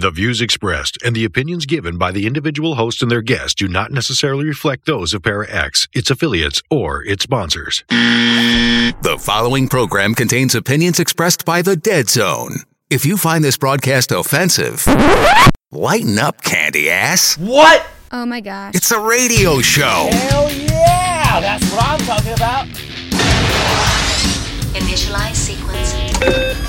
The 0.00 0.12
views 0.12 0.40
expressed 0.40 0.96
and 1.02 1.16
the 1.16 1.24
opinions 1.24 1.66
given 1.66 1.98
by 1.98 2.12
the 2.12 2.24
individual 2.28 2.76
host 2.76 3.02
and 3.02 3.10
their 3.10 3.20
guests 3.20 3.56
do 3.56 3.66
not 3.66 3.90
necessarily 3.90 4.46
reflect 4.46 4.86
those 4.86 5.12
of 5.12 5.24
Para 5.24 5.50
X, 5.50 5.88
its 5.92 6.08
affiliates, 6.08 6.62
or 6.70 7.02
its 7.04 7.24
sponsors. 7.24 7.82
The 7.88 9.18
following 9.20 9.66
program 9.66 10.14
contains 10.14 10.54
opinions 10.54 11.00
expressed 11.00 11.44
by 11.44 11.62
the 11.62 11.74
Dead 11.74 12.08
Zone. 12.08 12.58
If 12.88 13.04
you 13.04 13.16
find 13.16 13.42
this 13.42 13.58
broadcast 13.58 14.12
offensive, 14.12 14.86
lighten 15.72 16.16
up, 16.20 16.42
candy 16.42 16.88
ass. 16.90 17.36
What? 17.36 17.84
Oh 18.12 18.24
my 18.24 18.40
gosh. 18.40 18.76
It's 18.76 18.92
a 18.92 19.00
radio 19.00 19.60
show. 19.60 20.10
Hell 20.12 20.48
yeah! 20.52 21.40
That's 21.40 21.68
what 21.72 21.82
I'm 21.82 21.98
talking 22.06 22.34
about. 22.34 22.68
Initialize 24.78 25.34
sequence 25.34 26.67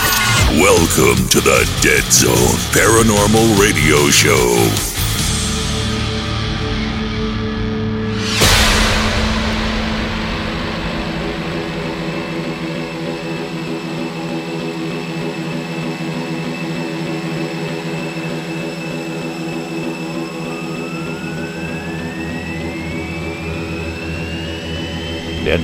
Welcome 0.60 1.28
to 1.28 1.40
the 1.40 1.68
Dead 1.80 2.04
Zone 2.12 2.58
Paranormal 2.72 3.60
Radio 3.60 4.10
Show. 4.10 4.89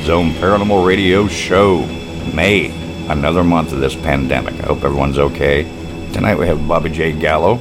Zone 0.06 0.30
Paranormal 0.34 0.86
Radio 0.86 1.26
Show. 1.26 1.84
May, 2.32 2.70
another 3.08 3.42
month 3.42 3.72
of 3.72 3.80
this 3.80 3.96
pandemic. 3.96 4.54
I 4.54 4.66
hope 4.66 4.84
everyone's 4.84 5.18
okay. 5.18 5.64
Tonight 6.12 6.38
we 6.38 6.46
have 6.46 6.68
Bobby 6.68 6.90
J. 6.90 7.10
Gallo. 7.10 7.56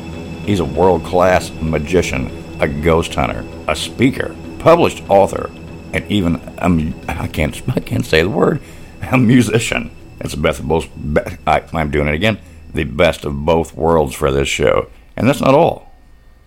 He's 0.46 0.60
a 0.60 0.66
world 0.66 1.04
class 1.04 1.50
magician, 1.60 2.30
a 2.62 2.68
ghost 2.68 3.16
hunter, 3.16 3.44
a 3.68 3.76
speaker, 3.76 4.36
published 4.60 5.02
author, 5.10 5.50
and 5.92 6.06
even 6.12 6.36
a, 6.60 6.70
mu- 6.70 6.94
I 7.08 7.26
can't 7.26 7.60
I 7.76 7.80
can't 7.80 8.06
say 8.06 8.22
the 8.22 8.30
word 8.30 8.62
a 9.02 9.18
musician. 9.18 9.90
It's 10.20 10.36
the 10.36 10.42
best 10.42 10.60
of 10.60 10.68
both. 10.68 10.88
Be, 10.96 11.22
I, 11.48 11.64
I'm 11.74 11.90
doing 11.90 12.10
it 12.10 12.14
again. 12.14 12.38
The 12.72 12.84
best 12.84 13.26
of 13.26 13.44
both 13.44 13.74
worlds 13.74 14.14
for 14.14 14.32
this 14.32 14.48
show, 14.48 14.92
and 15.18 15.28
that's 15.28 15.42
not 15.42 15.56
all. 15.56 15.92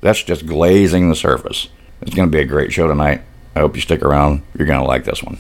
That's 0.01 0.23
just 0.23 0.47
glazing 0.47 1.09
the 1.09 1.17
surface. 1.17 1.71
It's 2.03 2.15
going 2.15 2.31
to 2.31 2.37
be 2.37 2.41
a 2.41 2.47
great 2.47 2.73
show 2.73 2.87
tonight. 2.87 3.23
I 3.57 3.59
hope 3.59 3.75
you 3.75 3.83
stick 3.83 4.03
around. 4.03 4.43
You're 4.57 4.69
going 4.69 4.79
to 4.79 4.87
like 4.87 5.03
this 5.03 5.25
one. 5.25 5.39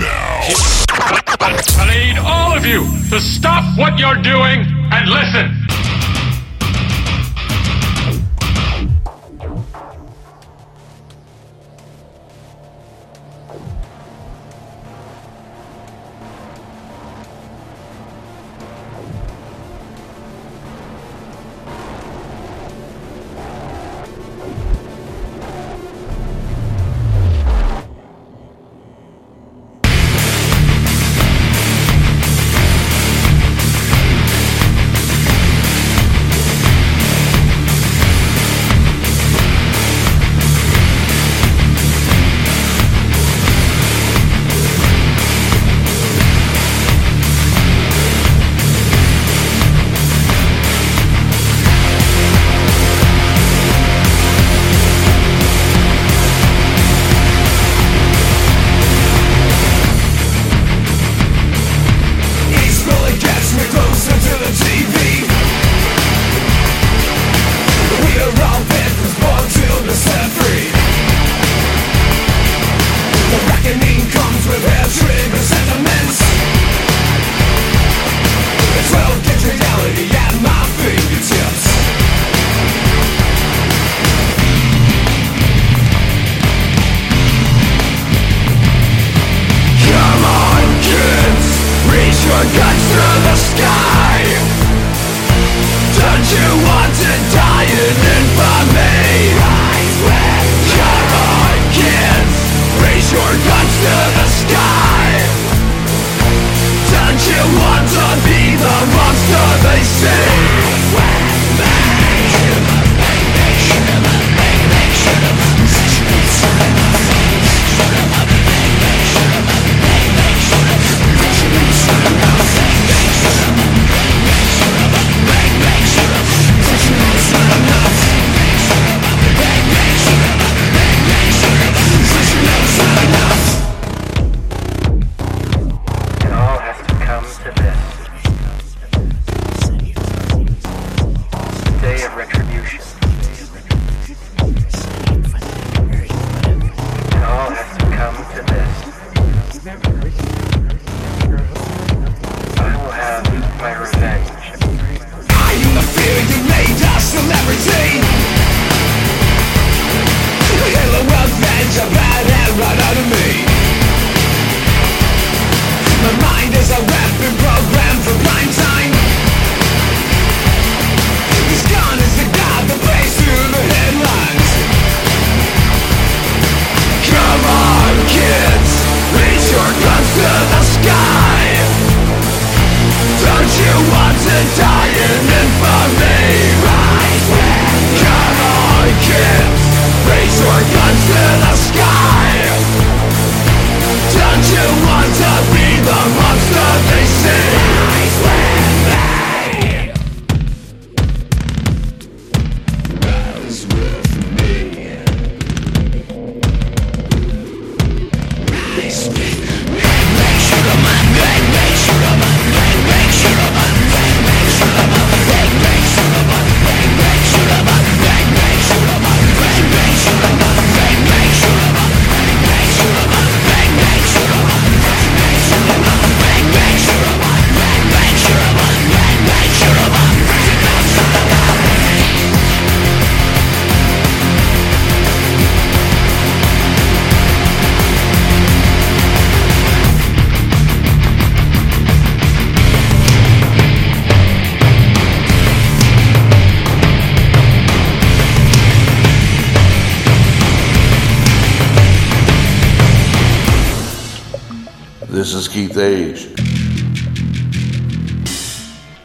I 0.00 1.86
need 1.90 2.18
all 2.18 2.56
of 2.56 2.64
you 2.64 2.86
to 3.10 3.20
stop 3.20 3.78
what 3.78 3.98
you're 3.98 4.22
doing 4.22 4.66
and 4.92 5.08
listen. 5.08 5.67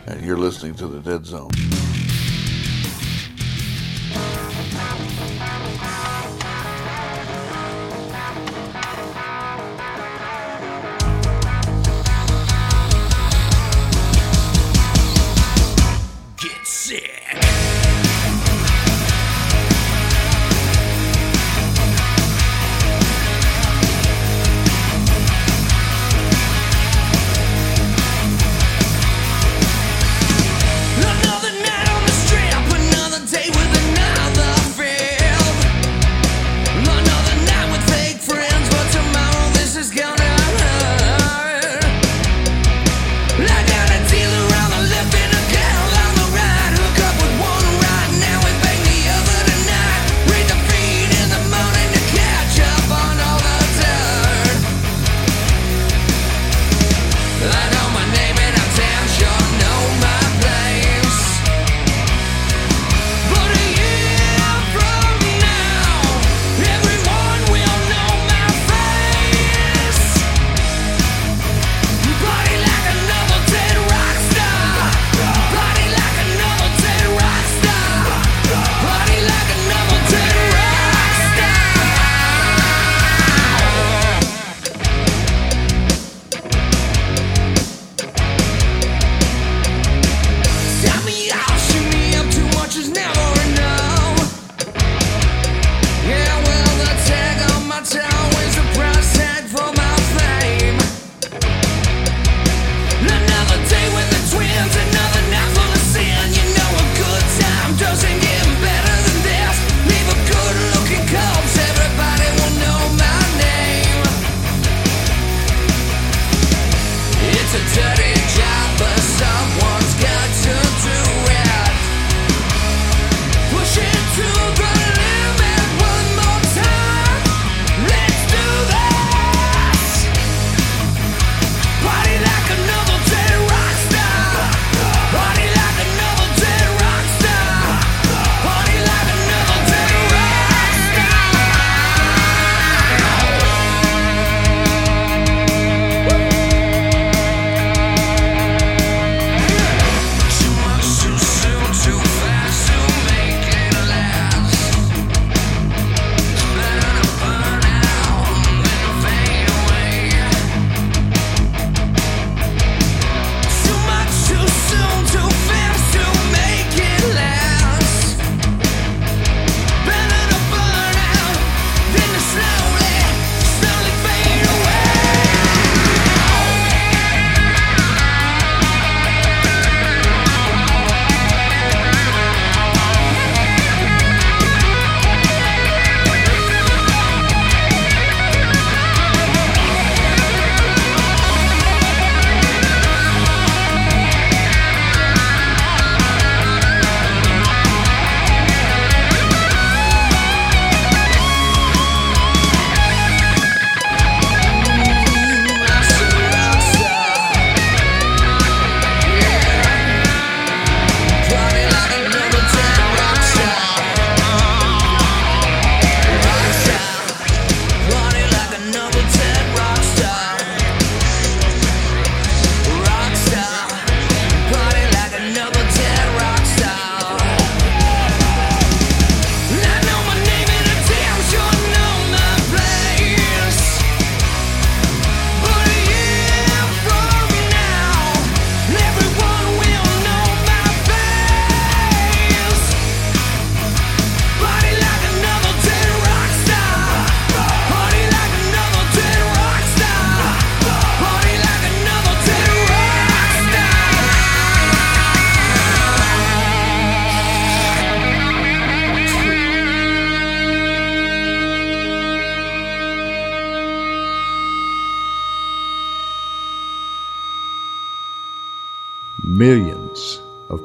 And 0.07 0.25
you're 0.25 0.39
listening 0.39 0.73
to 0.75 0.87
The 0.87 1.01
Dead 1.01 1.23
Zone. 1.23 1.51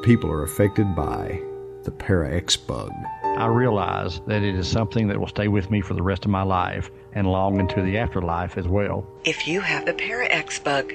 People 0.09 0.31
are 0.31 0.41
affected 0.41 0.95
by 0.95 1.39
the 1.83 1.91
Para 1.91 2.35
X 2.35 2.57
bug. 2.57 2.91
I 3.23 3.45
realize 3.45 4.19
that 4.25 4.41
it 4.41 4.55
is 4.55 4.67
something 4.67 5.07
that 5.07 5.19
will 5.19 5.27
stay 5.27 5.47
with 5.47 5.69
me 5.69 5.81
for 5.81 5.93
the 5.93 6.01
rest 6.01 6.25
of 6.25 6.31
my 6.31 6.41
life 6.41 6.89
and 7.13 7.27
long 7.27 7.59
into 7.59 7.83
the 7.83 7.99
afterlife 7.99 8.57
as 8.57 8.67
well. 8.67 9.05
If 9.23 9.47
you 9.47 9.61
have 9.61 9.85
the 9.85 9.93
Para 9.93 10.25
X 10.31 10.57
bug, 10.57 10.91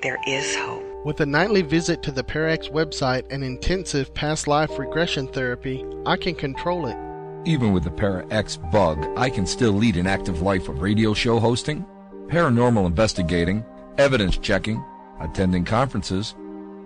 there 0.00 0.16
is 0.26 0.56
hope. 0.56 0.82
With 1.04 1.20
a 1.20 1.26
nightly 1.26 1.60
visit 1.60 2.02
to 2.04 2.10
the 2.10 2.24
Parax 2.24 2.68
website 2.68 3.30
and 3.30 3.44
intensive 3.44 4.14
past 4.14 4.48
life 4.48 4.78
regression 4.78 5.28
therapy, 5.28 5.84
I 6.06 6.16
can 6.16 6.34
control 6.34 6.86
it. 6.86 6.96
Even 7.46 7.74
with 7.74 7.84
the 7.84 7.90
Para 7.90 8.26
X 8.30 8.56
bug, 8.56 9.06
I 9.18 9.28
can 9.28 9.44
still 9.44 9.72
lead 9.72 9.98
an 9.98 10.06
active 10.06 10.40
life 10.40 10.70
of 10.70 10.80
radio 10.80 11.12
show 11.12 11.38
hosting, 11.38 11.84
paranormal 12.28 12.86
investigating, 12.86 13.62
evidence 13.98 14.38
checking, 14.38 14.82
attending 15.20 15.66
conferences, 15.66 16.34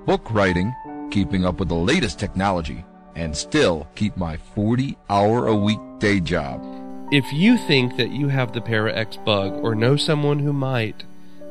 book 0.06 0.28
writing, 0.32 0.74
keeping 1.10 1.44
up 1.44 1.58
with 1.58 1.68
the 1.68 1.74
latest 1.74 2.18
technology, 2.18 2.84
and 3.14 3.36
still 3.36 3.88
keep 3.94 4.16
my 4.16 4.36
40 4.54 4.96
hour 5.10 5.48
a 5.48 5.56
week 5.56 5.80
day 5.98 6.20
job. 6.20 6.62
If 7.10 7.32
you 7.32 7.56
think 7.56 7.96
that 7.96 8.10
you 8.10 8.28
have 8.28 8.52
the 8.52 8.60
Para 8.60 8.94
X 8.94 9.16
bug 9.16 9.64
or 9.64 9.74
know 9.74 9.96
someone 9.96 10.38
who 10.38 10.52
might, 10.52 11.04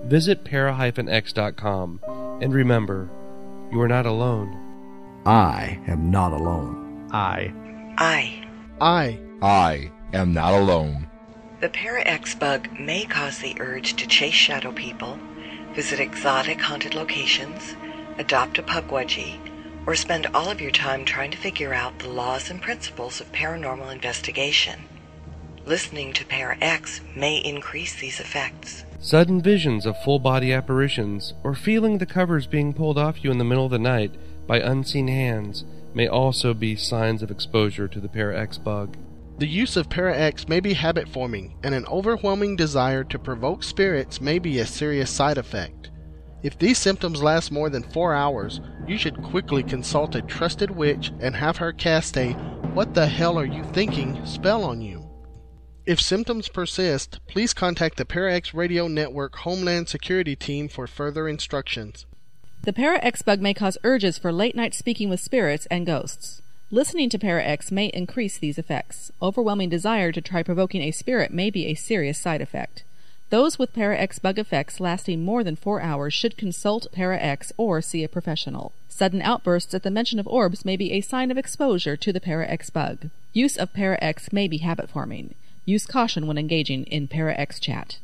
visit 0.03 0.45
para-x.com 0.45 1.99
and 2.41 2.53
remember, 2.53 3.09
you 3.71 3.81
are 3.81 3.87
not 3.87 4.05
alone. 4.05 4.67
I 5.25 5.79
am 5.87 6.11
not 6.11 6.31
alone. 6.31 7.09
I. 7.11 7.51
I. 7.97 8.43
I. 8.79 9.19
I 9.41 9.91
am 10.13 10.33
not 10.33 10.53
alone. 10.53 11.09
The 11.59 11.69
Para 11.69 12.07
X 12.07 12.35
bug 12.35 12.69
may 12.79 13.05
cause 13.05 13.39
the 13.39 13.59
urge 13.59 13.95
to 13.95 14.07
chase 14.07 14.35
shadow 14.35 14.71
people, 14.71 15.19
visit 15.73 15.99
exotic 15.99 16.61
haunted 16.61 16.93
locations, 16.93 17.75
adopt 18.19 18.59
a 18.59 18.63
pukwudgie, 18.63 19.39
or 19.87 19.95
spend 19.95 20.27
all 20.27 20.51
of 20.51 20.61
your 20.61 20.69
time 20.69 21.05
trying 21.05 21.31
to 21.31 21.37
figure 21.37 21.73
out 21.73 21.97
the 21.97 22.09
laws 22.09 22.51
and 22.51 22.61
principles 22.61 23.21
of 23.21 23.31
paranormal 23.31 23.91
investigation. 23.91 24.77
Listening 25.65 26.13
to 26.13 26.25
Para 26.25 26.57
X 26.61 27.01
may 27.15 27.37
increase 27.37 27.95
these 27.95 28.19
effects. 28.19 28.83
Sudden 28.99 29.41
visions 29.41 29.85
of 29.85 30.01
full 30.03 30.19
body 30.19 30.51
apparitions, 30.51 31.33
or 31.43 31.55
feeling 31.55 31.97
the 31.97 32.05
covers 32.05 32.47
being 32.47 32.73
pulled 32.73 32.97
off 32.97 33.23
you 33.23 33.31
in 33.31 33.37
the 33.37 33.45
middle 33.45 33.65
of 33.65 33.71
the 33.71 33.79
night 33.79 34.13
by 34.45 34.59
unseen 34.59 35.07
hands, 35.07 35.63
may 35.93 36.07
also 36.07 36.53
be 36.53 36.75
signs 36.75 37.23
of 37.23 37.31
exposure 37.31 37.87
to 37.87 37.99
the 37.99 38.09
Para 38.09 38.37
X 38.39 38.57
bug. 38.57 38.97
The 39.37 39.47
use 39.47 39.77
of 39.77 39.89
Para 39.89 40.17
X 40.17 40.47
may 40.47 40.59
be 40.59 40.73
habit 40.73 41.07
forming, 41.07 41.55
and 41.63 41.73
an 41.73 41.85
overwhelming 41.85 42.55
desire 42.55 43.03
to 43.05 43.19
provoke 43.19 43.63
spirits 43.63 44.19
may 44.19 44.39
be 44.39 44.59
a 44.59 44.65
serious 44.65 45.11
side 45.11 45.37
effect. 45.37 45.91
If 46.43 46.59
these 46.59 46.77
symptoms 46.77 47.23
last 47.23 47.51
more 47.51 47.69
than 47.69 47.83
four 47.83 48.13
hours, 48.13 48.61
you 48.87 48.97
should 48.97 49.23
quickly 49.23 49.63
consult 49.63 50.15
a 50.15 50.21
trusted 50.21 50.69
witch 50.69 51.11
and 51.19 51.35
have 51.35 51.57
her 51.57 51.73
cast 51.73 52.17
a 52.17 52.33
What 52.73 52.93
the 52.93 53.07
hell 53.07 53.39
are 53.39 53.45
you 53.45 53.63
thinking 53.73 54.23
spell 54.25 54.63
on 54.63 54.81
you. 54.81 55.09
If 55.85 56.01
symptoms 56.01 56.49
persist, 56.49 57.19
please 57.27 57.53
contact 57.53 57.97
the 57.97 58.05
Parax 58.05 58.53
Radio 58.53 58.87
Network 58.87 59.35
Homeland 59.37 59.87
Security 59.87 60.35
Team 60.35 60.67
for 60.67 60.85
further 60.85 61.27
instructions. 61.27 62.05
The 62.63 62.73
Para 62.73 62.99
X 63.01 63.21
bug 63.21 63.39
may 63.39 63.53
cause 63.53 63.77
urges 63.83 64.17
for 64.17 64.31
late 64.31 64.55
night 64.55 64.75
speaking 64.75 65.09
with 65.09 65.21
spirits 65.21 65.65
and 65.67 65.85
ghosts. 65.85 66.41
Listening 66.69 67.09
to 67.09 67.17
Para 67.17 67.41
X 67.41 67.71
may 67.71 67.85
increase 67.87 68.37
these 68.37 68.57
effects. 68.57 69.09
Overwhelming 69.21 69.69
desire 69.69 70.11
to 70.11 70.21
try 70.21 70.43
provoking 70.43 70.81
a 70.81 70.91
spirit 70.91 71.31
may 71.31 71.49
be 71.49 71.67
a 71.67 71.75
serious 71.75 72.19
side 72.19 72.41
effect. 72.41 72.83
Those 73.29 73.59
with 73.59 73.73
Para 73.73 73.97
X 73.97 74.19
bug 74.19 74.39
effects 74.39 74.79
lasting 74.79 75.21
more 75.21 75.43
than 75.43 75.57
four 75.57 75.81
hours 75.81 76.13
should 76.13 76.37
consult 76.37 76.87
Para 76.93 77.17
X 77.19 77.51
or 77.57 77.81
see 77.81 78.05
a 78.05 78.09
professional. 78.09 78.71
Sudden 78.87 79.21
outbursts 79.21 79.73
at 79.73 79.83
the 79.83 79.91
mention 79.91 80.17
of 80.17 80.27
orbs 80.27 80.63
may 80.63 80.77
be 80.77 80.93
a 80.93 81.01
sign 81.01 81.29
of 81.29 81.37
exposure 81.37 81.97
to 81.97 82.13
the 82.13 82.21
Para 82.21 82.47
X 82.47 82.69
bug. 82.69 83.09
Use 83.33 83.57
of 83.57 83.73
Para 83.73 83.97
X 84.01 84.31
may 84.31 84.47
be 84.47 84.59
habit 84.59 84.89
forming. 84.89 85.35
Use 85.65 85.85
caution 85.85 86.25
when 86.25 86.37
engaging 86.37 86.85
in 86.85 87.09
Para 87.09 87.35
X 87.37 87.59
chat. 87.59 87.97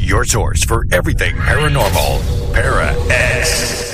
Your 0.00 0.24
source 0.24 0.64
for 0.64 0.86
everything 0.90 1.36
paranormal. 1.36 2.52
Para 2.52 2.96
X. 3.10 3.92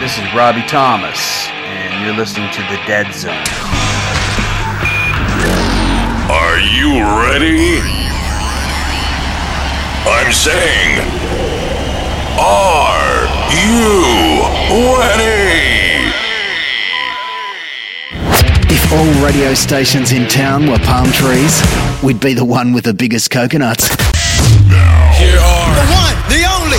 This 0.00 0.18
is 0.18 0.34
Robbie 0.34 0.62
Thomas, 0.62 1.46
and 1.48 2.04
you're 2.04 2.16
listening 2.16 2.50
to 2.50 2.60
The 2.62 2.80
Dead 2.86 3.14
Zone. 3.14 4.17
Are 6.30 6.60
you 6.60 7.00
ready? 7.00 7.80
I'm 10.04 10.30
saying, 10.30 11.00
are 12.38 13.24
you 13.50 14.44
ready? 14.98 16.12
If 18.70 18.92
all 18.92 19.24
radio 19.24 19.54
stations 19.54 20.12
in 20.12 20.28
town 20.28 20.66
were 20.70 20.78
palm 20.80 21.10
trees, 21.12 21.62
we'd 22.02 22.20
be 22.20 22.34
the 22.34 22.44
one 22.44 22.74
with 22.74 22.84
the 22.84 22.92
biggest 22.92 23.30
coconuts. 23.30 23.88
Here 23.88 25.38
are 25.38 25.74
the 25.74 25.86
one, 25.94 26.16
the 26.28 26.44
only 26.60 26.78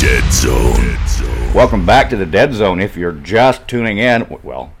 Dead 0.00 0.32
Zone. 0.32 0.96
Welcome 1.54 1.84
back 1.84 2.08
to 2.08 2.16
the 2.16 2.24
Dead 2.24 2.54
Zone. 2.54 2.80
If 2.80 2.96
you're 2.96 3.12
just 3.12 3.68
tuning 3.68 3.98
in, 3.98 4.38
well, 4.42 4.72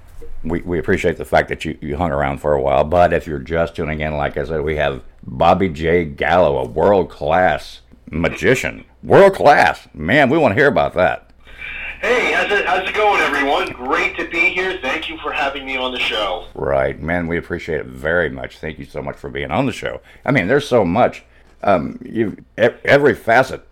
we, 0.44 0.60
we 0.62 0.78
appreciate 0.78 1.16
the 1.16 1.24
fact 1.24 1.48
that 1.48 1.64
you, 1.64 1.76
you 1.80 1.96
hung 1.96 2.10
around 2.10 2.38
for 2.38 2.54
a 2.54 2.62
while, 2.62 2.84
but 2.84 3.12
if 3.12 3.26
you're 3.26 3.38
just 3.38 3.76
tuning 3.76 4.00
in, 4.00 4.16
like 4.16 4.36
I 4.36 4.44
said, 4.44 4.62
we 4.62 4.76
have 4.76 5.02
Bobby 5.22 5.68
J. 5.68 6.04
Gallo, 6.04 6.58
a 6.58 6.66
world 6.66 7.10
class 7.10 7.80
magician. 8.10 8.84
World 9.02 9.34
class. 9.34 9.88
Man, 9.92 10.30
we 10.30 10.38
want 10.38 10.52
to 10.52 10.60
hear 10.60 10.68
about 10.68 10.94
that. 10.94 11.32
Hey, 12.00 12.32
how's 12.32 12.50
it, 12.52 12.64
how's 12.64 12.88
it 12.88 12.94
going, 12.94 13.20
everyone? 13.20 13.72
Great 13.72 14.16
to 14.18 14.28
be 14.28 14.50
here. 14.50 14.78
Thank 14.80 15.08
you 15.08 15.18
for 15.18 15.32
having 15.32 15.66
me 15.66 15.76
on 15.76 15.92
the 15.92 15.98
show. 15.98 16.46
Right, 16.54 17.00
man, 17.00 17.26
we 17.26 17.36
appreciate 17.36 17.80
it 17.80 17.86
very 17.86 18.30
much. 18.30 18.58
Thank 18.58 18.78
you 18.78 18.84
so 18.84 19.02
much 19.02 19.16
for 19.16 19.28
being 19.28 19.50
on 19.50 19.66
the 19.66 19.72
show. 19.72 20.00
I 20.24 20.30
mean, 20.30 20.46
there's 20.46 20.68
so 20.68 20.84
much. 20.84 21.24
Um, 21.60 21.98
you 22.04 22.36
every 22.56 23.16
facet 23.16 23.66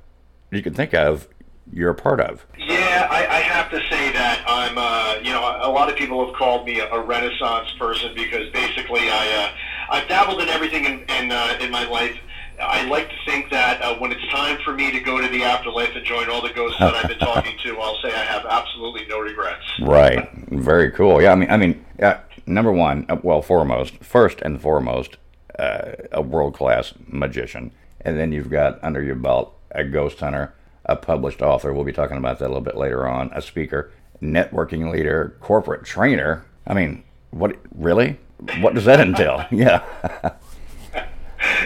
you 0.50 0.60
can 0.60 0.74
think 0.74 0.92
of, 0.92 1.28
you're 1.72 1.90
a 1.90 1.94
part 1.94 2.20
of. 2.20 2.46
Yeah, 2.58 3.08
I, 3.10 3.26
I 3.26 3.40
have 3.40 3.70
to 3.70 3.78
say 3.90 4.12
that 4.12 4.44
I'm. 4.46 4.78
Uh, 4.78 5.20
you 5.22 5.32
know, 5.32 5.42
a 5.42 5.70
lot 5.70 5.90
of 5.90 5.96
people 5.96 6.24
have 6.24 6.34
called 6.34 6.66
me 6.66 6.80
a, 6.80 6.90
a 6.90 7.00
Renaissance 7.02 7.72
person 7.78 8.14
because 8.14 8.50
basically 8.52 9.10
I 9.10 9.52
uh, 9.90 9.94
I've 9.94 10.08
dabbled 10.08 10.40
in 10.40 10.48
everything 10.48 10.84
in 10.84 11.04
in, 11.08 11.32
uh, 11.32 11.58
in 11.60 11.70
my 11.70 11.86
life. 11.86 12.16
I 12.60 12.86
like 12.86 13.08
to 13.10 13.16
think 13.26 13.50
that 13.50 13.82
uh, 13.82 13.98
when 13.98 14.12
it's 14.12 14.26
time 14.28 14.58
for 14.64 14.72
me 14.72 14.90
to 14.90 15.00
go 15.00 15.20
to 15.20 15.28
the 15.28 15.42
afterlife 15.42 15.94
and 15.94 16.04
join 16.06 16.30
all 16.30 16.40
the 16.40 16.52
ghosts 16.52 16.78
that 16.78 16.94
I've 16.94 17.08
been 17.08 17.18
talking 17.34 17.56
to, 17.64 17.78
I'll 17.78 18.00
say 18.00 18.08
I 18.08 18.24
have 18.24 18.46
absolutely 18.46 19.06
no 19.08 19.20
regrets. 19.20 19.64
Right. 19.82 20.26
Very 20.48 20.90
cool. 20.90 21.20
Yeah. 21.20 21.32
I 21.32 21.34
mean, 21.34 21.50
I 21.50 21.56
mean, 21.58 21.84
uh, 22.00 22.16
number 22.46 22.72
one, 22.72 23.04
uh, 23.10 23.16
well, 23.22 23.42
foremost, 23.42 24.02
first 24.02 24.40
and 24.40 24.60
foremost, 24.60 25.18
uh, 25.58 25.92
a 26.12 26.22
world 26.22 26.54
class 26.54 26.94
magician, 27.08 27.72
and 28.00 28.18
then 28.18 28.32
you've 28.32 28.50
got 28.50 28.82
under 28.82 29.02
your 29.02 29.16
belt 29.16 29.54
a 29.72 29.84
ghost 29.84 30.20
hunter, 30.20 30.54
a 30.86 30.96
published 30.96 31.42
author. 31.42 31.72
We'll 31.72 31.84
be 31.84 31.92
talking 31.92 32.16
about 32.16 32.38
that 32.38 32.46
a 32.46 32.48
little 32.48 32.62
bit 32.62 32.76
later 32.76 33.06
on. 33.06 33.30
A 33.34 33.42
speaker, 33.42 33.90
networking 34.22 34.90
leader, 34.90 35.36
corporate 35.40 35.84
trainer. 35.84 36.44
I 36.66 36.74
mean, 36.74 37.04
what 37.30 37.56
really? 37.74 38.18
What 38.60 38.74
does 38.74 38.84
that 38.84 39.00
entail? 39.00 39.44
yeah. 39.50 39.84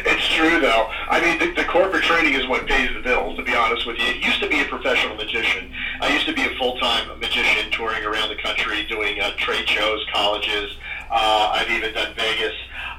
It's 0.04 0.28
true, 0.34 0.60
though. 0.60 0.88
I 1.08 1.20
mean, 1.20 1.38
the, 1.38 1.62
the 1.62 1.68
corporate 1.68 2.02
training 2.04 2.34
is 2.34 2.46
what 2.48 2.66
pays 2.66 2.90
the 2.94 3.00
bills, 3.00 3.36
to 3.36 3.42
be 3.42 3.54
honest 3.54 3.86
with 3.86 3.98
you. 3.98 4.06
It 4.06 4.24
used 4.24 4.40
to 4.40 4.48
be 4.48 4.60
a 4.60 4.64
professional 4.64 5.16
magician. 5.16 5.72
I 6.00 6.12
used 6.12 6.26
to 6.26 6.32
be 6.32 6.42
a 6.42 6.54
full-time 6.56 7.18
magician 7.18 7.70
touring 7.70 8.04
around 8.04 8.28
the 8.28 8.36
country 8.42 8.86
doing 8.86 9.20
uh, 9.20 9.32
trade 9.36 9.68
shows, 9.68 10.04
colleges. 10.12 10.76
Uh, 11.10 11.50
I've 11.54 11.70
even 11.70 11.92
done 11.94 12.14
Vegas. 12.14 12.54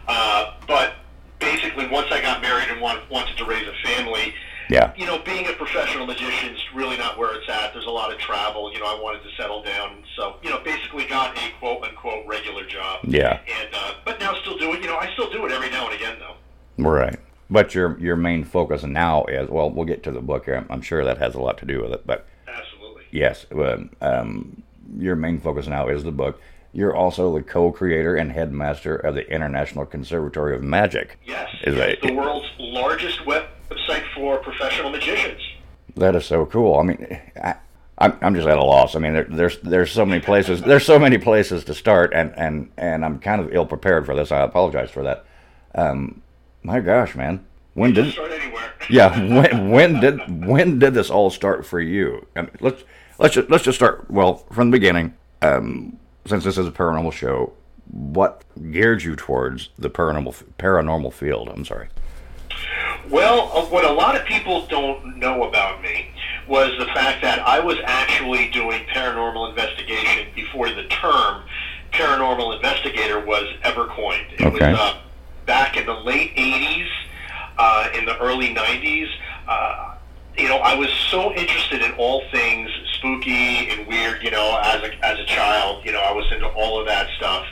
Uh, 0.08 0.54
but 0.68 0.96
basically, 1.40 1.88
once 1.88 2.08
I 2.12 2.22
got 2.22 2.42
married 2.42 2.70
and 2.70 2.82
want, 2.82 3.10
wanted 3.10 3.38
to 3.38 3.46
raise 3.46 3.68
a 3.68 3.88
family, 3.88 4.34
yeah. 4.72 4.94
you 4.96 5.06
know, 5.06 5.20
being 5.20 5.48
a 5.48 5.54
professional 5.54 6.06
magician 6.06 6.56
is 6.56 6.62
really 6.74 6.98
not 6.98 7.18
where 7.18 7.34
it's 7.36 7.50
at. 7.50 7.74
There's 7.74 7.86
a 7.86 7.90
lot 7.92 8.12
of 8.12 8.20
travel. 8.20 8.72
You 8.72 8.80
know, 8.80 8.86
I 8.86 9.00
wanted 9.02 9.24
to 9.24 9.36
settle 9.36 9.62
down. 9.64 10.04
So, 10.16 10.38
you 10.42 10.50
know, 10.50 10.60
basically 10.64 11.06
got 11.06 11.38
a 11.38 11.52
quote-unquote 11.60 12.26
regular 12.26 12.66
job. 12.66 13.02
Yeah. 13.04 13.40
And, 13.48 13.70
uh, 13.74 13.94
but 14.06 14.20
now 14.20 14.34
still 14.36 14.58
do 14.58 14.74
it. 14.74 14.82
You 14.82 14.88
know, 14.88 14.98
I 14.98 15.12
still 15.14 15.30
do 15.30 15.46
it 15.46 15.52
every 15.52 15.70
now 15.70 15.88
and 15.88 15.96
again, 15.96 16.18
though. 16.20 16.36
Right. 16.78 17.20
But 17.50 17.76
your 17.76 18.00
your 18.00 18.16
main 18.16 18.46
focus 18.46 18.84
now 18.84 19.26
is 19.26 19.50
well, 19.50 19.70
we'll 19.70 19.86
get 19.86 20.04
to 20.04 20.12
the 20.12 20.22
book 20.22 20.46
here. 20.46 20.56
I'm, 20.56 20.68
I'm 20.70 20.82
sure 20.82 21.04
that 21.04 21.18
has 21.18 21.36
a 21.36 21.42
lot 21.42 21.58
to 21.58 21.66
do 21.66 21.82
with 21.82 21.92
it. 21.92 22.08
But 22.08 22.26
absolutely, 22.48 23.04
yes. 23.12 23.46
Um, 23.52 23.90
um, 24.00 24.64
your 24.98 25.18
main 25.18 25.38
focus 25.38 25.68
now 25.68 25.90
is 25.90 26.06
the 26.06 26.12
book. 26.12 26.40
You're 26.74 26.96
also 26.96 27.36
the 27.36 27.44
co-creator 27.44 28.16
and 28.16 28.32
headmaster 28.32 28.96
of 28.96 29.16
the 29.16 29.30
International 29.30 29.86
Conservatory 29.86 30.56
of 30.56 30.64
Magic. 30.64 31.20
Yes, 31.26 31.50
is 31.64 31.76
yes, 31.76 31.98
a, 32.02 32.08
the 32.08 32.14
world's 32.14 32.48
largest 32.58 33.20
website 33.26 33.50
for 34.16 34.38
professional 34.38 34.90
magicians. 34.90 35.42
That 35.96 36.16
is 36.16 36.26
so 36.26 36.46
cool. 36.46 36.80
I 36.80 36.84
mean, 36.84 37.20
I, 37.42 37.56
I'm 37.98 38.18
I'm 38.22 38.36
just 38.36 38.48
at 38.48 38.58
a 38.58 38.64
loss. 38.64 38.96
I 38.96 39.00
mean, 39.00 39.14
there, 39.14 39.28
there's 39.30 39.60
there's 39.60 39.92
so 39.92 40.06
many 40.06 40.22
places 40.22 40.62
there's 40.62 40.86
so 40.86 40.98
many 40.98 41.18
places 41.18 41.64
to 41.66 41.74
start, 41.74 42.14
and 42.14 42.34
and 42.38 42.72
and 42.78 43.06
I'm 43.06 43.20
kind 43.20 43.42
of 43.42 43.54
ill 43.54 43.66
prepared 43.66 44.06
for 44.06 44.16
this. 44.16 44.32
I 44.32 44.42
apologize 44.42 44.90
for 44.90 45.04
that. 45.04 45.26
Um, 45.76 46.22
my 46.64 46.80
gosh, 46.80 47.16
man. 47.16 47.46
When 47.74 47.94
did 47.94 48.12
start 48.12 48.32
anywhere? 48.32 48.74
yeah. 48.90 49.18
When 49.18 49.70
when 49.70 50.00
did 50.00 50.46
when 50.46 50.80
did 50.80 50.94
this 50.94 51.10
all 51.10 51.30
start 51.30 51.66
for 51.66 51.80
you? 51.80 52.26
I 52.36 52.42
mean, 52.42 52.52
let's 52.60 52.84
let's 53.20 53.36
just, 53.36 53.50
let's 53.50 53.64
just 53.64 53.78
start 53.78 54.10
well 54.10 54.46
from 54.52 54.72
the 54.72 54.76
beginning. 54.78 55.14
Um, 55.42 55.98
since 56.26 56.44
this 56.44 56.58
is 56.58 56.68
a 56.68 56.72
paranormal 56.72 57.14
show, 57.14 57.54
what 57.88 58.44
geared 58.72 59.04
you 59.04 59.16
towards 59.16 59.70
the 59.78 59.90
paranormal 59.90 60.44
paranormal 60.58 61.14
field? 61.14 61.50
I'm 61.50 61.66
sorry. 61.66 61.88
Well, 63.12 63.52
uh, 63.54 63.66
what 63.66 63.84
a 63.84 63.92
lot 63.92 64.16
of 64.16 64.26
people 64.26 64.66
don't 64.68 65.18
know 65.18 65.44
about 65.44 65.82
me 65.82 66.08
was 66.48 66.72
the 66.80 66.86
fact 66.88 67.22
that 67.22 67.40
I 67.46 67.60
was 67.60 67.78
actually 67.86 68.50
doing 68.52 68.86
paranormal 68.86 69.50
investigation 69.50 70.28
before 70.34 70.70
the 70.70 70.84
term 70.86 71.44
paranormal 71.92 72.56
investigator 72.56 73.20
was 73.20 73.46
ever 73.64 73.86
coined. 73.88 74.28
It 74.40 74.46
Okay. 74.46 74.72
was 74.72 74.80
uh, 74.80 74.98
back 75.46 75.76
in 75.76 75.86
the 75.86 75.94
late 75.94 76.34
80s, 76.38 76.88
uh, 77.58 77.90
in 77.94 78.06
the 78.06 78.18
early 78.20 78.54
90s. 78.56 79.10
Uh, 79.46 79.96
you 80.38 80.48
know, 80.48 80.58
I 80.60 80.74
was 80.76 80.90
so 81.10 81.34
interested 81.34 81.82
in 81.82 81.92
all 81.94 82.24
things 82.32 82.70
spooky 82.98 83.70
and 83.70 83.86
weird, 83.88 84.24
you 84.24 84.32
know, 84.32 84.58
as 84.64 84.82
a, 84.84 85.06
as 85.06 85.20
a 85.20 85.26
child. 85.26 85.84
You 85.86 85.92
know, 85.92 86.00
I 86.00 86.14
was 86.14 86.32
into 86.32 86.48
all 86.48 86.80
of 86.80 86.88
that 86.88 87.10
stuff. 87.18 87.46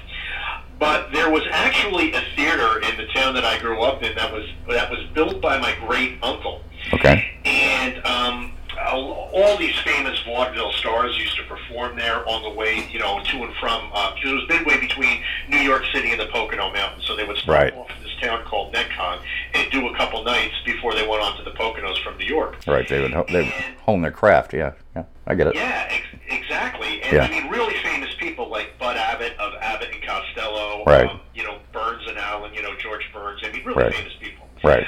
But 0.79 1.11
there 1.11 1.29
was 1.29 1.43
actually 1.51 2.13
a 2.13 2.21
theater 2.35 2.79
in 2.81 2.95
the 2.97 3.05
town 3.13 3.33
that 3.35 3.43
I 3.43 3.59
grew 3.59 3.81
up 3.81 4.01
in 4.01 4.15
that 4.15 4.31
was 4.31 4.45
that 4.69 4.89
was 4.89 4.99
built 5.13 5.41
by 5.41 5.57
my 5.59 5.75
great 5.85 6.17
uncle, 6.23 6.61
Okay. 6.93 7.37
and 7.45 8.03
um, 8.05 8.53
all 8.87 9.57
these 9.57 9.77
famous 9.79 10.17
vaudeville 10.23 10.71
stars 10.73 11.17
used 11.17 11.35
to 11.37 11.43
perform 11.43 11.97
there 11.97 12.27
on 12.29 12.43
the 12.43 12.49
way, 12.49 12.87
you 12.91 12.97
know, 12.99 13.21
to 13.25 13.43
and 13.43 13.53
from. 13.55 13.89
Uh, 13.93 14.11
'cause 14.11 14.23
it 14.23 14.33
was 14.33 14.47
midway 14.47 14.79
between 14.79 15.21
New 15.49 15.57
York 15.59 15.83
City 15.93 16.11
and 16.11 16.19
the 16.19 16.27
Pocono 16.27 16.71
Mountains, 16.71 17.03
so 17.05 17.15
they 17.15 17.25
would 17.25 17.37
start 17.37 17.57
Right. 17.59 17.73
off 17.73 17.89
in 17.97 18.03
this 18.03 18.15
town 18.21 18.43
called 18.45 18.73
Netcong 18.73 19.19
and 19.53 19.69
do 19.71 19.87
a 19.89 19.95
couple 19.97 20.23
nights 20.23 20.55
before 20.65 20.93
they 20.93 21.05
went 21.05 21.21
on 21.21 21.35
to 21.37 21.43
the 21.43 21.51
Poconos 21.51 22.01
from 22.03 22.17
New 22.17 22.25
York. 22.25 22.55
Right. 22.65 22.87
They 22.87 23.01
would 23.01 23.11
they 23.27 23.43
would 23.43 23.53
hone 23.85 24.01
their 24.01 24.11
craft. 24.11 24.53
Yeah. 24.53 24.71
Yeah. 24.95 25.03
I 25.27 25.35
get 25.35 25.47
it. 25.47 25.55
Yeah, 25.55 25.87
ex- 25.89 26.07
exactly. 26.29 27.01
And 27.03 27.13
Yeah. 27.13 27.23
I 27.23 27.29
mean, 27.29 27.49
really 27.49 27.75
famous 27.83 28.13
people 28.15 28.47
like 28.49 28.77
Bud 28.79 28.95
Abbott 28.97 29.33
of 29.39 29.53
Abbott 29.61 29.89
and 29.93 29.98
Costello. 30.43 30.83
Right. 30.85 31.09
Um, 31.09 31.19
you 31.33 31.43
know, 31.43 31.57
Burns 31.71 32.03
and 32.07 32.17
Allen. 32.17 32.53
You 32.53 32.61
know, 32.63 32.75
George 32.77 33.05
Burns. 33.13 33.41
I 33.43 33.51
mean, 33.51 33.63
really 33.65 33.83
Right. 33.83 33.93
famous 33.93 34.13
people 34.19 34.47
Right. 34.63 34.85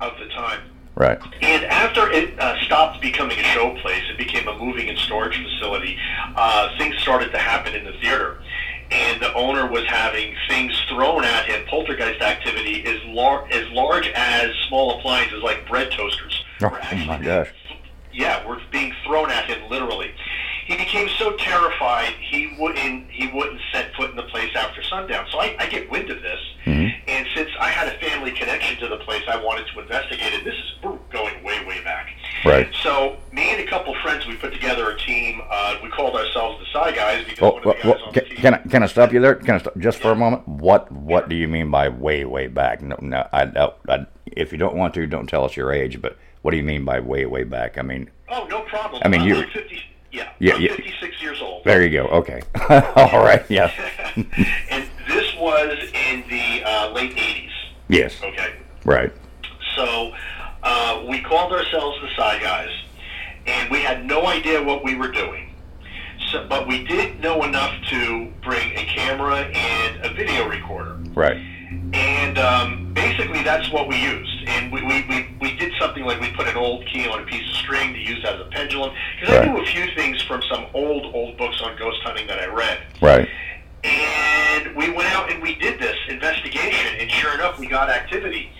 of 0.00 0.18
the 0.18 0.26
time. 0.28 0.60
Right. 0.94 1.18
And 1.42 1.64
after 1.66 2.10
it 2.10 2.38
uh, 2.40 2.60
stopped 2.64 3.00
becoming 3.00 3.38
a 3.38 3.44
show 3.44 3.70
place, 3.80 4.02
it 4.10 4.18
became 4.18 4.48
a 4.48 4.56
moving 4.58 4.88
and 4.88 4.98
storage 4.98 5.40
facility. 5.40 5.96
Uh, 6.34 6.76
things 6.76 6.96
started 6.98 7.30
to 7.32 7.38
happen 7.38 7.74
in 7.74 7.84
the 7.84 7.92
theater, 8.00 8.38
and 8.90 9.20
the 9.22 9.32
owner 9.34 9.66
was 9.70 9.84
having 9.86 10.34
things 10.48 10.76
thrown 10.88 11.22
at 11.24 11.44
him, 11.46 11.64
poltergeist 11.68 12.20
activity 12.20 12.84
as, 12.84 12.98
lar- 13.06 13.46
as 13.52 13.68
large 13.70 14.08
as 14.08 14.50
small 14.66 14.98
appliances 14.98 15.40
like 15.42 15.68
bread 15.68 15.92
toasters. 15.92 16.44
Oh, 16.62 16.70
my 17.06 17.18
gosh. 17.22 17.48
Yeah, 18.12 18.44
were 18.44 18.60
being 18.72 18.92
thrown 19.06 19.30
at 19.30 19.44
him 19.44 19.68
literally. 19.70 20.12
He 20.68 20.76
became 20.76 21.08
so 21.18 21.34
terrified 21.36 22.12
he 22.20 22.54
wouldn't 22.58 23.10
he 23.10 23.26
wouldn't 23.28 23.58
set 23.72 23.94
foot 23.94 24.10
in 24.10 24.16
the 24.16 24.22
place 24.24 24.50
after 24.54 24.82
sundown. 24.82 25.24
So 25.32 25.38
I, 25.40 25.56
I 25.58 25.66
get 25.66 25.90
wind 25.90 26.10
of 26.10 26.20
this, 26.20 26.38
and 26.66 27.26
since 27.34 27.48
I 27.58 27.70
had 27.70 27.88
a 27.88 27.98
family 27.98 28.32
connection 28.32 28.78
to 28.80 28.88
the 28.88 28.98
place, 28.98 29.22
I 29.26 29.42
wanted 29.42 29.66
to 29.72 29.80
investigate 29.80 30.34
it. 30.34 30.44
This 30.44 30.52
is 30.54 30.72
we're 30.84 30.98
going 31.10 31.42
way 31.42 31.64
way 31.64 31.82
back. 31.82 32.08
Right. 32.44 32.68
So 32.82 33.16
me 33.32 33.50
and 33.50 33.60
a 33.62 33.66
couple 33.66 33.94
friends, 34.02 34.26
we 34.26 34.36
put 34.36 34.52
together 34.52 34.90
a 34.90 34.98
team. 34.98 35.40
Uh, 35.50 35.76
we 35.82 35.88
called 35.88 36.14
ourselves 36.14 36.58
the 36.60 36.66
Psy 36.70 36.92
Guys 36.92 37.24
because 37.24 37.40
Well, 37.40 37.52
one 37.54 37.62
of 37.62 37.64
the 37.64 37.72
guys 37.72 37.84
well, 37.86 38.04
on 38.04 38.12
can, 38.12 38.22
the 38.24 38.28
team. 38.28 38.38
can 38.38 38.54
I 38.54 38.58
can 38.58 38.82
I 38.82 38.86
stop 38.88 39.12
you 39.14 39.20
there? 39.20 39.36
Can 39.36 39.54
I 39.54 39.58
stop 39.58 39.78
just 39.78 39.98
for 40.02 40.12
a 40.12 40.16
moment? 40.16 40.46
What 40.46 40.92
what 40.92 41.30
do 41.30 41.34
you 41.34 41.48
mean 41.48 41.70
by 41.70 41.88
way 41.88 42.26
way 42.26 42.46
back? 42.46 42.82
No, 42.82 42.96
no. 43.00 43.26
I, 43.32 43.44
I, 43.44 43.70
I, 43.88 44.06
if 44.26 44.52
you 44.52 44.58
don't 44.58 44.76
want 44.76 44.92
to, 44.94 45.06
don't 45.06 45.26
tell 45.28 45.46
us 45.46 45.56
your 45.56 45.72
age. 45.72 46.02
But 46.02 46.18
what 46.42 46.50
do 46.50 46.58
you 46.58 46.62
mean 46.62 46.84
by 46.84 47.00
way 47.00 47.24
way 47.24 47.44
back? 47.44 47.78
I 47.78 47.82
mean, 47.82 48.10
Oh, 48.28 48.46
no 48.50 48.60
problem. 48.64 49.00
I 49.02 49.08
mean, 49.08 49.22
you- 49.22 49.36
I'm 49.36 49.48
50, 49.48 49.80
yeah, 50.18 50.32
Yeah, 50.38 50.54
I'm 50.54 50.62
yeah. 50.62 50.76
56 50.76 51.22
years 51.22 51.40
old. 51.42 51.64
there 51.64 51.82
you 51.82 51.90
go. 51.90 52.06
Okay. 52.08 52.42
All 52.96 53.22
right. 53.24 53.44
Yes. 53.48 53.72
and 54.70 54.84
this 55.08 55.34
was 55.36 55.78
in 56.10 56.24
the 56.28 56.62
uh, 56.64 56.92
late 56.92 57.14
80s. 57.16 57.50
Yes. 57.88 58.16
Okay. 58.22 58.54
Right. 58.84 59.12
So 59.76 60.12
uh, 60.62 61.04
we 61.08 61.20
called 61.22 61.52
ourselves 61.52 61.98
the 62.02 62.08
Psy 62.16 62.40
Guys, 62.40 62.70
and 63.46 63.70
we 63.70 63.78
had 63.80 64.04
no 64.04 64.26
idea 64.26 64.62
what 64.62 64.84
we 64.84 64.94
were 64.96 65.10
doing. 65.10 65.54
So, 66.32 66.46
but 66.48 66.66
we 66.68 66.84
did 66.84 67.20
know 67.20 67.42
enough 67.44 67.72
to 67.90 68.30
bring 68.42 68.72
a 68.76 68.84
camera 68.84 69.36
and 69.44 70.04
a 70.04 70.12
video 70.12 70.46
recorder. 70.48 70.96
Right. 71.14 71.38
And 71.92 72.38
um, 72.38 72.94
basically, 72.94 73.42
that's 73.42 73.70
what 73.70 73.88
we 73.88 74.00
used. 74.00 74.48
And 74.48 74.72
we, 74.72 74.82
we, 74.82 75.04
we, 75.08 75.28
we 75.40 75.56
did 75.56 75.72
something 75.78 76.04
like 76.04 76.20
we 76.20 76.30
put 76.32 76.48
an 76.48 76.56
old 76.56 76.86
key 76.86 77.06
on 77.06 77.22
a 77.22 77.26
piece 77.26 77.48
of 77.48 77.56
string 77.56 77.92
to 77.92 77.98
use 77.98 78.24
as 78.24 78.40
a 78.40 78.44
pendulum. 78.44 78.94
Because 79.20 79.36
I 79.36 79.44
knew 79.44 79.60
a 79.60 79.66
few 79.66 79.94
things 79.94 80.22
from 80.22 80.42
some 80.50 80.66
old, 80.72 81.14
old 81.14 81.36
books 81.36 81.60
on 81.62 81.76
ghost 81.78 81.98
hunting 82.02 82.26
that 82.28 82.38
I 82.38 82.46
read. 82.46 82.78
Right. 83.02 83.28
And 83.84 84.74
we 84.76 84.90
went 84.90 85.14
out 85.14 85.30
and 85.30 85.42
we 85.42 85.54
did 85.56 85.78
this 85.78 85.96
investigation, 86.08 86.98
and 86.98 87.10
sure 87.10 87.34
enough, 87.34 87.58
we 87.58 87.66
got 87.66 87.90
activity. 87.90 88.50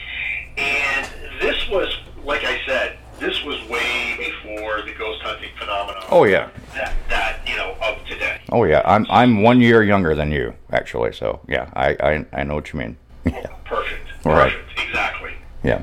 And 0.56 1.08
this 1.40 1.68
was, 1.68 1.96
like 2.24 2.44
I 2.44 2.60
said, 2.66 2.98
this 3.18 3.42
was 3.44 3.56
way 3.68 4.16
before 4.18 4.82
the 4.82 4.94
ghost 4.98 5.20
hunting 5.22 5.50
phenomenon. 5.58 6.02
Oh 6.10 6.24
yeah. 6.24 6.50
That, 6.74 6.94
that 7.08 7.40
you 7.46 7.56
know 7.56 7.76
of 7.82 8.04
today. 8.06 8.40
Oh 8.50 8.64
yeah. 8.64 8.82
I'm 8.84 9.06
I'm 9.10 9.42
one 9.42 9.60
year 9.60 9.82
younger 9.82 10.14
than 10.14 10.30
you 10.32 10.54
actually. 10.72 11.12
So 11.12 11.40
yeah, 11.48 11.70
I 11.74 11.96
I, 12.00 12.26
I 12.32 12.44
know 12.44 12.54
what 12.54 12.72
you 12.72 12.78
mean. 12.78 12.96
Yeah. 13.26 13.46
Perfect. 13.66 14.08
Right. 14.24 14.52
Perfect. 14.52 14.80
Exactly. 14.88 15.32
Yeah. 15.62 15.82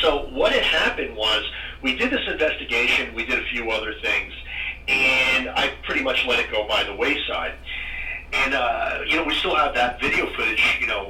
So 0.00 0.28
what 0.30 0.52
had 0.52 0.62
happened 0.62 1.14
was 1.16 1.44
we 1.82 1.96
did 1.96 2.10
this 2.10 2.26
investigation, 2.26 3.14
we 3.14 3.26
did 3.26 3.38
a 3.38 3.44
few 3.48 3.70
other 3.70 3.94
things, 4.00 4.32
and 4.88 5.50
I 5.50 5.72
pretty 5.84 6.02
much 6.02 6.24
let 6.26 6.38
it 6.38 6.50
go 6.50 6.66
by 6.66 6.84
the 6.84 6.94
wayside. 6.94 7.52
And 8.32 8.54
uh, 8.54 9.00
you 9.06 9.16
know, 9.16 9.24
we 9.24 9.34
still 9.34 9.54
have 9.54 9.74
that 9.74 10.00
video 10.00 10.32
footage, 10.34 10.78
you 10.80 10.86
know, 10.86 11.09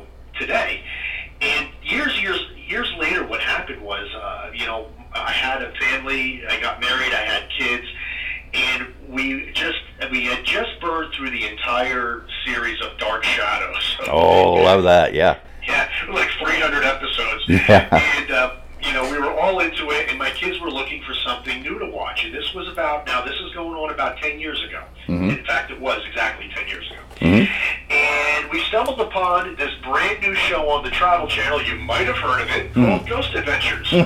love 14.74 14.82
that. 14.84 15.14
Yeah. 15.14 15.38
Yeah, 15.66 15.88
like 16.12 16.28
300 16.42 16.84
episodes. 16.84 17.44
Yeah. 17.48 17.88
And, 18.18 18.30
uh, 18.30 18.56
you 18.82 18.92
know, 18.94 19.10
we 19.10 19.18
were 19.18 19.30
all 19.38 19.60
into 19.60 19.90
it, 19.90 20.08
and 20.08 20.18
my 20.18 20.30
kids 20.30 20.58
were 20.60 20.70
looking 20.70 21.02
for 21.02 21.14
something 21.14 21.60
new 21.62 21.78
to 21.78 21.86
watch. 21.86 22.24
And 22.24 22.32
this 22.34 22.54
was 22.54 22.66
about, 22.68 23.06
now, 23.06 23.22
this 23.22 23.34
is 23.40 23.52
going 23.52 23.74
on 23.76 23.90
about 23.90 24.16
10 24.18 24.38
years 24.40 24.62
ago. 24.64 24.82
Mhm. 25.06 25.38
In 25.38 25.44
fact, 25.44 25.70
it 25.70 25.78
was 25.80 26.00
exactly 26.08 26.48
10 26.54 26.66
years 26.68 26.90
ago. 26.90 27.00
hmm 27.20 27.92
And 27.92 28.50
we 28.50 28.62
stumbled 28.64 29.00
upon 29.00 29.54
this 29.56 29.72
brand 29.84 30.22
new 30.22 30.34
show 30.34 30.68
on 30.70 30.82
the 30.84 30.90
Travel 30.90 31.26
Channel. 31.28 31.62
You 31.62 31.74
might 31.76 32.06
have 32.06 32.16
heard 32.16 32.40
of 32.40 32.48
it, 32.50 32.72
Mhm. 32.72 32.86
called 32.86 33.06
Ghost 33.08 33.34
Adventures. 33.34 33.88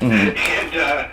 Mhm. 0.00 0.36
and 0.38 0.76
uh, 0.76 1.08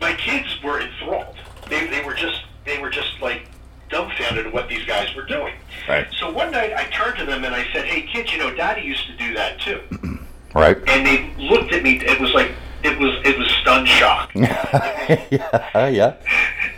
my 0.00 0.14
kids 0.14 0.62
were 0.62 0.80
enthralled. 0.80 1.36
They, 1.68 1.86
they 1.88 2.02
were 2.04 2.14
just 2.14 2.44
they 2.64 2.78
were 2.78 2.90
just 2.90 3.20
like 3.20 3.46
dumbfounded 3.90 4.46
at 4.46 4.52
what 4.52 4.68
these 4.68 4.84
guys 4.84 5.12
were 5.14 5.24
doing. 5.26 5.54
Right. 5.88 6.06
So 6.18 6.30
one 6.32 6.50
night 6.50 6.72
I 6.74 6.84
turned 6.84 7.16
to 7.18 7.24
them 7.26 7.44
and 7.44 7.54
I 7.54 7.66
said, 7.72 7.84
"Hey 7.84 8.02
kids, 8.02 8.32
you 8.32 8.38
know, 8.38 8.54
Daddy 8.54 8.82
used 8.82 9.06
to 9.06 9.16
do 9.16 9.34
that 9.34 9.60
too." 9.60 9.80
Right. 10.54 10.76
And 10.86 11.04
they 11.04 11.28
looked 11.36 11.72
at 11.72 11.82
me. 11.82 11.96
It 11.96 12.20
was 12.20 12.32
like 12.32 12.52
it 12.84 12.96
was 12.96 13.18
it 13.24 13.36
was 13.36 13.50
stunned 13.60 13.88
shock. 13.88 14.30
yeah. 14.36 15.88
Yeah. 15.88 16.14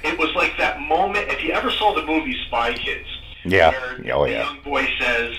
It 0.02 0.18
was 0.18 0.34
like 0.34 0.56
that 0.56 0.80
moment. 0.80 1.28
If 1.30 1.44
you 1.44 1.52
ever 1.52 1.70
saw 1.70 1.94
the 1.94 2.00
movie 2.06 2.34
Spy 2.46 2.72
Kids, 2.72 3.06
Yeah. 3.44 3.74
Oh 4.14 4.24
the 4.24 4.30
yeah. 4.30 4.44
young 4.44 4.60
boy 4.62 4.88
says, 4.98 5.36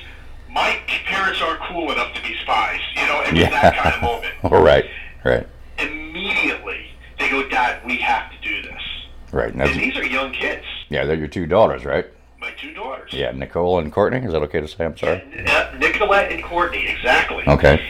"My 0.51 0.77
parents 1.06 1.41
aren't 1.41 1.62
cool 1.62 1.91
enough 1.91 2.13
to 2.13 2.21
be 2.21 2.36
spies." 2.43 2.80
You 2.95 3.08
know, 3.08 3.23
and 3.25 3.36
Yeah. 3.36 3.49
that 3.49 3.75
kind 3.75 3.95
of 3.95 4.01
moment. 4.03 4.34
All 4.43 4.62
right. 4.62 4.86
Right. 5.25 5.47
Immediately, 5.80 6.86
they 7.17 7.30
go, 7.32 7.47
"Dad, 7.49 7.82
we 7.86 7.97
have 7.97 8.30
to 8.32 8.38
do 8.47 8.62
this." 8.62 8.82
Right. 9.32 9.51
And 9.51 9.63
And 9.63 9.80
these 9.80 9.97
are 9.97 10.06
young 10.06 10.32
kids. 10.32 10.63
yeah, 10.89 11.06
they're 11.06 11.17
your 11.17 11.27
two 11.27 11.47
daughters, 11.47 11.86
right? 11.86 12.06
My 12.39 12.52
two 12.52 12.73
daughters. 12.73 13.12
Yeah, 13.12 13.32
Nicole 13.32 13.80
and 13.80 13.91
Courtney. 13.91 14.19
Is 14.19 14.32
that 14.32 14.43
okay 14.43 14.62
to 14.62 14.67
say? 14.67 14.86
I'm 14.86 14.95
sorry. 14.95 15.23
Uh, 15.47 15.76
Nicolette 15.80 16.32
and 16.32 16.43
Courtney, 16.43 16.88
exactly. 16.88 17.43
Okay. 17.47 17.84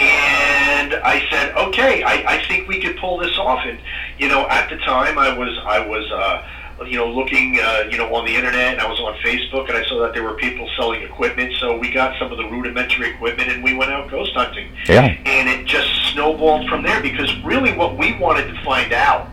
And 0.00 0.94
I 0.94 1.24
said, 1.30 1.56
okay, 1.56 2.02
I, 2.02 2.34
I 2.34 2.44
think 2.48 2.66
we 2.66 2.80
could 2.80 2.96
pull 2.96 3.18
this 3.18 3.38
off. 3.38 3.64
And 3.64 3.78
you 4.18 4.26
know, 4.26 4.48
at 4.48 4.68
the 4.68 4.76
time, 4.78 5.16
I 5.16 5.36
was 5.38 5.56
I 5.64 5.86
was 5.86 6.10
uh, 6.10 6.84
you 6.84 6.96
know 6.96 7.08
looking 7.08 7.60
uh, 7.62 7.84
you 7.88 7.96
know 7.96 8.12
on 8.12 8.24
the 8.24 8.34
internet, 8.34 8.72
and 8.72 8.80
I 8.80 8.88
was 8.88 8.98
on 8.98 9.14
Facebook, 9.18 9.68
and 9.68 9.78
I 9.78 9.84
saw 9.84 10.00
that 10.00 10.12
there 10.12 10.24
were 10.24 10.34
people 10.34 10.68
selling 10.76 11.02
equipment. 11.02 11.54
So 11.60 11.78
we 11.78 11.92
got 11.92 12.18
some 12.18 12.32
of 12.32 12.38
the 12.38 12.46
rudimentary 12.46 13.10
equipment, 13.10 13.52
and 13.52 13.62
we 13.62 13.74
went 13.74 13.92
out 13.92 14.10
ghost 14.10 14.32
hunting. 14.34 14.72
Yeah. 14.88 15.16
And 15.24 15.48
it 15.48 15.66
just 15.66 15.88
snowballed 16.12 16.68
from 16.68 16.82
there 16.82 17.00
because 17.00 17.32
really, 17.44 17.76
what 17.76 17.96
we 17.96 18.18
wanted 18.18 18.52
to 18.52 18.64
find 18.64 18.92
out 18.92 19.28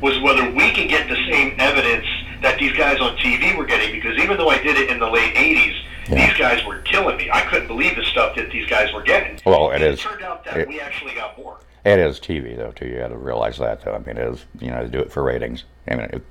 was 0.00 0.20
whether 0.20 0.48
we 0.52 0.70
can 0.70 0.86
get 0.86 1.08
the 1.08 1.16
same 1.28 1.56
evidence 1.58 2.06
that 2.42 2.58
these 2.58 2.72
guys 2.72 3.00
on 3.00 3.16
TV 3.16 3.56
were 3.56 3.64
getting. 3.66 3.92
Because 3.94 4.18
even 4.18 4.36
though 4.36 4.48
I 4.48 4.62
did 4.62 4.76
it 4.76 4.90
in 4.90 4.98
the 4.98 5.08
late 5.10 5.34
'80s, 5.34 5.74
these 6.08 6.34
guys 6.38 6.64
were 6.64 6.78
killing 6.78 7.16
me. 7.16 7.30
I 7.30 7.42
couldn't 7.42 7.68
believe 7.68 7.96
the 7.96 8.04
stuff 8.04 8.34
that 8.36 8.50
these 8.50 8.66
guys 8.66 8.92
were 8.92 9.02
getting. 9.02 9.38
Well, 9.44 9.70
it 9.70 9.76
And 9.76 9.84
is. 9.84 10.00
It 10.00 10.02
turned 10.02 10.22
out 10.22 10.44
that 10.44 10.56
It- 10.58 10.68
we 10.68 10.80
actually 10.80 11.14
got 11.14 11.36
more. 11.38 11.58
It 11.84 11.98
is 11.98 12.20
TV 12.20 12.56
though 12.56 12.72
too. 12.72 12.86
You 12.86 12.98
got 12.98 13.08
to 13.08 13.16
realize 13.16 13.56
that 13.58 13.82
though. 13.82 13.94
I 13.94 13.98
mean, 13.98 14.16
it 14.18 14.28
is 14.34 14.44
you 14.60 14.70
know 14.70 14.82
they 14.84 14.90
do 14.90 14.98
it 15.00 15.10
for 15.10 15.22
ratings. 15.22 15.64
I 15.88 15.94
mean, 15.94 16.08
it, 16.12 16.22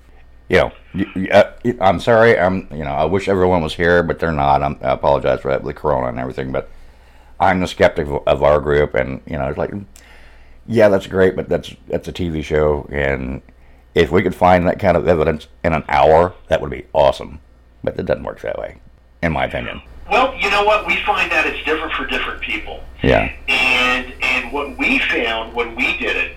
you 0.47 0.57
know, 0.57 0.71
you, 0.93 1.05
you, 1.15 1.27
uh, 1.31 1.51
I'm 1.81 1.99
sorry. 1.99 2.37
I'm 2.37 2.67
you 2.71 2.83
know 2.83 2.91
I 2.91 3.05
wish 3.05 3.27
everyone 3.27 3.61
was 3.63 3.73
here, 3.73 4.03
but 4.03 4.19
they're 4.19 4.31
not. 4.31 4.61
I'm, 4.61 4.77
I 4.81 4.91
apologize 4.91 5.39
for 5.41 5.49
that 5.51 5.63
with 5.63 5.75
Corona 5.75 6.07
and 6.07 6.19
everything, 6.19 6.51
but 6.51 6.69
I'm 7.39 7.59
the 7.61 7.67
skeptic 7.67 8.07
of, 8.07 8.21
of 8.27 8.43
our 8.43 8.59
group, 8.59 8.93
and 8.93 9.21
you 9.25 9.37
know 9.37 9.47
it's 9.47 9.57
like, 9.57 9.71
yeah, 10.67 10.87
that's 10.89 11.07
great, 11.07 11.35
but 11.35 11.49
that's 11.49 11.73
that's 11.87 12.07
a 12.07 12.13
TV 12.13 12.43
show, 12.43 12.87
and 12.91 13.41
if 13.95 14.11
we 14.11 14.21
could 14.21 14.35
find 14.35 14.67
that 14.67 14.79
kind 14.79 14.95
of 14.95 15.07
evidence 15.07 15.47
in 15.63 15.73
an 15.73 15.83
hour, 15.89 16.33
that 16.47 16.61
would 16.61 16.69
be 16.69 16.85
awesome. 16.93 17.39
But 17.83 17.99
it 17.99 18.05
doesn't 18.05 18.23
work 18.23 18.41
that 18.41 18.59
way, 18.59 18.79
in 19.21 19.31
my 19.31 19.45
opinion. 19.45 19.81
Well, 20.09 20.35
you 20.35 20.49
know 20.49 20.63
what? 20.63 20.87
We 20.87 20.97
find 21.03 21.31
that 21.31 21.45
it's 21.45 21.63
different 21.65 21.93
for 21.93 22.05
different 22.07 22.41
people. 22.41 22.83
Yeah. 23.03 23.31
And 23.47 24.13
and 24.21 24.51
what 24.51 24.77
we 24.77 24.99
found 24.99 25.53
when 25.53 25.75
we 25.75 25.97
did 25.97 26.17
it 26.17 26.35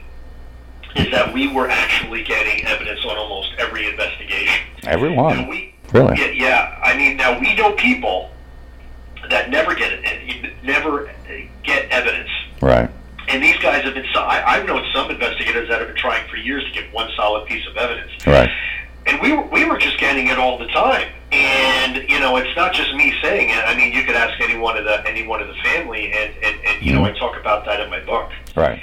is 0.94 1.10
that 1.10 1.32
we 1.32 1.48
were 1.52 1.68
actually 1.68 2.22
getting 2.22 2.64
evidence 2.66 3.00
on 3.04 3.16
almost 3.16 3.52
every 3.58 3.88
investigation. 3.88 4.66
Every 4.84 5.10
one. 5.10 5.48
we, 5.48 5.74
Really? 5.92 6.18
Yeah, 6.18 6.30
yeah. 6.30 6.80
I 6.82 6.96
mean, 6.96 7.16
now 7.16 7.38
we 7.38 7.54
know 7.54 7.72
people 7.72 8.30
that 9.28 9.50
never 9.50 9.74
get 9.74 9.92
it, 9.92 10.64
never 10.64 11.10
get 11.62 11.90
evidence. 11.90 12.30
Right. 12.60 12.90
And 13.28 13.42
these 13.42 13.56
guys 13.58 13.84
have 13.84 13.94
been. 13.94 14.06
so- 14.12 14.20
I, 14.20 14.42
I've 14.54 14.66
known 14.66 14.84
some 14.94 15.10
investigators 15.10 15.68
that 15.68 15.78
have 15.78 15.88
been 15.88 15.96
trying 15.96 16.28
for 16.28 16.36
years 16.36 16.64
to 16.64 16.70
get 16.70 16.92
one 16.92 17.10
solid 17.16 17.46
piece 17.46 17.66
of 17.66 17.76
evidence. 17.76 18.10
Right. 18.26 18.50
And 19.06 19.20
we 19.20 19.32
were, 19.32 19.46
we 19.48 19.64
were 19.64 19.78
just 19.78 19.98
getting 19.98 20.28
it 20.28 20.38
all 20.38 20.58
the 20.58 20.68
time. 20.68 21.08
And 21.32 22.08
you 22.08 22.20
know, 22.20 22.36
it's 22.36 22.54
not 22.56 22.72
just 22.72 22.94
me 22.94 23.14
saying 23.22 23.48
it. 23.48 23.64
I 23.66 23.74
mean, 23.74 23.92
you 23.92 24.04
could 24.04 24.14
ask 24.14 24.38
any 24.40 24.58
one 24.58 24.76
of 24.76 24.84
the 24.84 25.06
any 25.08 25.26
one 25.26 25.40
of 25.40 25.48
the 25.48 25.54
family, 25.64 26.12
and 26.12 26.34
and, 26.42 26.56
and 26.66 26.82
you 26.82 26.92
know, 26.92 27.02
mm-hmm. 27.02 27.16
I 27.16 27.18
talk 27.18 27.40
about 27.40 27.64
that 27.64 27.80
in 27.80 27.88
my 27.88 28.00
book. 28.00 28.30
Right. 28.54 28.82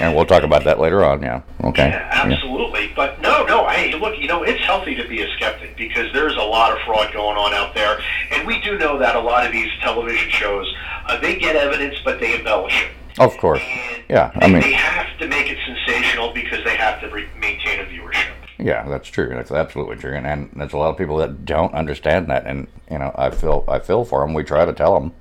And 0.00 0.16
we'll 0.16 0.24
talk 0.24 0.44
about 0.44 0.64
that 0.64 0.78
later 0.78 1.04
on. 1.04 1.22
Yeah. 1.22 1.42
Okay. 1.62 1.88
Yeah, 1.90 2.08
absolutely. 2.10 2.90
But 2.96 3.20
no, 3.20 3.44
no. 3.44 3.68
Hey, 3.68 3.94
look. 3.94 4.18
You 4.18 4.28
know, 4.28 4.42
it's 4.42 4.60
healthy 4.64 4.94
to 4.94 5.06
be 5.06 5.20
a 5.22 5.28
skeptic 5.36 5.76
because 5.76 6.10
there's 6.14 6.34
a 6.36 6.42
lot 6.42 6.72
of 6.72 6.78
fraud 6.86 7.12
going 7.12 7.36
on 7.36 7.52
out 7.52 7.74
there, 7.74 8.00
and 8.32 8.46
we 8.46 8.60
do 8.62 8.78
know 8.78 8.96
that 8.98 9.14
a 9.14 9.20
lot 9.20 9.44
of 9.44 9.52
these 9.52 9.68
television 9.82 10.30
shows 10.30 10.72
uh, 11.06 11.20
they 11.20 11.36
get 11.36 11.54
evidence, 11.54 11.96
but 12.02 12.18
they 12.18 12.38
embellish 12.38 12.82
it. 12.82 12.90
Of 13.18 13.36
course. 13.36 13.60
Yeah. 14.08 14.30
I 14.36 14.46
They, 14.46 14.52
mean, 14.52 14.62
they 14.62 14.72
have 14.72 15.18
to 15.18 15.26
make 15.28 15.50
it 15.50 15.58
sensational 15.66 16.32
because 16.32 16.64
they 16.64 16.76
have 16.76 17.00
to 17.02 17.10
re- 17.10 17.28
maintain 17.38 17.80
a 17.80 17.84
viewership. 17.84 18.28
Yeah, 18.58 18.88
that's 18.88 19.08
true. 19.08 19.28
That's 19.28 19.50
absolutely 19.50 19.96
true, 19.96 20.14
and, 20.14 20.26
and 20.26 20.50
there's 20.56 20.72
a 20.72 20.78
lot 20.78 20.90
of 20.90 20.96
people 20.96 21.16
that 21.18 21.44
don't 21.44 21.74
understand 21.74 22.30
that, 22.30 22.46
and 22.46 22.68
you 22.90 22.98
know, 22.98 23.12
I 23.16 23.30
feel 23.30 23.64
I 23.68 23.78
feel 23.80 24.04
for 24.06 24.20
them. 24.20 24.32
We 24.32 24.44
try 24.44 24.64
to 24.64 24.72
tell 24.72 24.98
them. 24.98 25.12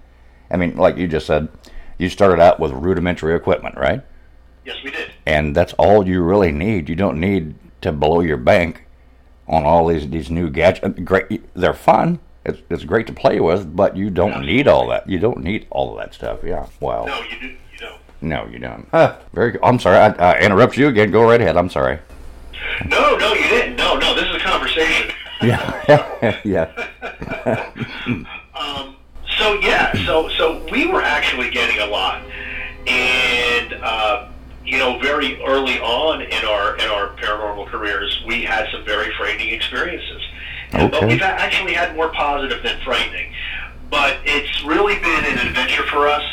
I 0.52 0.56
mean, 0.58 0.78
like 0.78 0.96
you 0.98 1.08
just 1.08 1.28
said, 1.28 1.50
you 1.98 2.08
started 2.10 2.40
out 2.42 2.60
with 2.62 2.72
rudimentary 2.72 3.36
equipment, 3.36 3.76
right? 3.78 4.04
Yes, 4.70 4.84
we 4.84 4.92
did. 4.92 5.12
And 5.26 5.56
that's 5.56 5.74
all 5.74 6.08
you 6.08 6.22
really 6.22 6.52
need. 6.52 6.90
You 6.90 6.96
don't 6.96 7.20
need 7.20 7.56
to 7.82 7.92
blow 7.92 8.22
your 8.22 8.38
bank 8.38 8.86
on 9.48 9.64
all 9.66 9.88
these 9.88 10.08
these 10.10 10.30
new 10.30 10.50
gadgets. 10.50 11.00
Great, 11.04 11.42
they're 11.56 11.74
fun. 11.74 12.20
It's 12.46 12.62
it's 12.70 12.84
great 12.84 13.08
to 13.08 13.14
play 13.14 13.40
with, 13.40 13.76
but 13.76 13.98
you 13.98 14.10
don't 14.12 14.46
need 14.46 14.68
all 14.68 14.88
that. 14.90 15.10
You 15.10 15.18
don't 15.18 15.40
need 15.40 15.66
all 15.72 15.92
of 15.92 15.98
that 15.98 16.14
stuff. 16.14 16.40
Yeah. 16.44 16.68
Wow. 16.80 17.06
No, 17.06 17.22
you 17.24 17.40
do. 17.40 17.48
You 17.48 17.78
don't. 17.80 18.02
No, 18.22 18.46
you 18.48 18.60
don't. 18.60 18.88
Huh, 18.92 19.18
very. 19.34 19.52
Good. 19.52 19.62
I'm 19.64 19.80
sorry. 19.80 19.98
I, 19.98 20.34
I 20.34 20.40
interrupt 20.40 20.78
you 20.78 20.88
again. 20.88 21.10
Go 21.12 21.24
right 21.24 21.42
ahead. 21.42 21.58
I'm 21.58 21.70
sorry. 21.70 21.98
No, 22.86 23.18
no, 23.18 23.34
you 23.34 23.44
didn't. 23.50 23.76
No, 23.76 23.98
no. 23.98 24.14
This 24.16 24.30
is 24.30 24.36
a 24.36 24.40
conversation. 24.40 25.12
Yeah. 25.42 26.42
yeah. 26.44 27.66
Um, 28.60 28.98
so 29.38 29.54
yeah, 29.62 29.94
so 30.06 30.28
so 30.38 30.66
we 30.70 30.86
were 30.86 31.02
actually 31.02 31.50
getting 31.50 31.80
a 31.80 31.86
lot, 31.86 32.22
and 32.86 33.74
uh, 33.74 34.29
you 34.66 34.78
know, 34.78 35.00
very 35.00 35.42
early 35.44 35.80
on 35.80 36.22
in 36.22 36.46
our 36.46 36.76
in 36.78 36.90
our 36.90 37.10
paranormal 37.16 37.68
careers, 37.68 38.24
we 38.28 38.44
had 38.44 38.68
some 38.72 38.84
very 38.86 39.12
frightening 39.18 39.50
experiences. 39.54 40.22
But 40.72 40.94
Okay. 40.94 41.06
we've 41.08 41.22
actually 41.22 41.74
had 41.74 41.96
more 41.96 42.10
positive 42.10 42.62
than 42.62 42.80
frightening. 42.82 43.34
But 43.90 44.18
it's 44.24 44.64
really 44.64 44.96
been 45.00 45.26
an 45.26 45.48
adventure 45.48 45.84
for 45.84 46.08
us. 46.08 46.24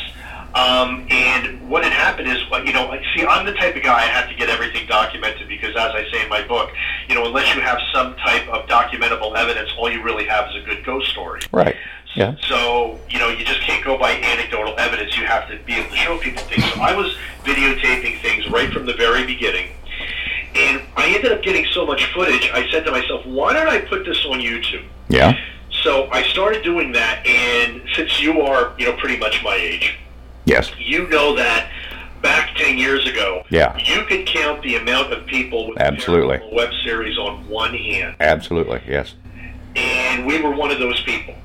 Um, 0.53 1.05
and 1.09 1.69
what 1.69 1.83
had 1.83 1.93
happened 1.93 2.27
is, 2.29 2.37
you 2.65 2.73
know, 2.73 2.95
see, 3.15 3.25
I'm 3.25 3.45
the 3.45 3.53
type 3.53 3.75
of 3.75 3.83
guy 3.83 3.99
I 3.99 4.07
have 4.07 4.27
to 4.29 4.35
get 4.35 4.49
everything 4.49 4.87
documented 4.87 5.47
because, 5.47 5.71
as 5.71 5.91
I 5.93 6.05
say 6.11 6.23
in 6.23 6.29
my 6.29 6.41
book, 6.47 6.69
you 7.07 7.15
know, 7.15 7.25
unless 7.25 7.53
you 7.53 7.61
have 7.61 7.79
some 7.93 8.15
type 8.17 8.47
of 8.47 8.67
documentable 8.67 9.35
evidence, 9.35 9.69
all 9.77 9.91
you 9.91 10.01
really 10.01 10.25
have 10.25 10.49
is 10.49 10.55
a 10.63 10.65
good 10.65 10.83
ghost 10.83 11.09
story. 11.11 11.41
Right. 11.51 11.75
Yeah. 12.17 12.35
So, 12.47 12.99
you 13.09 13.19
know, 13.19 13.29
you 13.29 13.45
just 13.45 13.61
can't 13.61 13.85
go 13.85 13.95
by 13.97 14.11
anecdotal 14.13 14.73
evidence. 14.79 15.15
You 15.15 15.25
have 15.27 15.47
to 15.49 15.59
be 15.65 15.73
able 15.75 15.89
to 15.91 15.95
show 15.95 16.17
people 16.17 16.41
things. 16.43 16.63
So 16.73 16.81
I 16.81 16.95
was 16.95 17.15
videotaping 17.43 18.19
things 18.23 18.49
right 18.49 18.73
from 18.73 18.87
the 18.87 18.93
very 18.93 19.23
beginning. 19.23 19.69
And 20.55 20.81
I 20.95 21.09
ended 21.13 21.31
up 21.31 21.43
getting 21.43 21.67
so 21.73 21.85
much 21.85 22.03
footage, 22.15 22.49
I 22.51 22.67
said 22.71 22.83
to 22.85 22.91
myself, 22.91 23.23
why 23.27 23.53
don't 23.53 23.67
I 23.67 23.81
put 23.81 24.03
this 24.03 24.25
on 24.25 24.39
YouTube? 24.39 24.83
Yeah. 25.09 25.37
So 25.83 26.09
I 26.11 26.23
started 26.23 26.63
doing 26.63 26.91
that, 26.93 27.23
and 27.27 27.83
since 27.93 28.19
you 28.19 28.41
are, 28.41 28.73
you 28.79 28.87
know, 28.87 28.93
pretty 28.97 29.17
much 29.17 29.43
my 29.43 29.53
age, 29.55 29.95
Yes. 30.45 30.71
you 30.79 31.07
know 31.09 31.35
that 31.35 31.69
back 32.23 32.55
10 32.57 32.79
years 32.79 33.07
ago, 33.07 33.43
Yeah. 33.49 33.77
you 33.77 34.01
could 34.05 34.25
count 34.25 34.63
the 34.63 34.77
amount 34.77 35.13
of 35.13 35.27
people 35.27 35.69
with 35.69 35.79
Absolutely. 35.79 36.39
web 36.51 36.71
series 36.83 37.19
on 37.19 37.47
one 37.47 37.75
hand 37.75 38.15
Absolutely. 38.19 38.81
Yes. 38.87 39.13
and 39.75 40.25
we 40.25 40.41
were 40.41 40.51
one 40.55 40.71
of 40.71 40.79
those 40.79 40.99
people. 41.03 41.35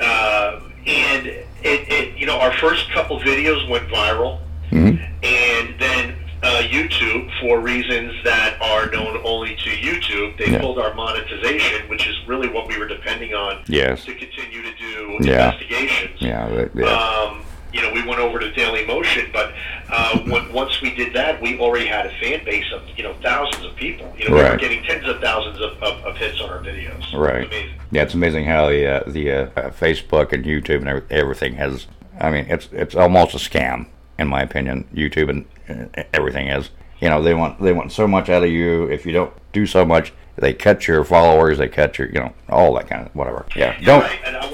Uh, 0.00 0.60
and 0.86 1.26
it, 1.26 1.44
it, 1.62 2.16
you 2.18 2.26
know, 2.26 2.38
our 2.38 2.52
first 2.58 2.90
couple 2.92 3.18
videos 3.20 3.68
went 3.68 3.88
viral, 3.88 4.40
hmm 4.70 4.96
and 5.22 5.80
then 5.80 6.16
uh, 6.42 6.60
YouTube, 6.68 7.30
for 7.40 7.58
reasons 7.60 8.12
that 8.22 8.60
are 8.60 8.90
known 8.90 9.18
only 9.24 9.56
to 9.56 9.70
YouTube, 9.70 10.36
they 10.36 10.50
Yeah. 10.52 10.60
pulled 10.60 10.78
our 10.78 10.92
monetization, 10.92 11.88
which 11.88 12.06
is 12.06 12.14
really 12.26 12.48
what 12.48 12.68
we 12.68 12.76
were 12.78 12.86
depending 12.86 13.32
on 13.32 13.62
Yes. 13.66 14.04
to 14.04 14.14
continue 14.14 14.60
to 14.62 14.74
do 14.76 15.16
Yeah. 15.22 15.52
investigations. 15.52 16.20
Yeah. 16.20 16.66
yeah. 16.74 16.84
Um, 16.84 17.42
you 17.74 17.82
know, 17.82 17.92
we 17.92 18.06
went 18.06 18.20
over 18.20 18.38
to 18.38 18.52
Daily 18.52 18.86
Motion, 18.86 19.30
but 19.32 19.52
uh, 19.90 20.20
when, 20.20 20.50
once 20.52 20.80
we 20.80 20.94
did 20.94 21.12
that, 21.14 21.42
we 21.42 21.58
already 21.58 21.86
had 21.86 22.06
a 22.06 22.10
fan 22.20 22.44
base 22.44 22.72
of 22.72 22.82
you 22.96 23.02
know 23.02 23.14
thousands 23.20 23.64
of 23.64 23.74
people. 23.74 24.14
You 24.16 24.28
know, 24.28 24.36
we 24.36 24.42
were 24.42 24.56
getting 24.56 24.82
tens 24.84 25.06
of 25.08 25.20
thousands 25.20 25.60
of, 25.60 25.82
of, 25.82 26.04
of 26.04 26.16
hits 26.16 26.40
on 26.40 26.50
our 26.50 26.60
videos. 26.60 27.12
Right. 27.12 27.50
Yeah, 27.90 28.02
it's 28.02 28.14
amazing 28.14 28.44
how 28.44 28.68
the 28.68 28.86
uh, 28.86 29.10
the 29.10 29.30
uh, 29.30 29.36
uh, 29.56 29.70
Facebook 29.70 30.32
and 30.32 30.44
YouTube 30.44 30.88
and 30.88 31.02
everything 31.10 31.54
has. 31.54 31.88
I 32.20 32.30
mean, 32.30 32.46
it's 32.48 32.68
it's 32.70 32.94
almost 32.94 33.34
a 33.34 33.38
scam 33.38 33.86
in 34.18 34.28
my 34.28 34.42
opinion. 34.42 34.88
YouTube 34.94 35.28
and 35.68 36.06
everything 36.12 36.46
is. 36.46 36.70
You 37.00 37.08
know, 37.08 37.22
they 37.22 37.34
want 37.34 37.60
they 37.60 37.72
want 37.72 37.90
so 37.90 38.06
much 38.06 38.28
out 38.28 38.44
of 38.44 38.50
you. 38.50 38.84
If 38.84 39.04
you 39.04 39.12
don't 39.12 39.32
do 39.52 39.66
so 39.66 39.84
much, 39.84 40.12
they 40.36 40.52
cut 40.52 40.86
your 40.88 41.04
followers. 41.04 41.58
They 41.58 41.68
cut 41.68 41.98
your 41.98 42.08
you 42.08 42.20
know 42.20 42.32
all 42.48 42.74
that 42.74 42.88
kind 42.88 43.06
of 43.06 43.14
whatever. 43.14 43.46
Yeah. 43.56 43.78
Don't 43.82 44.04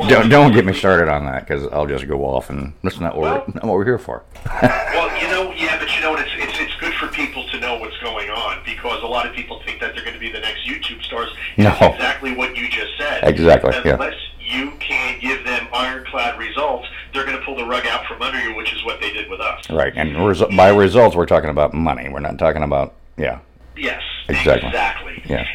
don't 0.08 0.28
don't 0.28 0.52
get 0.52 0.64
me 0.64 0.72
started 0.72 1.08
on 1.10 1.24
that 1.26 1.46
because 1.46 1.66
I'll 1.68 1.86
just 1.86 2.06
go 2.08 2.24
off 2.24 2.50
and 2.50 2.72
that's 2.82 3.00
not 3.00 3.16
what 3.16 3.48
we're, 3.48 3.54
not 3.54 3.64
what 3.64 3.74
we're 3.74 3.84
here 3.84 3.98
for. 3.98 4.22
Well, 4.62 5.16
you 5.20 5.28
know, 5.28 5.52
yeah, 5.52 5.78
but 5.78 5.94
you 5.94 6.00
know, 6.02 6.14
it's, 6.16 6.30
it's 6.36 6.58
it's 6.60 6.74
good 6.80 6.94
for 6.94 7.08
people 7.08 7.46
to 7.48 7.60
know 7.60 7.78
what's 7.78 7.96
going 7.98 8.30
on 8.30 8.62
because 8.64 9.02
a 9.02 9.06
lot 9.06 9.26
of 9.26 9.34
people 9.34 9.60
think 9.64 9.80
that 9.80 9.94
they're 9.94 10.04
going 10.04 10.14
to 10.14 10.20
be 10.20 10.30
the 10.30 10.40
next 10.40 10.66
YouTube 10.68 11.02
stars. 11.02 11.30
No. 11.56 11.70
Exactly 11.80 12.34
what 12.34 12.56
you 12.56 12.68
just 12.68 12.90
said. 12.98 13.24
Exactly, 13.24 13.72
yeah. 13.84 13.94
Unless 13.94 14.14
you 14.38 14.72
can't 14.80 15.20
give 15.20 15.44
them 15.44 15.68
ironclad 15.72 16.38
results, 16.38 16.88
they're 17.14 17.24
going 17.24 17.38
to 17.38 17.44
pull 17.44 17.56
the 17.56 17.64
rug 17.64 17.86
out 17.86 18.04
from 18.06 18.20
under 18.22 18.40
you, 18.40 18.54
which 18.56 18.72
is 18.72 18.84
what 18.84 19.00
they 19.00 19.12
did 19.12 19.30
with 19.30 19.40
us. 19.40 19.68
Right. 19.70 19.92
And 19.94 20.16
resu- 20.16 20.54
by 20.56 20.68
results, 20.70 21.14
we're 21.14 21.26
talking 21.26 21.50
about 21.50 21.72
money. 21.72 22.08
We're 22.08 22.20
not 22.20 22.38
talking 22.38 22.62
about 22.62 22.94
yeah. 23.16 23.40
Yes, 23.76 24.02
Exactly. 24.28 24.68
exactly. 24.68 25.22
Yeah. 25.26 25.46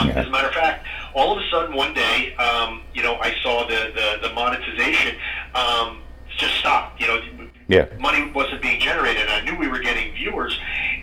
Um, 0.00 0.08
Yeah. 0.08 0.14
As 0.20 0.26
a 0.26 0.30
matter 0.30 0.48
of 0.48 0.54
fact, 0.54 0.86
all 1.14 1.32
of 1.36 1.38
a 1.42 1.48
sudden 1.50 1.74
one 1.74 1.94
day, 1.94 2.34
um, 2.36 2.82
you 2.94 3.02
know, 3.02 3.16
I 3.16 3.34
saw 3.42 3.66
the, 3.66 3.92
the, 3.94 4.28
the 4.28 4.34
monetization 4.34 5.16
um, 5.54 6.00
just 6.36 6.54
stop. 6.56 7.00
You 7.00 7.06
know, 7.08 7.20
Yeah. 7.68 7.86
money 7.98 8.30
wasn't 8.32 8.62
being 8.62 8.80
generated. 8.80 9.28
I 9.28 9.40
knew 9.42 9.56
we 9.56 9.68
were 9.68 9.80
getting 9.80 10.12
viewers. 10.14 10.58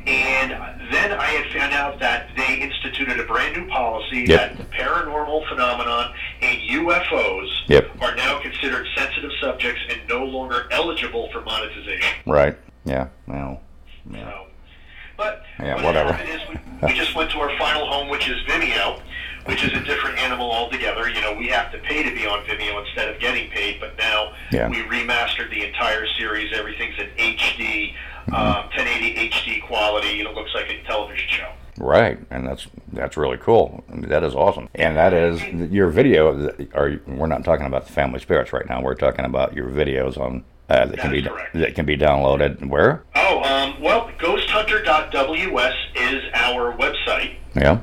And 0.08 0.52
then 0.92 1.12
I 1.14 1.26
had 1.26 1.52
found 1.52 1.74
out 1.74 2.00
that 2.00 2.30
they 2.38 2.56
instituted 2.62 3.20
a 3.20 3.24
brand 3.26 3.56
new 3.58 3.68
policy 3.70 4.26
Yep. 4.28 4.58
that 4.58 4.72
paranormal 4.72 5.48
phenomenon 5.50 6.14
and 6.42 6.58
UFOs 6.70 7.50
Yep. 7.68 7.90
are 8.02 8.16
now 8.16 8.40
considered 8.40 8.86
sensitive 8.96 9.32
subjects 9.42 9.82
and 9.90 10.00
no 10.08 10.24
longer 10.24 10.68
eligible 10.72 11.30
for 11.32 11.42
monetization. 11.42 12.16
Right. 12.26 12.56
Yeah. 12.86 13.08
Well. 13.28 13.62
So, 14.14 14.46
but 15.18 15.44
Yeah. 15.60 15.76
what 15.76 15.86
Whatever. 15.86 16.14
We, 16.88 16.94
just 16.94 17.16
went 17.16 17.32
to 17.32 17.40
our 17.40 17.56
final 17.58 17.86
home, 17.88 18.08
which 18.10 18.28
is 18.30 18.42
Vimeo, 18.48 19.02
which 19.46 19.64
is 19.64 19.72
a 19.74 19.84
different 19.84 20.18
animal 20.18 20.52
altogether. 20.52 21.10
You 21.10 21.22
know, 21.22 21.34
we 21.34 21.48
have 21.50 21.72
to 21.72 21.78
pay 21.80 22.04
to 22.04 22.14
be 22.16 22.26
on 22.26 22.44
Vimeo 22.46 22.86
instead 22.86 23.10
of 23.10 23.20
getting 23.20 23.50
paid, 23.52 23.80
but 23.80 23.98
now 23.98 24.34
Yeah. 24.52 24.70
we 24.70 24.78
remastered 24.84 25.50
the 25.50 25.66
entire 25.66 26.06
series. 26.18 26.52
Everything's 26.54 26.96
in 27.00 27.10
HD, 27.18 27.94
Mm-hmm. 28.28 28.34
um, 28.34 28.66
1080 28.76 29.30
HD 29.30 29.62
quality. 29.68 30.20
It 30.22 30.34
looks 30.34 30.50
like 30.56 30.68
a 30.72 30.82
television 30.88 31.28
show. 31.30 31.52
Right, 31.78 32.18
and 32.32 32.48
that's 32.48 32.66
that's 32.94 33.18
really 33.18 33.38
cool. 33.38 33.84
I 33.88 33.96
mean, 33.96 34.10
that 34.10 34.24
is 34.24 34.34
awesome, 34.34 34.68
and 34.74 34.96
that 34.98 35.14
is 35.14 35.44
your 35.72 35.90
video. 35.90 36.50
Are 36.74 37.00
we're 37.06 37.28
not 37.28 37.44
talking 37.44 37.68
about 37.68 37.86
the 37.86 37.94
family 37.94 38.20
spirits 38.20 38.52
right 38.52 38.68
now. 38.68 38.82
We're 38.82 38.96
talking 38.96 39.26
about 39.26 39.54
your 39.54 39.68
videos 39.68 40.18
on 40.18 40.44
uh, 40.70 40.86
that 40.86 40.98
can 41.00 41.12
be 41.12 41.22
that 41.60 41.76
can 41.76 41.86
be 41.86 41.98
downloaded. 41.98 42.68
Where? 42.68 43.04
Oh, 43.16 43.42
um, 43.44 43.82
well, 43.82 44.10
ghosthunter.ws 44.20 45.74
is 45.96 46.24
our 46.34 46.76
website. 46.78 47.36
Yeah. 47.56 47.82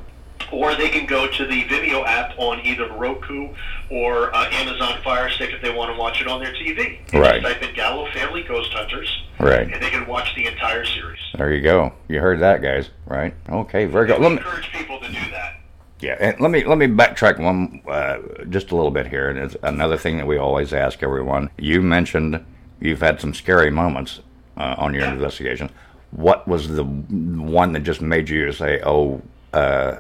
Or 0.51 0.75
they 0.75 0.91
can 0.91 1.07
go 1.07 1.27
to 1.29 1.47
the 1.47 1.63
Vimeo 1.65 2.05
app 2.07 2.39
on 2.39 2.61
either 2.61 2.93
Roku 2.93 3.49
or 3.91 4.35
uh, 4.37 4.51
Amazon 4.51 5.01
Fire 5.03 5.31
Stick 5.31 5.51
if 5.51 5.63
they 5.63 5.73
want 5.73 5.91
to 5.95 5.99
watch 5.99 6.21
it 6.21 6.27
on 6.27 6.43
their 6.43 6.53
TV. 6.53 6.99
Right. 7.13 7.41
Just 7.41 7.55
type 7.55 7.63
in 7.63 7.75
Gallo 7.75 8.11
Family 8.13 8.43
Ghost 8.43 8.71
Hunters, 8.73 9.23
Right. 9.41 9.73
and 9.73 9.83
they 9.83 9.89
can 9.89 10.07
watch 10.07 10.35
the 10.35 10.47
entire 10.47 10.85
series. 10.85 11.21
There 11.37 11.55
you 11.55 11.63
go. 11.63 11.95
You 12.09 12.21
heard 12.21 12.41
that, 12.41 12.61
guys. 12.61 12.91
Right? 13.07 13.35
Okay. 13.49 13.87
Very 13.87 14.07
good. 14.07 14.21
Let 14.21 14.33
me, 14.33 14.39
encourage 14.39 14.71
people 14.73 15.01
to 15.01 15.07
do 15.09 15.31
that. 15.31 15.55
Yeah, 16.01 16.17
and 16.21 16.39
let 16.41 16.51
me 16.51 16.65
let 16.65 16.79
me 16.79 16.87
backtrack 16.89 17.39
one 17.39 17.81
uh, 17.89 18.19
just 18.51 18.73
a 18.73 18.77
little 18.77 18.91
bit 18.91 19.07
here, 19.07 19.31
and 19.31 19.39
it's 19.39 19.57
another 19.63 19.97
thing 19.97 20.17
that 20.17 20.27
we 20.27 20.37
always 20.37 20.73
ask 20.73 21.01
everyone. 21.03 21.49
You 21.57 21.81
mentioned 21.81 22.45
you've 22.83 23.01
had 23.01 23.21
some 23.21 23.33
scary 23.33 23.71
moments 23.71 24.21
uh, 24.57 24.75
on 24.79 24.93
your 24.95 25.05
investigation. 25.05 25.71
What 26.11 26.47
was 26.47 26.69
the 26.69 26.85
one 26.85 27.73
that 27.73 27.81
just 27.81 28.03
made 28.03 28.29
you 28.29 28.53
say, 28.53 28.81
"Oh, 28.85 29.23
uh, 29.53 29.97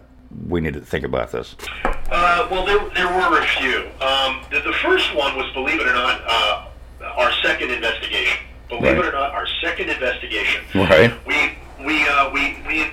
we 0.48 0.60
need 0.60 0.74
to 0.74 0.80
think 0.80 1.04
about 1.04 1.32
this"? 1.32 1.56
Uh, 1.84 2.46
well, 2.50 2.66
there, 2.66 2.78
there 2.94 3.06
were 3.08 3.38
a 3.40 3.46
few. 3.46 3.88
Um, 4.06 4.42
the, 4.50 4.60
the 4.60 4.74
first 4.82 5.14
one 5.14 5.34
was, 5.36 5.50
believe 5.54 5.80
it 5.80 5.86
or 5.86 5.94
not, 5.94 6.20
uh, 6.26 6.66
our 7.16 7.32
second 7.42 7.70
investigation. 7.70 8.36
Believe 8.68 8.82
Right. 8.84 8.98
it 8.98 9.06
or 9.06 9.12
not, 9.12 9.32
our 9.32 9.46
second 9.62 9.88
investigation. 9.88 10.62
Right. 10.74 11.12
We 11.26 11.52
we 11.86 12.06
uh, 12.08 12.30
we 12.30 12.58
we 12.66 12.84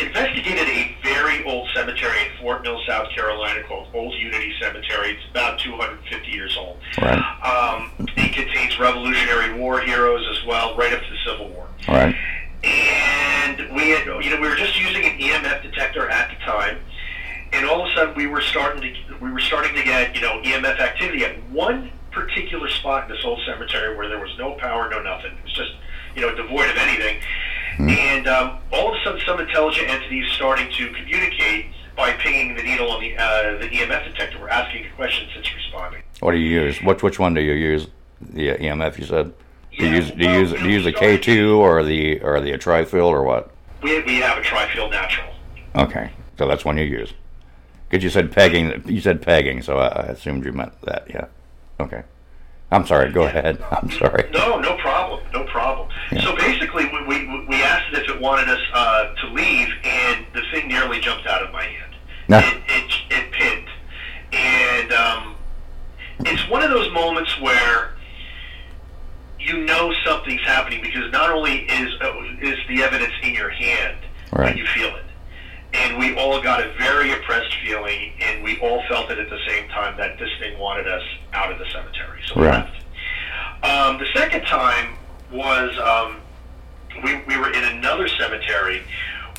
investigated 0.00 0.66
a 0.68 0.96
very 1.02 1.44
old 1.44 1.68
cemetery 1.74 2.18
in 2.22 2.28
Fort 2.40 2.62
Mill, 2.62 2.80
South 2.88 3.08
Carolina, 3.14 3.62
called 3.68 3.88
Old 3.94 4.14
Unity 4.14 4.52
Cemetery. 4.60 5.10
It's 5.12 5.30
about 5.30 5.58
250 5.58 6.30
years 6.30 6.56
old. 6.58 6.78
Right. 7.00 7.18
Um, 7.44 7.90
it 8.16 8.32
contains 8.34 8.78
Revolutionary 8.78 9.54
War 9.60 9.80
heroes 9.80 10.26
as 10.36 10.46
well, 10.46 10.74
right 10.76 10.92
up 10.92 11.00
to 11.02 11.10
the 11.10 11.18
Civil 11.30 11.48
War. 11.50 11.66
All 11.88 11.94
right. 11.94 12.14
And 12.64 13.58
we 13.74 13.90
had, 13.90 14.06
you 14.24 14.30
know, 14.30 14.40
we 14.40 14.48
were 14.48 14.56
just 14.56 14.78
using 14.78 15.04
an 15.04 15.18
EMF 15.18 15.62
detector 15.62 16.08
at 16.08 16.30
the 16.30 16.36
time, 16.44 16.78
and 17.52 17.66
all 17.66 17.84
of 17.84 17.90
a 17.90 17.94
sudden 17.94 18.14
we 18.14 18.26
were 18.26 18.40
starting 18.40 18.82
to, 18.82 19.16
we 19.20 19.30
were 19.32 19.40
starting 19.40 19.74
to 19.74 19.82
get, 19.82 20.14
you 20.14 20.20
know, 20.20 20.40
EMF 20.42 20.78
activity 20.80 21.24
at 21.24 21.42
one 21.50 21.90
particular 22.12 22.68
spot 22.68 23.08
in 23.08 23.16
this 23.16 23.24
old 23.24 23.40
cemetery 23.46 23.96
where 23.96 24.08
there 24.08 24.20
was 24.20 24.30
no 24.38 24.52
power, 24.54 24.88
no 24.90 25.02
nothing. 25.02 25.32
It 25.32 25.42
was 25.44 25.52
just, 25.54 25.72
you 26.14 26.20
know, 26.22 26.34
devoid 26.34 26.70
of 26.70 26.76
anything. 26.76 27.20
And 27.78 28.28
um, 28.28 28.58
all 28.70 28.92
of 28.92 29.00
a 29.00 29.02
sudden, 29.02 29.20
some 29.26 29.40
intelligent 29.40 29.88
entities 29.88 30.30
starting 30.32 30.70
to 30.72 30.92
communicate 30.92 31.66
by 31.96 32.12
pinging 32.12 32.54
the 32.54 32.62
needle 32.62 32.90
on 32.90 33.00
the 33.00 33.16
uh, 33.16 33.58
the 33.58 33.66
EMF 33.68 34.04
detector. 34.04 34.38
We're 34.38 34.50
asking 34.50 34.86
a 34.86 34.90
question, 34.90 35.26
it's 35.34 35.52
responding. 35.54 36.02
What 36.82 36.98
do 36.98 37.02
you 37.02 37.02
use? 37.02 37.02
Which 37.02 37.02
which 37.02 37.18
one 37.18 37.34
do 37.34 37.40
you 37.40 37.52
use? 37.52 37.88
The 38.20 38.48
EMF 38.50 38.98
you 38.98 39.04
said. 39.04 39.32
Do 39.78 39.86
you 39.86 39.94
use 39.94 40.10
do 40.10 40.24
you 40.24 40.30
use 40.30 40.52
do 40.52 40.64
you 40.64 40.70
use 40.70 40.84
the 40.84 40.92
K 40.92 41.18
two 41.18 41.60
or 41.60 41.82
the 41.82 42.20
or 42.20 42.40
the 42.40 42.52
a 42.52 42.58
trifield 42.58 43.10
or 43.10 43.22
what? 43.22 43.50
We, 43.82 44.00
we 44.02 44.16
have 44.16 44.38
a 44.38 44.42
tri-field 44.42 44.92
natural. 44.92 45.32
Okay, 45.74 46.12
so 46.38 46.46
that's 46.46 46.64
one 46.64 46.78
you 46.78 46.84
use. 46.84 47.12
Because 47.88 48.04
you 48.04 48.10
said 48.10 48.30
pegging, 48.30 48.82
you 48.86 49.00
said 49.00 49.20
pegging, 49.20 49.60
so 49.60 49.78
I, 49.78 49.88
I 49.88 50.02
assumed 50.06 50.44
you 50.44 50.52
meant 50.52 50.80
that. 50.82 51.06
Yeah. 51.10 51.26
Okay. 51.80 52.04
I'm 52.70 52.86
sorry. 52.86 53.10
Go 53.10 53.24
ahead. 53.24 53.62
I'm 53.70 53.90
sorry. 53.90 54.30
No, 54.32 54.60
no 54.60 54.76
problem, 54.78 55.20
no 55.32 55.44
problem. 55.44 55.88
So 56.22 56.34
basically, 56.36 56.86
we, 56.86 57.02
we, 57.06 57.46
we 57.46 57.56
asked 57.62 57.92
it 57.92 58.04
if 58.04 58.08
it 58.08 58.20
wanted 58.20 58.48
us 58.48 58.60
uh, 58.72 59.14
to 59.14 59.26
leave, 59.34 59.68
and 59.84 60.24
the 60.32 60.42
thing 60.52 60.68
nearly 60.68 61.00
jumped 61.00 61.26
out 61.26 61.42
of 61.42 61.52
my 61.52 61.64
hand. 61.64 61.94
No. 62.28 62.38
It, 62.38 62.62
it, 62.68 62.92
it 63.10 63.32
pinned. 63.32 63.68
And 64.32 64.92
um, 64.92 65.34
it's 66.26 66.48
one 66.48 66.62
of 66.62 66.70
those 66.70 66.90
moments 66.92 67.40
where 67.40 67.90
you 69.38 69.64
know 69.64 69.92
something's 70.04 70.42
happening 70.42 70.80
because 70.82 71.10
not 71.12 71.30
only 71.30 71.60
is 71.68 71.90
uh, 72.00 72.12
is 72.40 72.58
the 72.68 72.82
evidence 72.82 73.12
in 73.22 73.34
your 73.34 73.50
hand, 73.50 73.98
Right. 74.32 74.48
but 74.48 74.56
you 74.56 74.66
feel 74.66 74.94
it. 74.96 75.04
And 75.74 75.98
we 75.98 76.14
all 76.16 76.40
got 76.42 76.60
a 76.60 76.72
very 76.78 77.12
oppressed 77.12 77.54
feeling, 77.64 78.12
and 78.20 78.42
we 78.44 78.58
all 78.60 78.82
felt 78.88 79.10
it 79.10 79.18
at 79.18 79.30
the 79.30 79.38
same 79.48 79.68
time 79.70 79.96
that 79.96 80.18
this 80.18 80.28
thing 80.38 80.58
wanted 80.58 80.86
us 80.86 81.02
out 81.32 81.50
of 81.50 81.58
the 81.58 81.64
cemetery. 81.72 82.20
So 82.28 82.40
we 82.40 82.46
Right. 82.46 82.64
left. 82.64 82.76
Um, 83.64 83.98
the 83.98 84.06
second 84.14 84.42
time 84.42 84.94
was 85.30 85.76
um, 85.78 86.16
we, 87.02 87.22
we 87.26 87.36
were 87.38 87.50
in 87.50 87.64
another 87.64 88.06
cemetery 88.06 88.82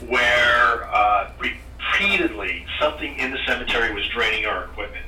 where 0.07 0.89
uh, 0.91 1.29
repeatedly 1.39 2.65
something 2.79 3.15
in 3.19 3.31
the 3.31 3.37
cemetery 3.47 3.93
was 3.93 4.05
draining 4.07 4.45
our 4.45 4.63
equipment. 4.65 5.05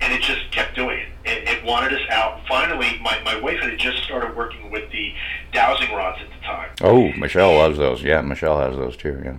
And 0.00 0.12
it 0.12 0.22
just 0.22 0.50
kept 0.50 0.74
doing 0.74 0.98
it. 0.98 1.08
It, 1.24 1.48
it 1.48 1.64
wanted 1.64 1.92
us 1.92 2.06
out. 2.10 2.40
Finally, 2.46 2.98
my, 3.02 3.20
my 3.24 3.40
wife 3.40 3.58
had 3.60 3.78
just 3.78 4.02
started 4.04 4.36
working 4.36 4.70
with 4.70 4.90
the 4.90 5.14
dowsing 5.52 5.92
rods 5.92 6.18
at 6.20 6.28
the 6.28 6.46
time. 6.46 6.70
Oh, 6.82 7.12
Michelle 7.12 7.54
loves 7.54 7.78
those. 7.78 8.02
Yeah, 8.02 8.20
Michelle 8.20 8.58
has 8.58 8.76
those 8.76 8.96
too. 8.96 9.20
Yeah. 9.24 9.36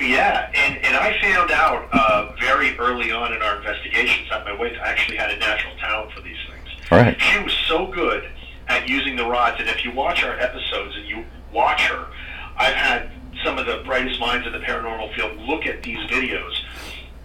Yeah, 0.00 0.50
and, 0.54 0.84
and 0.84 0.96
I 0.96 1.16
found 1.20 1.52
out 1.52 1.88
uh, 1.92 2.32
very 2.40 2.76
early 2.78 3.12
on 3.12 3.32
in 3.32 3.40
our 3.40 3.58
investigations 3.58 4.28
that 4.30 4.44
my 4.44 4.52
wife 4.52 4.76
actually 4.82 5.16
had 5.16 5.30
a 5.30 5.36
natural 5.36 5.76
talent 5.76 6.12
for 6.12 6.22
these 6.22 6.38
things. 6.48 6.90
Right. 6.90 7.20
She 7.20 7.40
was 7.40 7.52
so 7.68 7.86
good 7.86 8.28
at 8.66 8.88
using 8.88 9.14
the 9.14 9.24
rods, 9.24 9.58
and 9.60 9.68
if 9.68 9.84
you 9.84 9.92
watch 9.92 10.24
our 10.24 10.36
episodes 10.40 10.96
and 10.96 11.06
you 11.06 11.24
watch 11.52 11.82
her, 11.82 12.08
I've 12.56 12.74
had 12.74 13.12
some 13.44 13.58
of 13.58 13.66
the 13.66 13.82
brightest 13.84 14.18
minds 14.18 14.46
in 14.46 14.52
the 14.52 14.58
paranormal 14.58 15.14
field 15.14 15.38
look 15.38 15.66
at 15.66 15.82
these 15.84 15.98
videos. 16.10 16.52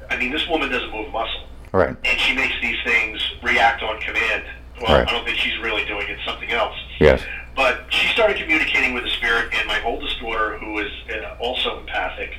I 0.10 0.18
mean, 0.18 0.32
this 0.32 0.48
woman 0.48 0.70
doesn't 0.70 0.92
move 0.92 1.08
a 1.08 1.12
muscle, 1.12 1.48
Right. 1.78 1.96
and 2.04 2.20
she 2.20 2.34
makes 2.36 2.56
these 2.62 2.78
things 2.84 3.22
react 3.44 3.84
on 3.84 4.00
command. 4.02 4.44
Well, 4.82 4.98
Right. 5.00 5.08
I 5.08 5.12
don't 5.12 5.26
think 5.26 5.38
she's 5.38 5.58
really 5.60 5.86
doing 5.86 6.08
it; 6.08 6.18
something 6.26 6.52
else. 6.52 6.76
Yes. 7.00 7.22
But 7.56 7.86
she 7.90 8.08
started 8.14 8.38
communicating 8.38 8.94
with 8.94 9.04
the 9.04 9.10
spirit, 9.12 9.50
and 9.54 9.68
my 9.68 9.82
oldest 9.84 10.20
daughter, 10.20 10.58
who 10.60 10.78
is 10.80 10.92
uh, 11.12 11.36
also 11.40 11.80
empathic, 11.80 12.32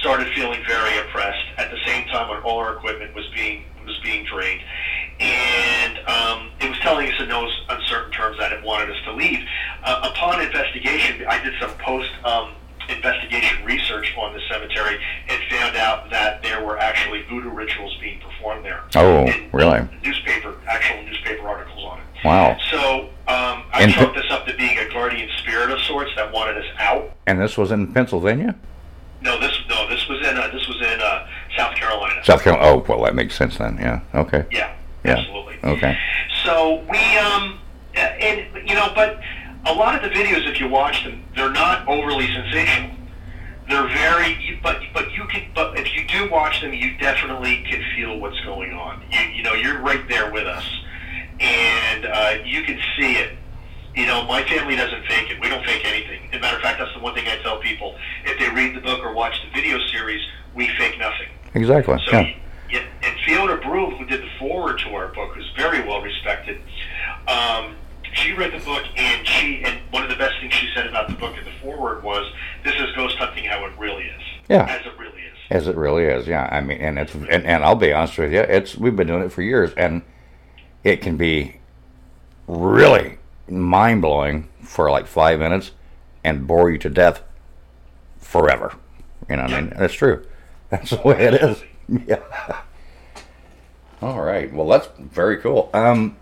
started 0.00 0.32
feeling 0.34 0.60
very 0.66 0.96
oppressed. 0.98 1.44
At 1.56 1.70
the 1.70 1.78
same 1.86 2.06
time, 2.08 2.28
when 2.28 2.38
all 2.42 2.58
our 2.58 2.74
equipment 2.76 3.14
was 3.14 3.26
being 3.34 3.64
was 3.84 3.98
being 4.02 4.24
drained, 4.26 4.60
and 5.20 5.98
um, 6.06 6.50
it 6.60 6.68
was 6.68 6.78
telling 6.80 7.08
us 7.08 7.14
in 7.20 7.28
those 7.28 7.50
uncertain 7.68 8.12
terms 8.12 8.38
that 8.38 8.52
it 8.52 8.62
wanted 8.62 8.90
us 8.90 8.96
to 9.04 9.12
leave. 9.14 9.40
Uh, 9.82 10.10
upon 10.12 10.40
investigation, 10.42 11.24
I 11.26 11.42
did 11.42 11.54
some 11.60 11.70
post. 11.78 12.10
Um, 12.24 12.52
investigation 12.88 13.64
research 13.64 14.14
on 14.18 14.32
the 14.32 14.40
cemetery 14.50 14.98
and 15.28 15.42
found 15.50 15.76
out 15.76 16.10
that 16.10 16.42
there 16.42 16.64
were 16.64 16.78
actually 16.78 17.22
voodoo 17.22 17.50
rituals 17.50 17.96
being 18.00 18.20
performed 18.20 18.64
there. 18.64 18.82
Oh, 18.96 19.26
And 19.26 19.52
really? 19.52 19.80
Newspaper, 20.04 20.54
actual 20.66 21.02
newspaper 21.04 21.46
articles 21.48 21.84
on 21.84 21.98
it. 21.98 22.04
Wow. 22.24 22.56
So 22.70 23.00
um, 23.28 23.62
I 23.72 23.82
And- 23.82 23.92
chalked 23.92 24.16
this 24.16 24.30
up 24.30 24.46
to 24.46 24.56
being 24.56 24.78
a 24.78 24.88
guardian 24.92 25.28
spirit 25.38 25.70
of 25.70 25.80
sorts 25.82 26.10
that 26.16 26.32
wanted 26.32 26.56
us 26.58 26.66
out. 26.78 27.12
And 27.26 27.40
this 27.40 27.56
was 27.58 27.70
in 27.70 27.92
Pennsylvania, 27.92 28.54
No, 29.20 29.38
this 29.38 29.52
no, 29.68 29.88
this 29.88 30.06
was 30.08 30.26
in 30.26 30.36
uh, 30.38 30.48
this 30.48 30.66
was 30.66 30.80
in 30.80 31.00
uh, 31.00 31.26
South 31.56 31.74
Carolina. 31.74 32.24
South 32.24 32.42
Carolina. 32.42 32.66
Oh, 32.68 32.84
well, 32.88 33.02
that 33.04 33.14
makes 33.14 33.34
sense 33.34 33.58
then. 33.58 33.76
Yeah. 33.80 34.00
Okay. 34.14 34.46
Yeah, 34.50 34.72
Yeah. 35.04 35.18
absolutely. 35.18 35.58
Okay. 35.62 35.98
So 36.44 36.82
we 36.88 36.98
um, 37.18 37.58
and 37.94 38.46
you 38.68 38.74
know, 38.74 38.90
but 38.94 39.20
a 39.68 39.74
lot 39.74 39.94
of 39.94 40.02
the 40.02 40.08
videos, 40.16 40.48
if 40.50 40.58
you 40.60 40.68
watch 40.68 41.04
them, 41.04 41.22
they're 41.36 41.50
not 41.52 41.86
overly 41.86 42.26
sensational. 42.26 42.96
They're 43.68 43.86
very, 43.88 44.58
but 44.62 44.80
but 44.94 45.12
you 45.12 45.26
can, 45.26 45.50
but 45.54 45.78
if 45.78 45.94
you 45.94 46.06
do 46.06 46.30
watch 46.30 46.62
them, 46.62 46.72
you 46.72 46.96
definitely 46.96 47.62
can 47.68 47.84
feel 47.94 48.18
what's 48.18 48.40
going 48.40 48.72
on. 48.72 49.02
You 49.10 49.20
you 49.20 49.42
know, 49.42 49.52
you're 49.52 49.78
right 49.80 50.08
there 50.08 50.32
with 50.32 50.46
us, 50.46 50.64
and 51.38 52.06
uh, 52.06 52.34
you 52.44 52.62
can 52.62 52.80
see 52.98 53.16
it. 53.16 53.36
You 53.94 54.06
know, 54.06 54.24
my 54.24 54.42
family 54.44 54.74
doesn't 54.74 55.04
fake 55.06 55.30
it. 55.30 55.40
We 55.40 55.48
don't 55.50 55.64
fake 55.66 55.82
anything. 55.84 56.28
As 56.32 56.38
a 56.38 56.40
matter 56.40 56.56
of 56.56 56.62
fact, 56.62 56.78
that's 56.78 56.94
the 56.94 57.00
one 57.00 57.14
thing 57.14 57.26
I 57.26 57.36
tell 57.42 57.58
people. 57.58 57.94
If 58.24 58.38
they 58.38 58.48
read 58.48 58.74
the 58.74 58.80
book 58.80 59.04
or 59.04 59.12
watch 59.12 59.34
the 59.44 59.50
video 59.50 59.78
series, 59.88 60.22
we 60.54 60.68
fake 60.78 60.98
nothing. 60.98 61.28
Exactly. 61.54 61.98
So, 62.06 62.18
Yeah. 62.70 62.80
and 63.02 63.18
Fiona 63.26 63.56
Broome, 63.56 63.96
who 63.96 64.04
did 64.04 64.22
the 64.22 64.28
forward 64.38 64.78
to 64.80 64.94
our 64.94 65.08
book, 65.08 65.34
who's 65.34 65.50
very 65.56 65.80
well 65.86 66.00
respected, 66.00 66.60
um, 67.26 67.74
she 68.14 68.32
read 68.32 68.52
the 68.52 68.64
book, 68.64 68.84
and 68.96 69.26
she 69.26 69.62
and 69.64 69.78
one 69.90 70.02
of 70.02 70.08
the 70.08 70.16
best 70.16 70.34
things 70.40 70.52
she 70.54 70.68
said 70.74 70.86
about 70.86 71.08
the 71.08 71.14
book 71.14 71.36
in 71.36 71.44
the 71.44 71.50
foreword 71.62 72.02
was, 72.02 72.30
"This 72.64 72.74
is 72.74 72.94
ghost 72.96 73.16
hunting 73.16 73.44
how 73.44 73.64
it 73.66 73.72
really 73.78 74.04
is." 74.04 74.22
Yeah. 74.48 74.64
as 74.64 74.86
it 74.86 74.98
really 74.98 75.20
is. 75.22 75.36
As 75.50 75.68
it 75.68 75.76
really 75.76 76.04
is, 76.04 76.26
yeah. 76.26 76.48
I 76.50 76.60
mean, 76.60 76.78
and 76.78 76.98
it's 76.98 77.14
and, 77.14 77.44
and 77.44 77.64
I'll 77.64 77.74
be 77.74 77.92
honest 77.92 78.18
with 78.18 78.32
you, 78.32 78.40
it's 78.40 78.76
we've 78.76 78.96
been 78.96 79.06
doing 79.06 79.22
it 79.22 79.32
for 79.32 79.42
years, 79.42 79.72
and 79.76 80.02
it 80.84 81.00
can 81.00 81.16
be 81.16 81.60
really 82.46 83.18
mind 83.48 84.02
blowing 84.02 84.48
for 84.62 84.90
like 84.90 85.06
five 85.06 85.38
minutes 85.38 85.72
and 86.24 86.46
bore 86.46 86.70
you 86.70 86.78
to 86.78 86.90
death 86.90 87.22
forever. 88.18 88.74
You 89.28 89.36
know, 89.36 89.42
what 89.42 89.52
I 89.52 89.60
mean, 89.60 89.72
that's 89.76 89.94
true. 89.94 90.24
That's 90.70 90.90
the 90.90 91.00
way 91.02 91.24
it 91.24 91.34
is. 91.34 91.62
Yeah. 92.06 92.20
All 94.02 94.20
right. 94.20 94.52
Well, 94.52 94.68
that's 94.68 94.88
very 94.98 95.38
cool. 95.38 95.70
Um, 95.72 96.18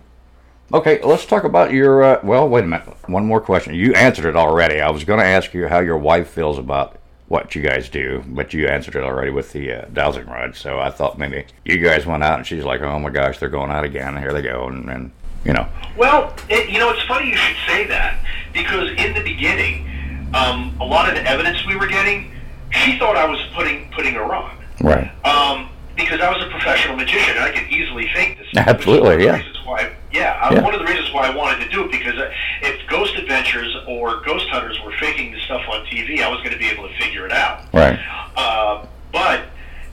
okay, 0.73 1.01
let's 1.03 1.27
talk 1.27 1.45
about 1.45 1.73
your. 1.73 2.03
Uh, 2.03 2.21
well, 2.23 2.49
wait 2.49 2.65
a 2.65 2.67
minute. 2.67 2.89
One 3.09 3.27
more 3.27 3.41
question. 3.41 3.75
You 3.75 3.95
answered 3.95 4.27
it 4.27 4.37
already. 4.37 4.81
I 4.81 4.91
was 4.91 5.05
going 5.05 5.21
to 5.21 5.27
ask 5.27 5.55
you 5.55 5.69
how 5.69 5.81
your 5.81 5.99
wife 5.99 6.29
feels 6.29 6.59
about 6.59 6.99
what 7.29 7.55
you 7.55 7.63
guys 7.63 7.89
do, 7.89 8.23
but 8.29 8.53
you 8.55 8.69
answered 8.69 8.95
it 8.95 9.03
already 9.03 9.31
with 9.31 9.53
the 9.53 9.73
uh, 9.73 9.85
dowsing 9.93 10.27
rod. 10.27 10.55
So 10.55 10.79
I 10.79 10.91
thought 10.91 11.19
maybe 11.19 11.45
you 11.65 11.79
guys 11.79 12.07
went 12.07 12.23
out 12.23 12.39
and 12.39 12.47
she's 12.47 12.65
like, 12.65 12.83
"Oh 12.83 12.99
my 12.99 13.11
gosh, 13.11 13.39
they're 13.39 13.49
going 13.49 13.71
out 13.71 13.85
again. 13.85 14.17
Here 14.17 14.33
they 14.33 14.43
go." 14.43 14.69
And, 14.69 14.89
and 14.89 15.13
You 15.45 15.53
know. 15.53 15.69
Well, 15.97 16.35
it, 16.49 16.69
you 16.71 16.79
know, 16.79 16.91
it's 16.91 17.03
funny 17.05 17.29
you 17.29 17.37
should 17.37 17.57
say 17.67 17.87
that 17.87 18.25
because 18.53 18.91
in 18.97 19.15
the 19.15 19.23
beginning, 19.23 19.87
um, 20.35 20.77
a 20.81 20.85
lot 20.85 21.09
of 21.09 21.15
the 21.15 21.29
evidence 21.29 21.65
we 21.67 21.77
were 21.77 21.87
getting, 21.87 22.31
she 22.71 22.99
thought 22.99 23.17
I 23.17 23.27
was 23.27 23.41
putting 23.55 23.91
putting 23.93 24.15
her 24.15 24.35
on. 24.35 24.57
Right. 24.81 25.11
Um, 25.25 25.69
because 25.97 26.21
I 26.21 26.31
was 26.31 26.45
a 26.45 26.51
professional 26.51 26.97
magician, 26.97 27.37
and 27.37 27.45
I 27.45 27.53
could 27.53 27.71
easily 27.71 28.09
fake 28.13 28.39
this. 28.39 28.49
Absolutely, 28.57 29.25
yeah. 29.25 29.37
Reasons 29.37 29.65
why, 29.65 29.93
yeah, 30.17 30.51
Yeah. 30.53 30.61
one 30.63 30.75
of 30.75 30.81
the 30.81 30.87
reasons 30.87 31.13
why 31.13 31.27
I 31.29 31.35
wanted 31.35 31.63
to 31.65 31.69
do 31.71 31.85
it 31.85 31.91
because 31.93 32.17
uh, 32.19 32.31
if 32.63 32.87
Ghost 32.89 33.15
Adventures 33.17 33.75
or 33.87 34.21
Ghost 34.23 34.47
Hunters 34.49 34.81
were 34.85 34.93
faking 34.99 35.33
the 35.33 35.41
stuff 35.41 35.63
on 35.71 35.85
TV, 35.87 36.23
I 36.23 36.29
was 36.29 36.39
going 36.39 36.53
to 36.53 36.59
be 36.59 36.67
able 36.69 36.89
to 36.89 36.95
figure 36.99 37.27
it 37.27 37.33
out. 37.33 37.63
Right. 37.73 37.99
Uh, 38.37 38.87
but 39.13 39.47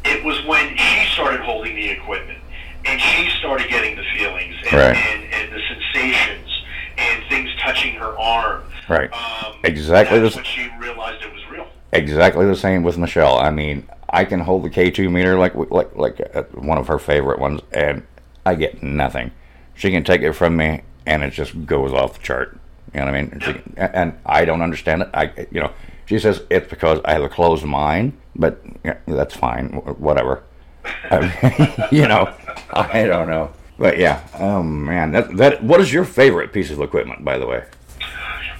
it 0.05 0.23
was 0.23 0.43
when 0.45 0.75
she 0.77 1.05
started 1.13 1.39
holding 1.41 1.75
the 1.75 1.89
equipment 1.89 2.39
and 2.85 2.99
she 2.99 3.29
started 3.39 3.69
getting 3.69 3.95
the 3.95 4.03
feelings 4.15 4.55
and, 4.65 4.73
Right. 4.73 4.95
and, 4.95 5.23
and 5.33 5.53
the 5.53 5.61
sensations 5.67 6.49
and 6.97 7.23
things 7.29 7.49
touching 7.61 7.95
her 7.95 8.17
arm. 8.19 8.63
Right. 8.89 9.09
exactly 9.63 10.17
the 10.19 10.25
That's 10.25 10.35
when 10.35 10.45
she 10.45 10.69
realized 10.79 11.23
it 11.23 11.31
was 11.33 11.41
real. 11.49 11.67
exactly 11.93 12.45
the 12.45 12.55
same 12.55 12.83
with 12.83 12.97
Michelle. 12.97 13.37
I 13.37 13.49
mean, 13.49 13.87
I 14.09 14.25
can 14.25 14.41
hold 14.41 14.63
the 14.63 14.69
K2 14.69 15.09
meter 15.09 15.39
like 15.39 15.55
like 15.71 15.95
like 15.95 16.19
uh, 16.35 16.43
one 16.53 16.77
of 16.77 16.87
her 16.87 16.99
favorite 16.99 17.39
ones, 17.39 17.61
and 17.71 18.03
I 18.45 18.55
get 18.55 18.83
nothing. 18.83 19.31
She 19.83 19.91
can 19.91 20.05
take 20.05 20.21
it 20.21 20.31
from 20.31 20.55
me, 20.55 20.79
and 21.05 21.23
it 21.23 21.31
just 21.31 21.65
goes 21.65 21.91
off 21.91 22.13
the 22.13 22.23
chart. 22.23 22.57
You 22.93 23.01
know 23.01 23.07
what 23.07 23.15
I 23.15 23.21
mean? 23.21 23.39
She 23.41 23.61
and- 23.75 24.17
I 24.25 24.45
don't 24.45 24.61
understand 24.61 25.01
it. 25.01 25.09
I 25.13 25.45
you 25.51 25.59
know, 25.59 25.73
she 26.05 26.19
says 26.19 26.41
it's 26.49 26.69
because 26.69 27.01
I 27.03 27.11
have 27.11 27.21
a 27.23 27.27
closed 27.27 27.65
mind, 27.65 28.13
but 28.33 28.63
yeah, 28.85 28.95
that's 29.05 29.35
fine. 29.35 29.71
Whatever. 29.99 30.41
I 31.11 31.19
mean, 31.19 31.87
you 32.01 32.07
know, 32.07 32.33
I 32.71 33.03
don't 33.03 33.27
know. 33.27 33.51
But 33.77 33.97
yeah, 33.97 34.25
oh 34.39 34.63
man, 34.63 35.11
that 35.11 35.35
that 35.35 35.61
what 35.61 35.81
is 35.81 35.91
your 35.91 36.05
favorite 36.05 36.53
piece 36.53 36.71
of 36.71 36.79
equipment, 36.79 37.25
by 37.25 37.37
the 37.37 37.45
way? 37.45 37.65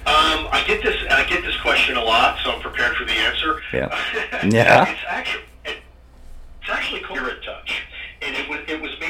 Um, 0.04 0.46
I 0.52 0.62
get 0.66 0.82
this. 0.82 1.10
I 1.10 1.24
get 1.24 1.42
this 1.42 1.58
question 1.62 1.96
a 1.96 2.04
lot, 2.04 2.38
so 2.44 2.50
I'm 2.50 2.60
prepared 2.60 2.96
for 2.96 3.06
the 3.06 3.12
answer. 3.12 3.62
Yeah. 3.72 3.88
Yeah. 4.50 4.92
it's 4.92 5.00
actually 5.08 5.44
it's 5.64 6.68
actually 6.68 7.00
called 7.00 7.20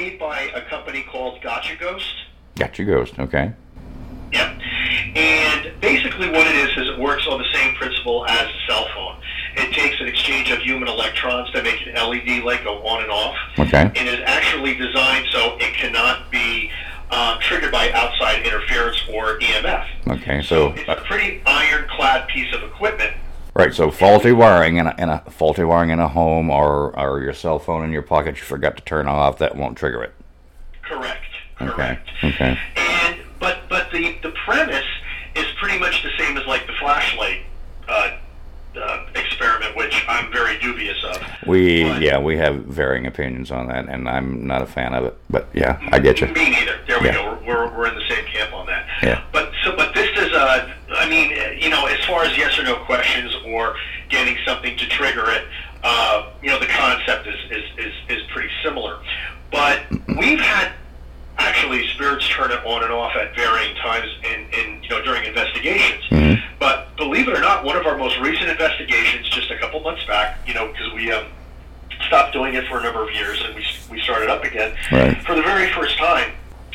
made 0.05 0.19
by 0.19 0.41
a 0.55 0.61
company 0.69 1.03
called 1.11 1.41
Gotcha 1.41 1.77
Ghost. 1.77 2.15
Gotcha 2.57 2.85
ghost, 2.85 3.19
okay? 3.19 3.53
Yep. 4.33 4.59
And 5.17 5.81
basically, 5.81 6.29
what 6.29 6.47
it 6.47 6.57
is 6.57 6.71
is 6.77 6.89
it 6.95 6.99
works 6.99 7.27
on 7.27 7.39
the 7.39 7.47
same 7.53 7.75
principle 7.75 8.27
as 8.27 8.47
a 8.47 8.59
cell 8.69 8.87
phone. 8.95 9.17
It 9.57 9.73
takes 9.73 10.01
an 10.01 10.09
exchange 10.09 10.51
of 10.51 10.59
human 10.59 10.89
electrons 10.89 11.51
to 11.53 11.63
make 11.63 11.87
an 11.87 11.95
LED 11.95 12.45
light 12.45 12.65
go 12.65 12.85
on 12.87 13.03
and 13.03 13.11
off. 13.11 13.37
Okay. 13.59 13.91
And 13.97 14.09
is 14.09 14.21
actually 14.27 14.75
designed 14.75 15.27
so 15.31 15.57
it 15.59 15.75
cannot 15.75 16.31
be 16.31 16.71
uh, 17.11 17.39
triggered 17.41 17.73
by 17.73 17.91
outside 17.93 18.45
interference 18.45 19.01
or 19.11 19.39
EMF. 19.39 19.87
Okay, 20.09 20.43
so 20.43 20.73
It's 20.73 20.89
a 20.89 20.97
pretty 21.07 21.41
ironclad 21.47 22.29
piece 22.29 22.53
of 22.55 22.63
equipment. 22.65 23.15
Right, 23.55 23.73
so 23.73 23.91
faulty 23.93 24.33
wiring 24.33 24.79
in 24.79 24.89
a, 24.89 24.95
in 24.99 25.09
a 25.09 25.21
faulty 25.31 25.63
wiring 25.63 25.91
in 25.91 26.01
a 26.01 26.09
home 26.09 26.51
or 26.51 26.99
or 26.99 27.21
your 27.23 27.33
cell 27.33 27.61
phone 27.61 27.85
in 27.85 27.93
your 27.93 28.03
pocket 28.03 28.37
you 28.37 28.43
forgot 28.43 28.77
to 28.77 28.83
turn 28.83 29.07
off 29.07 29.39
that 29.39 29.55
won't 29.57 29.79
trigger 29.79 30.03
it. 30.03 30.13
Correct. 30.83 31.23
Correct. 31.57 32.09
Okay. 32.23 32.29
Okay. 32.35 32.59
And 32.77 33.21
but 33.39 33.59
but 33.69 33.93
the 33.93 34.17
the 34.25 34.33
premise 34.45 34.85
is 35.37 35.47
pretty 35.61 35.79
much 35.79 36.03
the 36.03 36.11
same 36.19 36.37
as 36.37 36.45
like 36.47 36.67
the 36.67 36.73
flashlight 36.81 37.43
uh, 37.89 38.17
uh, 38.77 39.07
experiment, 39.15 39.77
which 39.77 40.05
I'm 40.09 40.33
very 40.33 40.59
dubious 40.59 40.97
of. 41.05 41.23
We 41.47 41.85
yeah 42.01 42.19
we 42.19 42.37
have 42.39 42.57
varying 42.65 43.07
opinions 43.07 43.53
on 43.53 43.69
that, 43.69 43.89
and 43.89 44.09
I'm 44.09 44.49
not 44.49 44.63
a 44.63 44.67
fan 44.67 44.95
of 44.95 45.05
it. 45.05 45.17
But 45.31 45.47
yeah, 45.55 45.79
I 45.93 46.01
get 46.01 46.21
you. 46.21 46.27
Me 46.27 46.51
neither. 46.51 46.81
There 46.89 46.99
we 46.99 47.07
Yeah. 47.07 47.13
go. 47.15 47.39
We're, 47.47 47.55
we're 47.69 47.79
we're 47.79 47.87
in 47.87 47.95
the 47.95 48.09
same 48.09 48.25
camp 48.27 48.53
on 48.53 48.67
that. 48.67 48.85
Yeah. 49.01 49.23
But 49.33 49.53
so 49.63 49.77
but 49.77 49.95
this 49.95 50.11
is 50.19 50.33
uh 50.33 50.74
I 51.05 51.09
mean 51.09 51.31
you 51.61 51.69
know 51.69 51.87
as 51.87 52.03
far 52.07 52.25
as 52.25 52.37
yes 52.37 52.59
or 52.59 52.65
no 52.65 52.77
questions 52.77 53.35
or 53.47 53.77
getting 54.09 54.37
something 54.47 54.77
to 54.79 54.87
trigger 54.89 55.31
it, 55.31 55.47
uh, 55.83 56.31
you 56.43 56.49
know 56.49 56.59
the 56.59 56.67
concept 56.67 57.27
is 57.27 57.39
is 57.51 57.65
is, 57.79 57.93
is 58.09 58.23
pretty 58.33 58.51
similar. 58.63 58.99
But 59.51 59.83
we've 60.19 60.41
had 60.41 60.73
actually 61.37 61.87
spirits 61.89 62.27
turn 62.29 62.51
it 62.53 62.65
on 62.65 62.83
and 62.83 62.93
off 62.93 63.15
at 63.17 63.35
varying 63.37 63.77
times 63.77 64.09
in, 64.25 64.47
in 64.59 64.83
you 64.83 64.89
know 64.89 65.03
during 65.03 65.25
investigations. 65.25 66.05
But 66.59 66.97
believe 66.97 67.29
it 67.29 67.37
or 67.37 67.41
not, 67.41 67.65
one 67.65 67.77
of 67.77 67.87
our 67.87 67.99
most 67.99 68.19
recent 68.21 68.49
investigations, 68.49 69.29
just 69.29 69.51
a 69.51 69.59
couple 69.59 69.81
months 69.81 70.05
back, 70.07 70.39
you 70.47 70.55
know, 70.55 70.69
because 70.69 70.93
we 70.95 71.13
um, 71.13 71.27
stopped 72.07 72.33
doing 72.33 72.55
it 72.55 72.67
for 72.67 72.79
a 72.79 72.83
number 72.83 73.03
of 73.03 73.13
years 73.15 73.43
and 73.45 73.55
we 73.55 73.65
we 73.91 74.01
started 74.01 74.31
up 74.31 74.43
again. 74.43 74.75
Right. 74.91 75.21
For 75.27 75.35
the 75.35 75.43
very 75.43 75.71
first 75.73 75.99
time, 75.99 76.33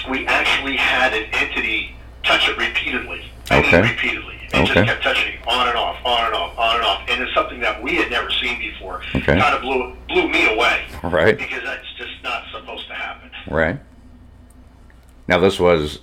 we 0.10 0.28
actually 0.28 0.76
had 0.76 1.14
an 1.14 1.26
entity 1.34 1.96
touch 2.24 2.48
it 2.48 2.58
repeatedly. 2.58 3.26
I 3.52 3.60
Okay. 3.60 3.82
mean, 3.82 3.92
repeatedly. 3.92 4.36
It 4.52 4.52
just 4.66 4.72
Okay. 4.72 4.86
kept 4.86 5.04
touching 5.04 5.34
on 5.48 5.68
and 5.68 5.78
off, 5.78 5.98
on 6.06 6.26
and 6.26 6.34
off, 6.36 6.58
on 6.58 6.76
and 6.78 6.84
off, 6.86 7.02
and 7.08 7.22
it's 7.22 7.34
something 7.36 7.60
that 7.60 7.82
we 7.84 7.96
had 7.96 8.10
never 8.10 8.30
seen 8.32 8.58
before. 8.60 9.02
Okay. 9.16 9.38
Kind 9.40 9.42
of 9.56 9.62
blew 9.62 9.96
blew 10.08 10.28
me 10.28 10.54
away. 10.54 10.82
Right. 11.04 11.38
Because 11.38 11.64
that's 11.64 11.86
just 11.98 12.12
not 12.24 12.44
supposed 12.52 12.88
to 12.88 12.94
happen. 12.96 13.30
Right. 13.48 13.78
Now 15.28 15.38
this 15.40 15.60
was 15.60 16.00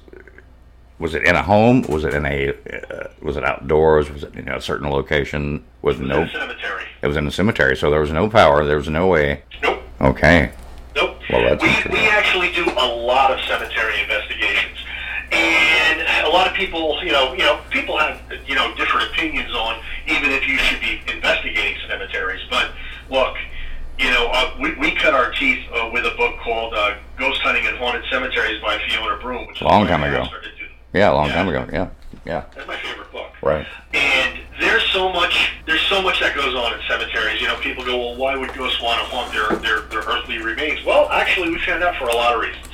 was 0.99 1.15
it 1.15 1.25
in 1.25 1.35
a 1.37 1.43
home? 1.43 1.83
Was 1.89 2.05
it 2.05 2.15
in 2.15 2.25
a 2.25 2.51
uh, 2.51 3.09
was 3.21 3.37
it 3.37 3.45
outdoors? 3.45 4.11
Was 4.11 4.23
it 4.23 4.35
in 4.37 4.49
a 4.49 4.61
certain 4.61 4.89
location 4.91 5.65
with 5.83 5.99
no? 6.01 6.23
In 6.23 6.29
a 6.29 6.33
cemetery. 6.33 6.85
It 7.03 7.07
was 7.09 7.17
in 7.17 7.27
a 7.27 7.31
cemetery, 7.33 7.77
so 7.77 7.91
there 7.91 8.01
was 8.01 8.13
no 8.13 8.29
power. 8.29 8.65
There 8.65 8.77
was 8.77 8.89
no 8.89 9.07
way. 9.09 9.43
Nope. 9.63 9.83
Okay. 10.01 10.51
Nope. 10.95 11.19
Well, 11.31 11.43
that's 11.43 11.63
we, 11.63 11.93
we 11.93 12.09
actually 12.09 12.53
do 12.53 12.65
a 12.65 12.87
lot 12.87 13.31
of 13.33 13.41
cemetery 13.47 14.01
investigations, 14.01 14.23
and 14.23 14.26
a 16.27 16.33
lot 16.33 16.47
of 16.47 16.55
people, 16.55 17.03
you 17.05 17.13
know, 17.13 17.33
you 17.33 17.45
know, 17.45 17.61
people 17.71 17.97
have 17.99 18.21
you 18.47 18.55
know 18.55 18.75
different 18.77 19.11
opinions 19.11 19.55
on 19.55 19.83
even 20.07 20.31
if 20.31 20.47
you 20.47 20.59
should 20.59 20.81
be 20.81 21.01
investigating 21.13 21.77
cemeteries. 21.89 22.43
But 22.51 22.73
look, 23.11 23.37
you 23.99 24.11
know, 24.11 24.29
uh, 24.33 24.57
we, 24.61 24.75
we 24.75 24.95
cut 24.95 25.15
our 25.15 25.33
teeth 25.33 25.65
uh, 25.73 25.91
with 25.93 26.05
a 26.05 26.15
book 26.17 26.39
called 26.41 26.75
uh, 26.75 26.97
"Ghost 27.19 27.41
Hunting 27.43 27.65
in 27.65 27.77
Haunted 27.77 28.05
Cemeteries" 28.11 28.61
by 28.61 28.79
Fiona 28.89 29.17
Broome, 29.21 29.47
which 29.47 29.63
Long 29.63 29.87
time 29.87 30.03
ago. 30.03 30.27
Yeah, 30.93 31.13
a 31.13 31.15
long 31.15 31.29
time 31.29 31.49
ago. 31.49 31.67
Yeah. 31.73 31.89
Yeah. 32.25 32.45
That's 32.55 32.67
my 32.67 32.77
favorite 32.77 33.13
book. 33.13 33.31
Right. 33.43 33.67
And 33.95 34.41
there's 34.59 34.85
so 34.91 35.13
much 35.13 35.53
there's 35.67 35.83
so 35.83 36.03
much 36.03 36.21
that 36.21 36.35
goes 36.35 36.55
on 36.55 36.73
in 36.75 36.81
cemeteries. 36.89 37.41
You 37.41 37.49
know, 37.49 37.57
people 37.57 37.85
go, 37.85 37.99
well, 37.99 38.17
why 38.17 38.37
would 38.37 38.53
ghosts 38.55 38.81
want 38.81 39.01
to 39.01 39.07
haunt 39.07 39.33
their, 39.33 39.59
their, 39.59 39.81
their 39.89 40.01
earthly 40.01 40.39
remains? 40.39 40.85
Well, 40.85 41.09
actually, 41.11 41.51
we 41.51 41.59
found 41.61 41.83
out 41.83 41.97
for 41.97 42.09
a 42.09 42.15
lot 42.15 42.35
of 42.35 42.41
reasons. 42.41 42.67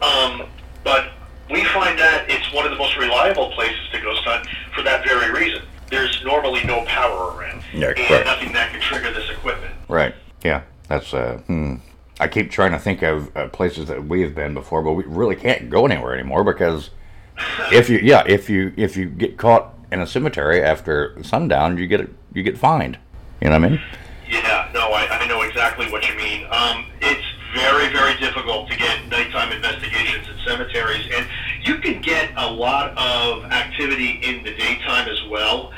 Um, 0.00 0.48
but 0.84 1.10
we 1.50 1.64
find 1.66 1.98
that 1.98 2.26
it's 2.28 2.52
one 2.52 2.64
of 2.64 2.70
the 2.70 2.76
most 2.78 2.96
reliable 2.96 3.50
places 3.52 3.80
to 3.92 4.00
ghost 4.00 4.22
hunt 4.24 4.46
for 4.74 4.82
that 4.82 5.04
very 5.04 5.30
reason. 5.32 5.62
There's 5.90 6.22
normally 6.24 6.62
no 6.64 6.84
power 6.84 7.34
around, 7.36 7.62
Yeah, 7.72 7.88
and 7.88 7.96
correct. 7.96 8.26
nothing 8.26 8.52
that 8.52 8.70
can 8.72 8.80
trigger 8.80 9.12
this 9.12 9.30
equipment. 9.30 9.74
Right. 9.88 10.14
Yeah. 10.42 10.62
That's 10.88 11.12
uh. 11.12 11.38
Hmm. 11.46 11.76
I 12.20 12.26
keep 12.26 12.50
trying 12.50 12.72
to 12.72 12.78
think 12.80 13.02
of 13.02 13.34
uh, 13.36 13.46
places 13.48 13.86
that 13.88 14.04
we 14.06 14.22
have 14.22 14.34
been 14.34 14.52
before, 14.52 14.82
but 14.82 14.92
we 14.94 15.04
really 15.04 15.36
can't 15.36 15.70
go 15.70 15.86
anywhere 15.86 16.14
anymore 16.14 16.42
because 16.42 16.90
if 17.72 17.88
you 17.88 17.98
yeah 18.02 18.24
if 18.26 18.50
you 18.50 18.72
if 18.76 18.96
you 18.96 19.06
get 19.06 19.36
caught 19.38 19.72
in 19.92 20.00
a 20.00 20.06
cemetery 20.06 20.62
after 20.62 21.16
sundown, 21.22 21.78
you 21.78 21.86
get 21.86 22.08
you 22.34 22.42
get 22.42 22.58
fined. 22.58 22.98
You 23.40 23.48
know 23.50 23.58
what 23.58 23.66
I 23.66 23.68
mean? 23.70 23.80
Yeah, 24.28 24.68
no, 24.74 24.90
I, 24.92 25.06
I 25.22 25.26
know 25.28 25.42
exactly 25.42 25.86
what 25.92 26.06
you 26.08 26.14
mean. 26.16 26.44
Um, 26.50 26.86
it's 27.00 27.24
very, 27.54 27.88
very 27.92 28.14
difficult 28.18 28.68
to 28.70 28.76
get 28.76 29.06
nighttime 29.08 29.52
investigations 29.52 30.26
in 30.28 30.34
cemeteries, 30.44 31.06
and 31.14 31.26
you 31.68 31.76
can 31.78 32.00
get 32.00 32.30
a 32.36 32.50
lot 32.50 32.96
of 32.96 33.44
activity 33.52 34.18
in 34.22 34.42
the 34.42 34.54
daytime 34.56 35.08
as 35.08 35.22
well. 35.28 35.70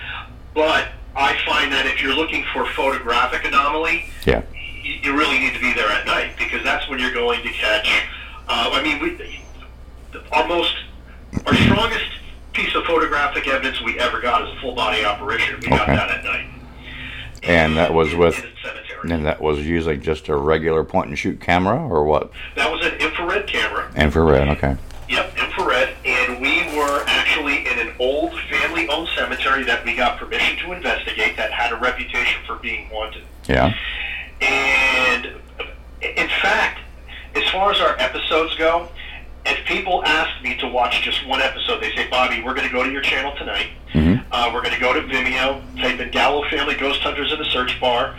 But 0.55 0.89
I 1.17 1.37
find 1.45 1.73
that 1.73 1.87
if 1.87 2.01
you're 2.01 2.15
looking 2.15 2.45
for 2.53 2.65
photographic 2.73 3.45
anomaly, 3.45 4.05
Yeah. 4.25 4.43
you, 4.55 4.95
you 5.03 5.19
really 5.19 5.41
need 5.41 5.53
to 5.55 5.61
be 5.61 5.73
there 5.75 5.89
at 5.89 6.07
night 6.07 6.33
because 6.39 6.63
that's 6.63 6.89
when 6.89 7.01
you're 7.01 7.13
going 7.13 7.43
to 7.43 7.51
catch. 7.51 7.89
Uh, 8.49 8.71
I 8.73 8.83
mean, 8.83 9.01
we, 9.03 9.43
our 10.33 10.47
most, 10.47 10.75
our 11.47 11.55
strongest 11.55 12.05
piece 12.53 12.75
of 12.77 12.85
photographic 12.85 13.49
evidence 13.49 13.81
we 13.83 13.99
ever 13.99 14.21
got 14.21 14.43
is 14.49 14.57
a 14.57 14.61
full 14.61 14.75
body 14.75 15.03
apparition. 15.03 15.59
We 15.61 15.69
got 15.69 15.89
that 15.89 16.11
at 16.11 16.25
night. 16.25 16.47
And 17.43 17.77
that 17.77 17.93
was 17.95 18.15
with 18.15 18.45
and 19.03 19.25
that 19.25 19.41
was 19.41 19.61
using 19.61 20.03
just 20.03 20.29
a 20.29 20.37
regular 20.37 20.85
point 20.85 21.09
and 21.09 21.19
shoot 21.19 21.41
camera 21.41 21.79
or 21.89 22.05
what? 22.05 22.31
That 22.57 22.71
was 22.71 22.85
an 22.85 22.95
infrared 23.01 23.47
camera. 23.47 23.91
Infrared. 23.97 24.49
Okay. 24.59 24.77
Yep, 25.11 25.39
infrared, 25.39 25.97
and 26.05 26.41
we 26.41 26.63
were 26.77 27.03
actually 27.09 27.67
in 27.67 27.81
an 27.81 27.93
old 27.99 28.33
family-owned 28.49 29.09
cemetery 29.17 29.65
that 29.65 29.85
we 29.85 29.97
got 29.97 30.19
permission 30.19 30.57
to 30.65 30.73
investigate 30.73 31.37
that 31.37 31.51
had 31.51 31.73
a 31.73 31.77
reputation 31.77 32.41
for 32.47 32.55
being 32.57 32.87
haunted. 32.87 33.25
Yeah. 33.49 33.75
And 34.41 35.27
in 36.01 36.29
fact, 36.41 36.79
as 37.35 37.43
far 37.51 37.73
as 37.73 37.81
our 37.81 37.99
episodes 37.99 38.55
go, 38.55 38.89
if 39.45 39.67
people 39.67 40.05
ask 40.05 40.41
me 40.45 40.57
to 40.59 40.69
watch 40.69 41.03
just 41.03 41.27
one 41.27 41.41
episode, 41.41 41.83
they 41.83 41.93
say, 41.97 42.09
Bobby, 42.09 42.41
we're 42.43 42.55
going 42.55 42.69
to 42.69 42.73
go 42.73 42.85
to 42.85 42.91
your 42.91 43.03
channel 43.03 43.35
tonight. 43.37 43.71
Uh, 44.31 44.51
we're 44.55 44.63
going 44.63 44.75
to 44.75 44.81
go 44.81 44.93
to 44.93 45.01
Vimeo, 45.01 45.61
type 45.81 45.99
in 45.99 46.09
Gallo 46.13 46.49
Family 46.51 46.77
Ghost 46.77 47.01
Hunters 47.01 47.33
in 47.33 47.39
the 47.41 47.47
search 47.47 47.81
bar, 47.81 48.17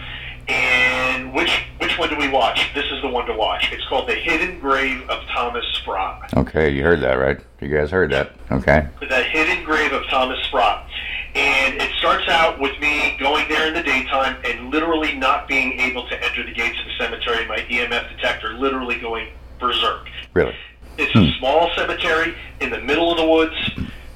and 0.51 1.33
which 1.33 1.63
which 1.79 1.97
one 1.97 2.09
do 2.09 2.17
we 2.17 2.27
watch? 2.27 2.71
This 2.75 2.85
is 2.91 3.01
the 3.01 3.07
one 3.07 3.25
to 3.25 3.33
watch. 3.33 3.71
It's 3.71 3.85
called 3.87 4.07
The 4.07 4.15
Hidden 4.15 4.59
Grave 4.59 5.09
of 5.09 5.25
Thomas 5.27 5.65
Sprott. 5.73 6.35
Okay, 6.35 6.69
you 6.69 6.83
heard 6.83 7.01
that, 7.01 7.13
right? 7.13 7.39
You 7.59 7.69
guys 7.69 7.89
heard 7.89 8.11
that. 8.11 8.33
Okay. 8.51 8.87
The 8.99 9.23
Hidden 9.23 9.63
Grave 9.63 9.93
of 9.93 10.05
Thomas 10.07 10.39
Sprott. 10.47 10.87
And 11.33 11.81
it 11.81 11.89
starts 11.97 12.27
out 12.27 12.59
with 12.59 12.77
me 12.79 13.15
going 13.17 13.47
there 13.47 13.67
in 13.67 13.73
the 13.73 13.83
daytime 13.83 14.37
and 14.43 14.69
literally 14.69 15.15
not 15.15 15.47
being 15.47 15.79
able 15.79 16.07
to 16.09 16.23
enter 16.23 16.43
the 16.43 16.51
gates 16.51 16.77
of 16.79 16.85
the 16.85 17.05
cemetery. 17.05 17.47
My 17.47 17.57
EMF 17.57 18.09
detector 18.15 18.53
literally 18.53 18.99
going 18.99 19.29
berserk. 19.59 20.09
Really? 20.33 20.55
It's 20.97 21.15
a 21.15 21.19
hmm. 21.19 21.39
small 21.39 21.71
cemetery 21.75 22.35
in 22.59 22.69
the 22.69 22.81
middle 22.81 23.11
of 23.11 23.17
the 23.17 23.25
woods 23.25 23.55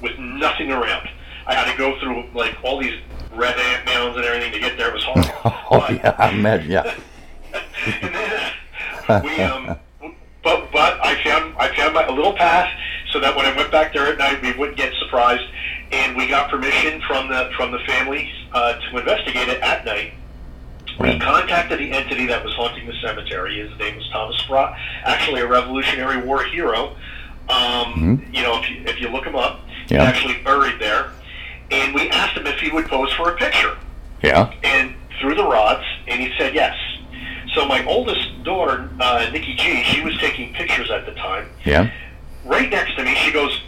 with 0.02 0.18
nothing 0.18 0.70
around. 0.70 1.08
I 1.46 1.54
had 1.54 1.70
to 1.70 1.78
go 1.78 1.98
through 2.00 2.28
like 2.34 2.56
all 2.62 2.78
these 2.78 3.00
red 3.36 3.58
ant 3.58 3.84
mounds 3.86 4.16
and 4.16 4.24
everything 4.24 4.52
to 4.52 4.58
get 4.60 4.76
there. 4.76 4.92
Was 4.92 5.04
horrible. 5.04 5.32
Oh 5.68 5.86
yeah, 5.90 6.14
I 6.18 6.30
imagine. 6.30 6.70
Yeah. 6.70 6.94
we 9.24 9.40
um, 9.40 9.76
but 10.42 10.70
but 10.72 10.98
I 11.04 11.22
found 11.24 11.56
I 11.58 11.74
found 11.76 11.94
my 11.94 12.04
a 12.06 12.12
little 12.12 12.32
path 12.34 12.70
so 13.10 13.20
that 13.20 13.34
when 13.36 13.46
I 13.46 13.56
went 13.56 13.70
back 13.72 13.92
there 13.92 14.06
at 14.06 14.18
night, 14.18 14.40
we 14.42 14.52
wouldn't 14.52 14.76
get 14.76 14.92
surprised, 15.00 15.44
and 15.92 16.16
we 16.16 16.26
got 16.28 16.50
permission 16.50 17.00
from 17.02 17.28
the 17.28 17.50
from 17.56 17.72
the 17.72 17.78
family 17.80 18.30
uh, 18.52 18.74
to 18.78 18.98
investigate 18.98 19.48
it 19.48 19.60
at 19.60 19.84
night. 19.84 20.12
We 20.98 21.18
contacted 21.18 21.78
the 21.78 21.92
entity 21.92 22.26
that 22.26 22.42
was 22.42 22.54
haunting 22.54 22.86
the 22.86 22.94
cemetery. 23.02 23.58
His 23.68 23.76
name 23.78 23.96
was 23.96 24.08
Thomas 24.10 24.38
Sprott, 24.38 24.78
actually 25.04 25.42
a 25.42 25.46
Revolutionary 25.46 26.22
War 26.24 26.42
hero. 26.44 26.96
Um, 27.50 28.24
You 28.32 28.42
know, 28.42 28.58
if 28.62 28.70
you, 28.70 28.82
if 28.86 29.00
you 29.00 29.08
look 29.08 29.24
him 29.26 29.36
up, 29.36 29.60
Yeah. 29.88 29.98
he's 30.00 30.08
actually 30.08 30.42
buried 30.42 30.78
there. 30.80 31.10
And 31.70 31.94
we 31.94 32.08
asked 32.10 32.36
him 32.36 32.46
if 32.46 32.58
he 32.60 32.70
would 32.70 32.86
pose 32.86 33.12
for 33.14 33.30
a 33.30 33.36
picture 33.36 33.76
Yeah. 34.22 34.50
and 34.62 34.94
through 35.20 35.34
the 35.34 35.44
rods, 35.44 35.84
and 36.06 36.20
he 36.20 36.32
said 36.38 36.54
yes. 36.54 36.74
So 37.54 37.64
my 37.66 37.84
oldest 37.86 38.42
daughter, 38.44 38.88
uh, 39.00 39.26
Nikki 39.32 39.54
G, 39.54 39.82
she 39.84 40.02
was 40.02 40.16
taking 40.18 40.52
pictures 40.52 40.90
at 40.90 41.06
the 41.06 41.12
time. 41.12 41.48
Yeah. 41.64 41.88
Right 42.44 42.68
next 42.70 42.96
to 42.96 43.02
me, 43.02 43.14
she 43.16 43.32
goes, 43.32 43.60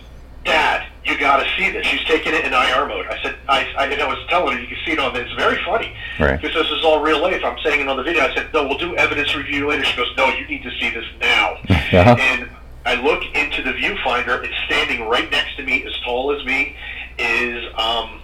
"Dad, 0.44 0.86
you 1.04 1.16
got 1.18 1.38
to 1.42 1.48
see 1.56 1.70
this." 1.70 1.86
She's 1.86 2.04
taking 2.04 2.34
it 2.34 2.44
in 2.44 2.52
IR 2.52 2.86
mode. 2.86 3.06
I 3.08 3.18
said, 3.22 3.36
"I, 3.48 3.66
I, 3.78 3.86
and 3.86 4.00
I 4.02 4.06
was 4.06 4.18
telling 4.28 4.56
her 4.56 4.60
you 4.62 4.68
can 4.68 4.76
see 4.84 4.92
it 4.92 4.98
on. 4.98 5.16
It's 5.16 5.32
very 5.32 5.56
funny 5.64 5.92
Right. 6.20 6.40
because 6.40 6.54
this 6.54 6.70
is 6.70 6.84
all 6.84 7.00
real 7.00 7.20
life." 7.22 7.42
I'm 7.44 7.58
saying 7.64 7.80
it 7.80 7.88
on 7.88 7.96
the 7.96 8.02
video. 8.02 8.24
I 8.24 8.34
said, 8.34 8.52
"No, 8.52 8.66
we'll 8.68 8.78
do 8.78 8.94
evidence 8.96 9.34
review 9.34 9.68
later." 9.68 9.84
She 9.84 9.96
goes, 9.96 10.12
"No, 10.16 10.26
you 10.28 10.46
need 10.46 10.62
to 10.64 10.70
see 10.78 10.90
this 10.90 11.06
now." 11.20 11.56
Uh-huh. 11.88 12.16
And 12.20 12.50
I 12.84 12.94
look 12.96 13.24
into 13.34 13.62
the 13.62 13.72
viewfinder. 13.72 14.44
It's 14.44 14.54
standing 14.66 15.08
right 15.08 15.30
next 15.30 15.56
to 15.56 15.62
me, 15.62 15.82
as 15.86 15.98
tall 16.04 16.30
as 16.38 16.44
me. 16.44 16.76
Is 17.18 17.64
um, 17.76 18.20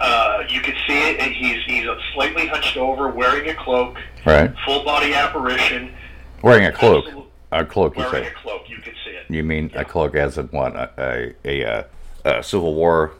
uh, 0.00 0.42
you 0.48 0.60
can 0.60 0.74
see 0.86 1.10
it, 1.10 1.20
and 1.20 1.32
he's 1.32 1.62
he's 1.66 1.86
slightly 2.14 2.46
hunched 2.48 2.76
over, 2.76 3.08
wearing 3.08 3.48
a 3.48 3.54
cloak, 3.54 3.96
Right. 4.24 4.52
full 4.64 4.84
body 4.84 5.14
apparition, 5.14 5.92
Wearing 6.42 6.66
a 6.66 6.72
cloak. 6.72 7.06
A 7.52 7.64
cloak, 7.64 7.96
you 7.96 8.02
say. 8.04 8.10
wearing 8.10 8.24
say? 8.26 8.30
a 8.30 8.34
cloak. 8.34 8.62
You 8.68 8.76
can 8.78 8.94
see 9.04 9.10
it. 9.10 9.24
You 9.28 9.42
mean 9.44 9.70
a 9.74 9.84
cloak 9.84 10.14
as 10.16 10.36
in 10.38 10.46
what? 10.48 10.74
A 10.74 11.34
a, 11.44 11.62
a, 11.62 11.64
uh, 11.64 11.82
a 12.24 12.42
Civil 12.42 12.74
War 12.74 13.12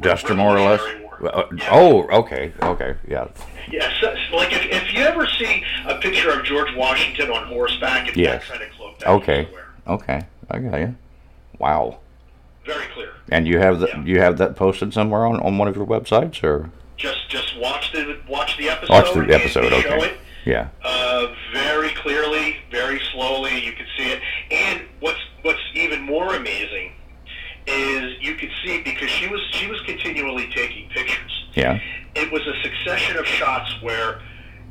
duster, 0.00 0.34
more 0.34 0.56
or 0.56 0.60
less? 0.60 0.80
Uh, 1.22 1.44
Oh, 1.70 2.02
okay, 2.08 2.52
okay, 2.62 2.96
yeah, 3.06 3.28
Yes, 3.70 3.92
that's- 4.02 4.18
like 4.32 4.52
if, 4.52 4.64
if 4.66 4.92
you 4.92 5.02
ever 5.02 5.24
see 5.38 5.62
a 5.86 5.94
picture 5.98 6.30
of 6.30 6.44
George 6.44 6.74
Washington 6.74 7.30
on 7.30 7.46
horseback, 7.46 8.08
it's 8.08 8.16
yes. 8.16 8.42
that 8.48 8.58
kind 8.58 8.62
of 8.70 8.76
cloak. 8.76 8.98
That 8.98 9.08
Okay, 9.08 9.48
okay, 9.86 10.20
I 10.50 10.58
got 10.58 10.80
you. 10.80 10.96
Wow. 11.58 11.98
Very 12.64 12.86
clear. 12.94 13.10
And 13.30 13.46
you 13.48 13.58
have 13.58 13.80
that? 13.80 14.06
You 14.06 14.20
have 14.20 14.38
that 14.38 14.56
posted 14.56 14.92
somewhere 14.94 15.26
on, 15.26 15.40
on 15.40 15.58
one 15.58 15.68
of 15.68 15.76
your 15.76 15.86
websites, 15.86 16.42
or 16.44 16.70
Just 16.96 17.28
just 17.28 17.58
watch 17.58 17.92
the 17.92 18.18
watch 18.28 18.56
the 18.58 18.68
episode. 18.68 18.92
watch 18.92 19.12
the 19.14 19.34
episode? 19.34 19.72
Okay. 19.72 20.06
it. 20.10 20.16
Yeah. 20.44 20.68
uh, 20.84 21.32
very 21.52 21.90
clearly, 21.90 22.56
very 22.70 23.00
slowly. 23.12 23.64
You 23.64 23.72
can 23.72 23.86
see 23.96 24.10
it, 24.12 24.20
and 24.50 24.82
what's 25.00 25.20
what's 25.42 25.60
even 25.74 26.02
more 26.02 26.34
amazing 26.34 26.92
is 27.66 28.16
you 28.20 28.34
could 28.34 28.50
see 28.64 28.82
because 28.82 29.08
she 29.08 29.28
was 29.28 29.40
she 29.52 29.68
was 29.68 29.80
continually 29.82 30.48
taking 30.54 30.88
pictures. 30.90 31.46
Yeah. 31.54 31.78
It 32.14 32.30
was 32.32 32.42
a 32.46 32.60
succession 32.62 33.16
of 33.16 33.24
shots 33.26 33.72
where 33.82 34.20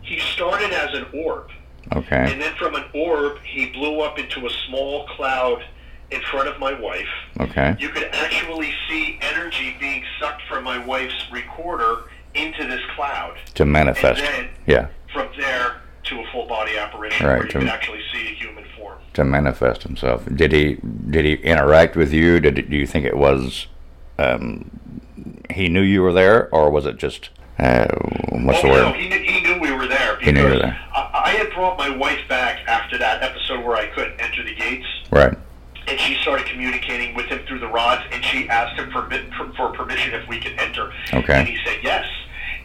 he 0.01 0.19
started 0.19 0.71
as 0.73 0.93
an 0.93 1.05
orb, 1.13 1.49
Okay. 1.95 2.31
and 2.31 2.41
then 2.41 2.53
from 2.55 2.75
an 2.75 2.83
orb 2.93 3.39
he 3.43 3.67
blew 3.67 4.01
up 4.01 4.19
into 4.19 4.45
a 4.45 4.49
small 4.67 5.07
cloud 5.07 5.63
in 6.11 6.21
front 6.31 6.47
of 6.47 6.59
my 6.59 6.77
wife. 6.79 7.07
Okay. 7.39 7.75
You 7.79 7.89
could 7.89 8.09
actually 8.13 8.73
see 8.89 9.17
energy 9.21 9.75
being 9.79 10.03
sucked 10.19 10.41
from 10.49 10.63
my 10.63 10.83
wife's 10.85 11.25
recorder 11.31 12.03
into 12.35 12.67
this 12.67 12.81
cloud. 12.95 13.37
To 13.55 13.65
manifest. 13.65 14.21
Yeah. 14.67 14.87
from 15.13 15.29
there 15.37 15.81
to 16.03 16.19
a 16.19 16.25
full 16.31 16.47
body 16.47 16.77
apparition 16.77 17.25
Right, 17.27 17.37
where 17.37 17.43
you 17.45 17.51
to- 17.51 17.59
could 17.59 17.67
actually 17.67 18.01
see 18.13 18.27
a 18.27 18.35
human 18.35 18.65
form. 18.77 18.99
To 19.13 19.23
manifest 19.23 19.83
himself. 19.83 20.23
Did 20.33 20.51
he? 20.51 20.77
Did 21.09 21.25
he 21.25 21.33
interact 21.35 21.95
with 21.95 22.13
you? 22.13 22.39
Did 22.39 22.69
do 22.69 22.77
you 22.77 22.87
think 22.87 23.05
it 23.05 23.17
was? 23.17 23.67
Um, 24.17 24.69
he 25.49 25.67
knew 25.67 25.81
you 25.81 26.01
were 26.01 26.13
there, 26.13 26.47
or 26.53 26.69
was 26.69 26.85
it 26.85 26.97
just? 26.97 27.29
Uh, 27.59 27.85
what's 28.29 28.59
oh, 28.59 28.61
the 28.63 28.67
no, 28.69 28.91
word? 28.91 28.95
he 28.95 29.09
knew, 29.09 29.19
he 29.19 29.41
knew 29.41 29.59
we 29.59 29.71
were 29.71 29.87
there. 29.87 30.17
He 30.19 30.31
knew 30.31 30.41
you 30.41 30.53
were 30.53 30.59
there. 30.59 30.79
I, 30.93 31.21
I 31.25 31.29
had 31.31 31.51
brought 31.53 31.77
my 31.77 31.89
wife 31.95 32.19
back 32.29 32.59
after 32.67 32.97
that 32.97 33.21
episode 33.21 33.63
where 33.65 33.75
I 33.75 33.87
couldn't 33.87 34.19
enter 34.19 34.43
the 34.43 34.55
gates, 34.55 34.87
Right. 35.11 35.37
And 35.91 35.99
she 35.99 36.15
started 36.21 36.47
communicating 36.47 37.13
with 37.13 37.25
him 37.25 37.45
through 37.45 37.59
the 37.59 37.67
rods, 37.67 38.01
and 38.13 38.23
she 38.23 38.47
asked 38.47 38.79
him 38.79 38.89
for, 38.91 39.09
for, 39.57 39.69
permission 39.73 40.13
if 40.13 40.25
we 40.25 40.39
could 40.39 40.57
enter. 40.57 40.93
Okay. 41.13 41.33
And 41.33 41.47
he 41.47 41.57
said 41.65 41.79
yes. 41.83 42.05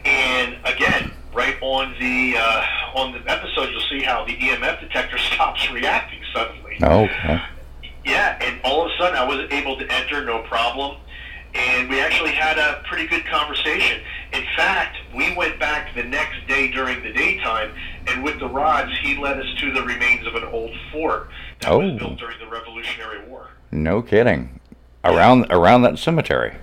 And 0.05 0.55
again, 0.63 1.11
right 1.33 1.57
on 1.61 1.93
the 1.99 2.35
uh, 2.39 2.65
on 2.95 3.11
the 3.11 3.19
episode, 3.29 3.69
you'll 3.69 3.89
see 3.89 4.01
how 4.01 4.23
the 4.23 4.37
EMF 4.37 4.79
detector 4.79 5.17
stops 5.33 5.69
reacting 5.71 6.21
suddenly. 6.33 6.77
Oh, 6.81 7.03
okay. 7.03 7.41
Yeah, 8.05 8.37
and 8.41 8.61
all 8.63 8.85
of 8.85 8.91
a 8.91 8.97
sudden 8.97 9.17
I 9.17 9.25
was 9.25 9.51
able 9.51 9.77
to 9.77 9.91
enter, 9.91 10.23
no 10.23 10.43
problem. 10.43 10.97
And 11.53 11.89
we 11.89 11.99
actually 11.99 12.31
had 12.31 12.57
a 12.57 12.81
pretty 12.87 13.07
good 13.07 13.25
conversation. 13.25 14.01
In 14.33 14.43
fact, 14.55 14.97
we 15.15 15.33
went 15.35 15.59
back 15.59 15.95
the 15.95 16.03
next 16.03 16.45
day 16.47 16.69
during 16.71 17.01
the 17.03 17.13
daytime, 17.13 17.71
and 18.07 18.23
with 18.23 18.39
the 18.39 18.47
rods, 18.47 18.91
he 19.01 19.15
led 19.17 19.39
us 19.39 19.45
to 19.59 19.71
the 19.73 19.81
remains 19.83 20.27
of 20.27 20.35
an 20.35 20.43
old 20.45 20.71
fort 20.91 21.29
that 21.61 21.71
Oh. 21.71 21.79
was 21.79 21.97
built 21.99 22.17
during 22.19 22.37
the 22.39 22.47
Revolutionary 22.47 23.21
War. 23.27 23.47
No 23.71 24.01
kidding. 24.01 24.59
Around 25.03 25.47
around 25.49 25.83
that 25.83 25.97
cemetery. 25.97 26.55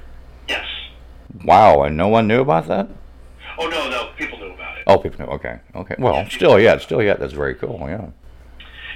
Yes. 0.49 0.67
Wow, 1.45 1.83
and 1.83 1.97
no 1.97 2.09
one 2.09 2.27
knew 2.29 2.41
about 2.43 2.67
that. 2.69 2.89
Oh 3.59 3.67
no, 3.69 3.89
no, 3.89 4.11
people 4.19 4.39
knew 4.39 4.53
about 4.53 4.77
it. 4.79 4.85
Oh, 4.87 4.99
people 4.99 5.25
knew. 5.25 5.33
Okay, 5.33 5.59
okay. 5.75 5.95
Well, 5.99 6.27
still, 6.29 6.61
yeah, 6.61 6.77
still, 6.79 7.03
yeah. 7.03 7.15
That's 7.15 7.33
very 7.33 7.55
cool. 7.55 7.79
Yeah. 7.83 8.07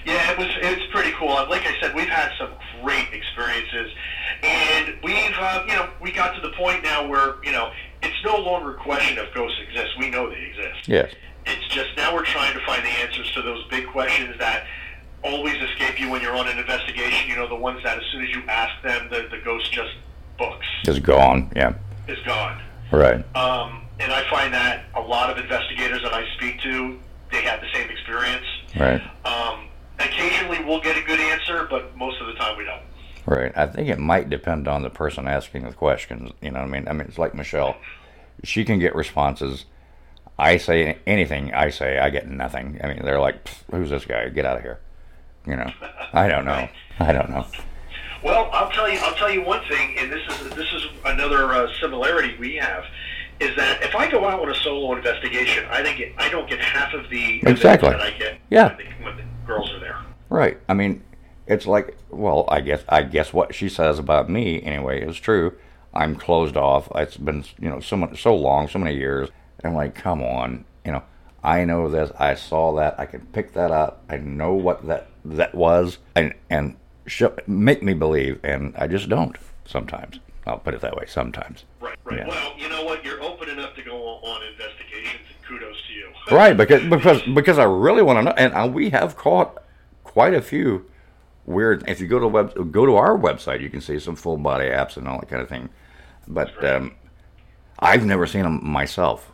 Yeah, 0.04 0.32
it 0.32 0.38
was 0.38 0.48
it's 0.62 0.82
pretty 0.92 1.12
cool. 1.12 1.28
Like 1.48 1.62
I 1.66 1.78
said, 1.80 1.94
we've 1.94 2.08
had 2.08 2.30
some 2.38 2.50
great 2.82 3.08
experiences, 3.12 3.90
and 4.42 4.94
we've 5.02 5.34
uh, 5.38 5.64
you 5.66 5.74
know 5.74 5.88
we 6.02 6.12
got 6.12 6.34
to 6.34 6.40
the 6.42 6.50
point 6.56 6.82
now 6.82 7.06
where 7.06 7.36
you 7.42 7.52
know 7.52 7.70
it's 8.18 8.24
no 8.24 8.38
longer 8.42 8.72
a 8.72 8.74
question 8.74 9.18
if 9.18 9.32
ghosts 9.34 9.58
exist. 9.68 9.98
We 9.98 10.10
know 10.10 10.28
they 10.30 10.40
exist. 10.40 10.88
Yes. 10.88 11.12
It's 11.46 11.66
just 11.68 11.90
now 11.96 12.14
we're 12.14 12.24
trying 12.24 12.52
to 12.54 12.64
find 12.66 12.84
the 12.84 12.88
answers 12.88 13.30
to 13.32 13.42
those 13.42 13.64
big 13.68 13.86
questions 13.88 14.36
that 14.38 14.66
always 15.22 15.54
escape 15.62 16.00
you 16.00 16.10
when 16.10 16.20
you're 16.20 16.34
on 16.36 16.48
an 16.48 16.58
investigation. 16.58 17.28
You 17.28 17.36
know, 17.36 17.48
the 17.48 17.54
ones 17.54 17.80
that 17.84 17.98
as 17.98 18.04
soon 18.12 18.22
as 18.24 18.30
you 18.30 18.42
ask 18.48 18.82
them, 18.82 19.08
the, 19.10 19.28
the 19.30 19.42
ghost 19.44 19.72
just 19.72 19.90
books 20.36 20.66
Just 20.84 21.02
gone. 21.02 21.50
Yeah. 21.54 21.74
is 22.06 22.18
gone. 22.26 22.60
Right. 22.92 23.24
Um, 23.36 23.82
and 24.00 24.12
I 24.12 24.28
find 24.30 24.52
that 24.54 24.84
a 24.94 25.00
lot 25.00 25.30
of 25.30 25.38
investigators 25.38 26.02
that 26.02 26.12
I 26.14 26.24
speak 26.36 26.60
to, 26.62 26.98
they 27.32 27.42
have 27.42 27.60
the 27.60 27.66
same 27.72 27.88
experience. 27.90 28.46
Right. 28.78 29.02
Um, 29.24 29.68
occasionally 29.98 30.64
we'll 30.64 30.80
get 30.80 30.96
a 30.96 31.02
good 31.02 31.20
answer, 31.20 31.66
but 31.70 31.96
most 31.96 32.20
of 32.20 32.26
the 32.26 32.34
time 32.34 32.56
we 32.58 32.64
don't. 32.64 32.82
Right. 33.26 33.52
I 33.56 33.66
think 33.66 33.88
it 33.88 33.98
might 33.98 34.30
depend 34.30 34.68
on 34.68 34.82
the 34.82 34.90
person 34.90 35.28
asking 35.28 35.64
the 35.64 35.72
questions. 35.72 36.30
You 36.40 36.50
know 36.50 36.60
what 36.60 36.68
I 36.68 36.70
mean? 36.70 36.88
I 36.88 36.92
mean, 36.92 37.06
it's 37.08 37.18
like 37.18 37.34
Michelle. 37.34 37.76
She 38.44 38.64
can 38.64 38.78
get 38.78 38.94
responses. 38.94 39.64
I 40.38 40.56
say 40.58 40.98
anything 41.06 41.52
I 41.52 41.70
say, 41.70 41.98
I 41.98 42.10
get 42.10 42.28
nothing. 42.28 42.78
I 42.82 42.88
mean, 42.88 43.00
they're 43.04 43.20
like, 43.20 43.48
"Who's 43.70 43.90
this 43.90 44.04
guy? 44.04 44.28
Get 44.28 44.44
out 44.46 44.56
of 44.56 44.62
here." 44.62 44.78
You 45.46 45.56
know. 45.56 45.72
I 46.12 46.28
don't 46.28 46.44
know. 46.44 46.68
I 47.00 47.12
don't 47.12 47.30
know. 47.30 47.46
Well, 48.22 48.48
I'll 48.52 48.70
tell 48.70 48.88
you. 48.88 48.98
I'll 49.02 49.14
tell 49.14 49.30
you 49.30 49.42
one 49.44 49.64
thing, 49.68 49.96
and 49.98 50.12
this 50.12 50.22
is 50.40 50.50
this 50.50 50.72
is 50.72 50.86
another 51.04 51.52
uh, 51.52 51.68
similarity 51.80 52.36
we 52.38 52.54
have, 52.56 52.84
is 53.40 53.54
that 53.56 53.82
if 53.82 53.94
I 53.96 54.10
go 54.10 54.24
out 54.28 54.40
on 54.40 54.48
a 54.50 54.54
solo 54.54 54.94
investigation, 54.94 55.64
I 55.70 55.82
think 55.82 56.00
it, 56.00 56.12
I 56.18 56.28
don't 56.28 56.48
get 56.48 56.60
half 56.60 56.94
of 56.94 57.08
the 57.10 57.40
Exactly. 57.46 57.90
that 57.90 58.00
I 58.00 58.10
get 58.12 58.38
Yeah. 58.50 58.76
when, 58.76 58.76
the, 58.76 59.04
when 59.04 59.16
the 59.16 59.22
girls 59.46 59.70
are 59.72 59.80
there. 59.80 59.98
Right. 60.30 60.58
I 60.68 60.74
mean, 60.74 61.02
it's 61.46 61.66
like, 61.66 61.96
well, 62.10 62.44
I 62.48 62.60
guess, 62.60 62.82
I 62.88 63.02
guess 63.02 63.32
what 63.32 63.54
she 63.54 63.68
says 63.68 63.98
about 63.98 64.28
me 64.28 64.62
anyway 64.62 65.00
is 65.02 65.16
true. 65.16 65.56
I'm 65.94 66.16
closed 66.16 66.56
off. 66.56 66.88
It's 66.94 67.16
been, 67.16 67.44
you 67.58 67.68
know, 67.68 67.80
so 67.80 67.96
much, 67.96 68.22
so 68.22 68.34
long, 68.34 68.68
so 68.68 68.78
many 68.78 68.96
years. 68.96 69.28
I'm 69.64 69.74
like, 69.74 69.94
come 69.94 70.22
on, 70.22 70.64
you 70.84 70.92
know, 70.92 71.02
I 71.42 71.64
know 71.64 71.88
this. 71.88 72.10
I 72.18 72.34
saw 72.34 72.74
that. 72.76 72.98
I 72.98 73.06
can 73.06 73.20
pick 73.32 73.52
that 73.54 73.70
up. 73.70 74.04
I 74.08 74.18
know 74.18 74.52
what 74.52 74.86
that 74.86 75.08
that 75.24 75.54
was, 75.54 75.98
and 76.14 76.34
and 76.50 76.76
show, 77.06 77.34
make 77.46 77.82
me 77.82 77.94
believe, 77.94 78.40
and 78.44 78.74
I 78.76 78.86
just 78.86 79.08
don't 79.08 79.36
sometimes. 79.64 80.20
I'll 80.46 80.58
put 80.58 80.74
it 80.74 80.80
that 80.80 80.96
way. 80.96 81.04
Sometimes. 81.06 81.64
Right, 81.80 81.96
right. 82.04 82.20
Yeah. 82.20 82.28
Well, 82.28 82.52
you 82.56 82.68
know 82.68 82.84
what? 82.84 83.04
You're 83.04 83.22
open 83.22 83.48
enough 83.48 83.74
to 83.74 83.82
go 83.82 83.96
on 83.96 84.42
investigations, 84.46 85.22
and 85.28 85.46
kudos 85.46 85.76
to 85.86 85.92
you. 85.92 86.08
right, 86.30 86.56
because 86.56 86.88
because 86.88 87.22
because 87.34 87.58
I 87.58 87.64
really 87.64 88.02
want 88.02 88.18
to 88.18 88.22
know, 88.22 88.34
and 88.36 88.54
uh, 88.54 88.70
we 88.72 88.90
have 88.90 89.16
caught 89.16 89.62
quite 90.04 90.34
a 90.34 90.42
few 90.42 90.86
weird. 91.48 91.88
If 91.88 92.00
you 92.00 92.06
go 92.06 92.18
to 92.18 92.28
web, 92.28 92.72
go 92.72 92.86
to 92.86 92.96
our 92.96 93.16
website, 93.18 93.60
you 93.60 93.70
can 93.70 93.80
see 93.80 93.98
some 93.98 94.14
full 94.14 94.36
body 94.36 94.66
apps 94.66 94.96
and 94.96 95.08
all 95.08 95.18
that 95.20 95.28
kind 95.28 95.42
of 95.42 95.48
thing. 95.48 95.68
But 96.28 96.62
um, 96.64 96.94
I've 97.78 98.04
never 98.04 98.26
seen 98.26 98.42
them 98.42 98.60
myself, 98.68 99.32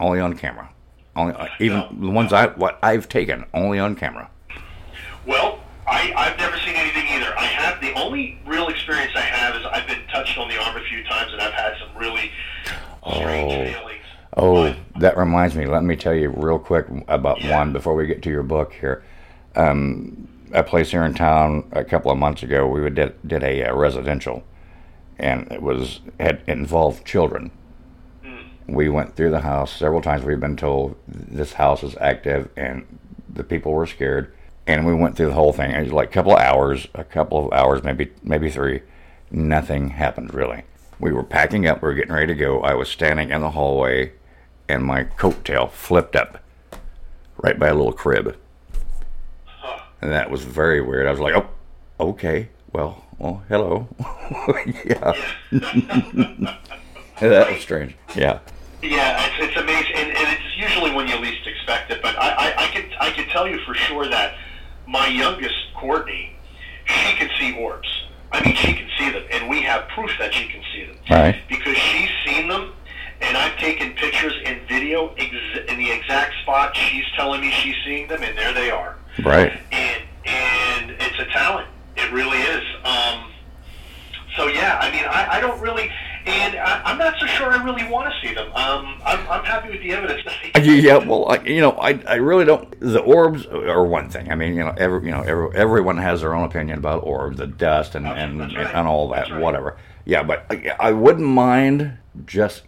only 0.00 0.20
on 0.20 0.36
camera. 0.36 0.70
Only 1.16 1.34
uh, 1.34 1.46
even 1.60 1.84
the 2.00 2.10
ones 2.10 2.32
I 2.32 2.46
what 2.48 2.78
I've 2.82 3.08
taken 3.08 3.44
only 3.52 3.78
on 3.78 3.96
camera. 3.96 4.30
Well, 5.26 5.58
I, 5.88 6.12
I've 6.16 6.38
never 6.38 6.56
seen 6.58 6.74
anything 6.74 7.06
either. 7.08 7.36
I 7.38 7.44
have 7.46 7.80
the 7.80 7.92
only 7.94 8.38
real 8.46 8.68
experience 8.68 9.12
I 9.16 9.20
have 9.20 9.56
is 9.56 9.66
I've 9.72 9.86
been 9.86 10.06
touched 10.12 10.38
on 10.38 10.48
the 10.48 10.56
arm 10.62 10.76
a 10.76 10.84
few 10.84 11.02
times, 11.04 11.32
and 11.32 11.40
I've 11.40 11.52
had 11.54 11.74
some 11.78 11.88
really 11.96 12.30
strange 13.04 13.52
Oh. 13.52 13.64
feelings. 13.78 14.02
Oh, 14.36 14.74
that 15.00 15.16
reminds 15.16 15.54
me. 15.56 15.66
Let 15.66 15.82
me 15.82 15.96
tell 15.96 16.14
you 16.14 16.28
real 16.28 16.58
quick 16.58 16.86
about 17.08 17.42
one 17.44 17.72
before 17.72 17.94
we 17.94 18.06
get 18.06 18.22
to 18.24 18.30
your 18.30 18.42
book 18.42 18.74
here. 18.74 19.02
Um, 19.54 20.28
a 20.52 20.62
place 20.62 20.90
here 20.90 21.04
in 21.04 21.14
town 21.14 21.68
a 21.72 21.84
couple 21.84 22.10
of 22.10 22.18
months 22.18 22.42
ago, 22.42 22.66
we 22.66 22.88
did 22.90 23.14
did 23.26 23.42
a, 23.42 23.64
uh 23.64 23.74
residential, 23.74 24.44
and 25.18 25.50
it 25.50 25.62
was 25.62 26.00
had 26.18 26.42
it 26.46 26.48
involved 26.48 27.04
children. 27.04 27.50
We 28.68 28.88
went 28.88 29.14
through 29.14 29.30
the 29.30 29.42
house 29.42 29.70
several 29.70 30.02
times. 30.02 30.24
We've 30.24 30.40
been 30.40 30.56
told 30.56 30.96
this 31.06 31.52
house 31.52 31.84
is 31.84 31.96
active, 32.00 32.48
and 32.56 32.98
the 33.32 33.44
people 33.44 33.72
were 33.72 33.86
scared. 33.86 34.32
And 34.66 34.84
we 34.84 34.94
went 34.94 35.16
through 35.16 35.28
the 35.28 35.34
whole 35.34 35.52
thing. 35.52 35.70
It 35.70 35.84
was 35.84 35.92
like 35.92 36.08
a 36.08 36.12
couple 36.12 36.32
of 36.32 36.40
hours, 36.40 36.88
a 36.92 37.04
couple 37.04 37.46
of 37.46 37.52
hours, 37.52 37.84
maybe 37.84 38.10
maybe 38.22 38.50
three. 38.50 38.82
Nothing 39.30 39.90
happened 39.90 40.34
really. 40.34 40.64
We 40.98 41.12
were 41.12 41.22
packing 41.22 41.66
up. 41.66 41.82
We 41.82 41.88
were 41.88 41.94
getting 41.94 42.12
ready 42.12 42.26
to 42.28 42.34
go. 42.34 42.60
I 42.62 42.74
was 42.74 42.88
standing 42.88 43.30
in 43.30 43.42
the 43.42 43.50
hallway, 43.50 44.12
and 44.68 44.82
my 44.82 45.04
coat 45.04 45.44
tail 45.44 45.68
flipped 45.68 46.16
up 46.16 46.42
right 47.36 47.58
by 47.58 47.68
a 47.68 47.74
little 47.74 47.92
crib. 47.92 48.36
And 50.02 50.12
that 50.12 50.30
was 50.30 50.42
very 50.44 50.80
weird. 50.80 51.06
I 51.06 51.10
was 51.10 51.20
like, 51.20 51.34
oh, 51.34 51.48
okay. 52.10 52.48
Well, 52.72 53.04
well, 53.18 53.42
hello. 53.48 53.88
yeah. 54.84 55.12
that 57.20 57.50
was 57.50 57.60
strange. 57.60 57.96
Yeah. 58.14 58.40
Yeah, 58.82 59.24
it's, 59.26 59.34
it's 59.48 59.56
amazing, 59.56 59.94
and, 59.96 60.10
and 60.10 60.28
it's 60.38 60.56
usually 60.58 60.92
when 60.94 61.08
you 61.08 61.16
least 61.18 61.46
expect 61.46 61.90
it. 61.90 62.02
But 62.02 62.14
I, 62.18 62.28
I, 62.28 62.64
I 62.64 62.66
can 62.68 62.84
I 63.00 63.10
can 63.10 63.26
tell 63.30 63.48
you 63.48 63.58
for 63.66 63.74
sure 63.74 64.06
that 64.08 64.36
my 64.86 65.06
youngest 65.08 65.54
Courtney, 65.74 66.36
she 66.84 67.16
can 67.16 67.30
see 67.40 67.56
orbs. 67.58 67.88
I 68.32 68.44
mean, 68.44 68.54
she 68.54 68.74
can 68.74 68.88
see 68.98 69.10
them, 69.10 69.24
and 69.32 69.48
we 69.48 69.62
have 69.62 69.88
proof 69.88 70.10
that 70.18 70.34
she 70.34 70.46
can 70.48 70.62
see 70.74 70.84
them 70.84 70.96
Right. 71.10 71.40
because 71.48 71.76
she's 71.76 72.10
seen 72.26 72.48
them, 72.48 72.74
and 73.22 73.36
I've 73.36 73.56
taken 73.58 73.92
pictures 73.94 74.34
and 74.44 74.60
video 74.68 75.14
ex- 75.16 75.34
in 75.68 75.78
the 75.78 75.90
exact 75.90 76.34
spot 76.42 76.76
she's 76.76 77.04
telling 77.16 77.40
me 77.40 77.50
she's 77.50 77.76
seeing 77.84 78.08
them, 78.08 78.22
and 78.22 78.36
there 78.36 78.52
they 78.52 78.70
are. 78.70 78.96
Right. 79.24 79.58
And 79.72 80.02
and 80.24 80.90
it's 80.90 81.18
a 81.18 81.24
talent. 81.26 81.68
It 81.96 82.12
really 82.12 82.38
is. 82.38 82.62
Um, 82.84 83.30
so 84.36 84.48
yeah, 84.48 84.78
I 84.80 84.90
mean, 84.90 85.04
I, 85.04 85.36
I 85.36 85.40
don't 85.40 85.60
really, 85.60 85.90
and 86.26 86.56
I, 86.56 86.82
I'm 86.84 86.98
not 86.98 87.18
so 87.18 87.26
sure 87.26 87.50
I 87.50 87.62
really 87.62 87.88
want 87.88 88.12
to 88.12 88.26
see 88.28 88.34
them. 88.34 88.48
Um, 88.52 89.00
I'm, 89.04 89.20
I'm 89.30 89.44
happy 89.44 89.70
with 89.70 89.80
the 89.80 89.92
evidence. 89.92 90.22
Yeah, 90.56 90.96
well, 90.98 91.28
I, 91.28 91.36
you 91.44 91.60
know, 91.60 91.72
I, 91.72 92.00
I 92.08 92.14
really 92.14 92.44
don't. 92.44 92.80
The 92.80 93.00
orbs 93.00 93.46
are 93.46 93.84
one 93.84 94.08
thing. 94.08 94.32
I 94.32 94.34
mean, 94.34 94.54
you 94.54 94.64
know, 94.64 94.74
every 94.76 95.04
you 95.04 95.12
know, 95.12 95.22
every, 95.22 95.54
everyone 95.54 95.98
has 95.98 96.22
their 96.22 96.34
own 96.34 96.44
opinion 96.44 96.78
about 96.78 97.04
orbs, 97.04 97.36
the 97.36 97.46
dust, 97.46 97.94
and 97.94 98.06
and, 98.06 98.40
and 98.40 98.88
all 98.88 99.08
that, 99.10 99.38
whatever. 99.38 99.76
Yeah, 100.04 100.22
but 100.22 100.46
I, 100.50 100.74
I 100.80 100.92
wouldn't 100.92 101.26
mind 101.26 101.98
just 102.24 102.62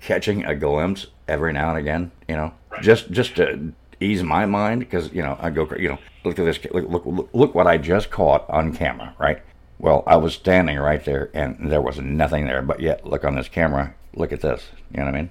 catching 0.00 0.44
a 0.44 0.54
glimpse 0.54 1.08
every 1.28 1.52
now 1.52 1.70
and 1.70 1.78
again. 1.78 2.10
You 2.28 2.36
know, 2.36 2.54
just 2.80 3.10
just 3.10 3.36
to 3.36 3.72
ease 4.02 4.22
my 4.22 4.46
mind 4.46 4.80
because 4.80 5.12
you 5.12 5.22
know 5.22 5.36
I 5.40 5.50
go, 5.50 5.68
you 5.78 5.88
know, 5.88 5.98
look 6.24 6.38
at 6.38 6.44
this, 6.44 6.58
look, 6.72 6.88
look 6.88 7.06
look 7.06 7.30
look 7.32 7.54
what 7.54 7.66
I 7.66 7.78
just 7.78 8.10
caught 8.10 8.48
on 8.48 8.74
camera, 8.74 9.14
right? 9.18 9.42
Well, 9.78 10.04
I 10.06 10.16
was 10.16 10.34
standing 10.34 10.78
right 10.78 11.04
there, 11.04 11.30
and 11.34 11.70
there 11.70 11.82
was 11.82 11.98
nothing 11.98 12.46
there. 12.46 12.62
But 12.62 12.80
yet, 12.80 13.04
look 13.06 13.24
on 13.24 13.34
this 13.34 13.48
camera. 13.48 13.94
Look 14.14 14.32
at 14.32 14.40
this. 14.40 14.68
You 14.92 14.98
know 14.98 15.06
what 15.06 15.14
I 15.14 15.18
mean? 15.18 15.30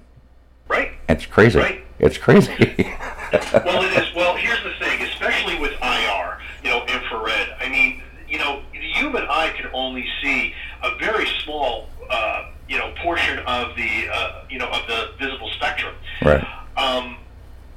Right. 0.68 0.92
It's 1.08 1.26
crazy. 1.26 1.58
Right. 1.58 1.84
It's 1.98 2.18
crazy. 2.18 2.50
well, 2.58 3.84
it 3.84 3.96
is. 3.96 4.14
Well, 4.14 4.36
here's 4.36 4.62
the 4.62 4.72
thing, 4.78 5.00
especially 5.02 5.58
with 5.58 5.72
IR, 5.82 6.38
you 6.64 6.70
know, 6.70 6.84
infrared. 6.86 7.48
I 7.60 7.68
mean, 7.70 8.02
you 8.28 8.38
know, 8.38 8.62
the 8.72 8.80
human 8.80 9.22
eye 9.22 9.54
can 9.56 9.70
only 9.72 10.06
see 10.22 10.52
a 10.82 10.96
very 10.98 11.26
small, 11.44 11.88
uh, 12.10 12.50
you 12.68 12.76
know, 12.76 12.92
portion 13.02 13.38
of 13.40 13.74
the, 13.76 14.08
uh, 14.12 14.44
you 14.50 14.58
know, 14.58 14.68
of 14.68 14.86
the 14.86 15.12
visible 15.18 15.50
spectrum. 15.50 15.94
right. 16.22 16.44
Um, 16.76 17.16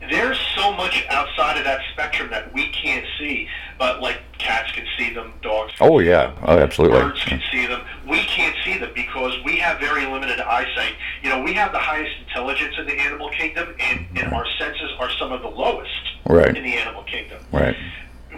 there's 0.09 0.39
so 0.55 0.71
much 0.73 1.05
outside 1.09 1.57
of 1.57 1.63
that 1.63 1.81
spectrum 1.93 2.29
that 2.31 2.53
we 2.53 2.69
can't 2.69 3.05
see, 3.19 3.47
but 3.77 4.01
like 4.01 4.19
cats 4.37 4.71
can 4.71 4.85
see 4.97 5.13
them, 5.13 5.33
dogs. 5.41 5.73
Oh 5.79 5.99
yeah. 5.99 6.33
Oh, 6.43 6.57
absolutely. 6.57 6.99
Birds 6.99 7.23
can 7.23 7.41
see 7.51 7.67
them. 7.67 7.81
We 8.07 8.19
can't 8.25 8.55
see 8.63 8.77
them 8.77 8.91
because 8.95 9.33
we 9.43 9.57
have 9.57 9.79
very 9.79 10.05
limited 10.05 10.39
eyesight. 10.39 10.93
You 11.23 11.29
know, 11.29 11.41
we 11.41 11.53
have 11.53 11.71
the 11.71 11.79
highest 11.79 12.11
intelligence 12.27 12.75
in 12.77 12.85
the 12.85 12.93
animal 12.99 13.29
kingdom, 13.31 13.75
and, 13.79 14.05
and 14.15 14.33
our 14.33 14.45
senses 14.59 14.91
are 14.99 15.09
some 15.19 15.31
of 15.31 15.41
the 15.41 15.49
lowest 15.49 15.91
Right. 16.27 16.55
in 16.55 16.63
the 16.63 16.73
animal 16.73 17.03
kingdom. 17.03 17.43
Right. 17.51 17.75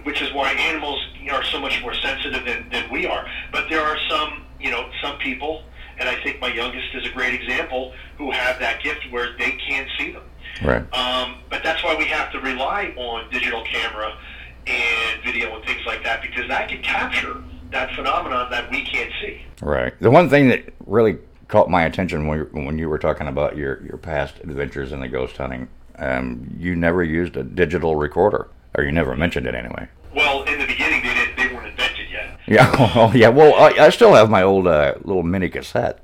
Which 0.04 0.22
is 0.22 0.34
why 0.34 0.52
animals 0.52 1.02
are 1.32 1.44
so 1.46 1.60
much 1.60 1.82
more 1.82 1.94
sensitive 1.94 2.46
than, 2.46 2.70
than 2.70 2.92
we 2.92 3.06
are. 3.06 3.28
But 3.52 3.70
there 3.70 3.82
are 3.82 3.98
some, 4.10 4.44
you 4.60 4.72
know, 4.72 4.90
some 5.02 5.18
people, 5.18 5.64
and 6.00 6.08
I 6.08 6.22
think 6.24 6.40
my 6.40 6.54
youngest 6.54 6.94
is 6.94 7.06
a 7.06 7.10
great 7.12 7.34
example, 7.34 7.94
who 8.18 8.32
have 8.32 8.60
that 8.60 8.82
gift 8.84 9.06
where 9.12 9.36
they 9.38 9.52
can't 9.68 9.90
see 9.98 10.12
them. 10.12 10.24
Right. 10.64 10.94
Um, 10.94 11.37
that's 11.68 11.84
why 11.84 11.96
we 11.96 12.06
have 12.06 12.32
to 12.32 12.40
rely 12.40 12.94
on 12.96 13.30
digital 13.30 13.62
camera 13.66 14.18
and 14.66 15.24
video 15.24 15.54
and 15.54 15.66
things 15.66 15.82
like 15.86 16.02
that 16.02 16.22
because 16.22 16.48
that 16.48 16.70
can 16.70 16.82
capture 16.82 17.44
that 17.72 17.94
phenomenon 17.94 18.50
that 18.50 18.72
we 18.72 18.86
can't 18.86 19.12
see. 19.22 19.42
Right. 19.62 19.94
The 20.00 20.10
one 20.10 20.30
thing 20.30 20.48
that 20.48 20.74
really 20.86 21.18
caught 21.50 21.70
my 21.70 21.84
attention 21.84 22.28
when 22.28 22.40
when 22.66 22.78
you 22.78 22.88
were 22.88 22.98
talking 22.98 23.28
about 23.28 23.58
your 23.58 23.84
your 23.84 23.98
past 23.98 24.36
adventures 24.40 24.94
in 24.94 25.02
the 25.02 25.10
ghost 25.10 25.36
hunting, 25.36 25.68
um, 26.00 26.56
you 26.58 26.74
never 26.74 27.04
used 27.04 27.36
a 27.36 27.44
digital 27.44 27.98
recorder, 27.98 28.48
or 28.78 28.86
you 28.86 28.92
never 28.94 29.14
mentioned 29.18 29.46
it 29.46 29.54
anyway. 29.54 29.90
Well, 30.16 30.44
in 30.44 30.60
the 30.60 30.68
beginning, 30.68 31.04
they 31.04 31.14
didn't, 31.14 31.36
they 31.38 31.54
weren't 31.54 31.68
invented 31.68 32.10
yet. 32.10 32.40
Yeah. 32.48 32.92
Oh, 32.96 33.12
yeah. 33.14 33.28
Well, 33.28 33.54
I, 33.56 33.88
I 33.88 33.90
still 33.90 34.14
have 34.14 34.30
my 34.30 34.42
old 34.42 34.68
uh, 34.68 34.96
little 35.04 35.24
mini 35.24 35.50
cassette. 35.50 36.00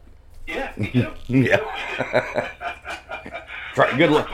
Yeah, 0.46 0.72
too. 0.92 1.14
yeah. 1.28 2.50
Try, 3.74 3.98
good 3.98 4.12
luck. 4.12 4.30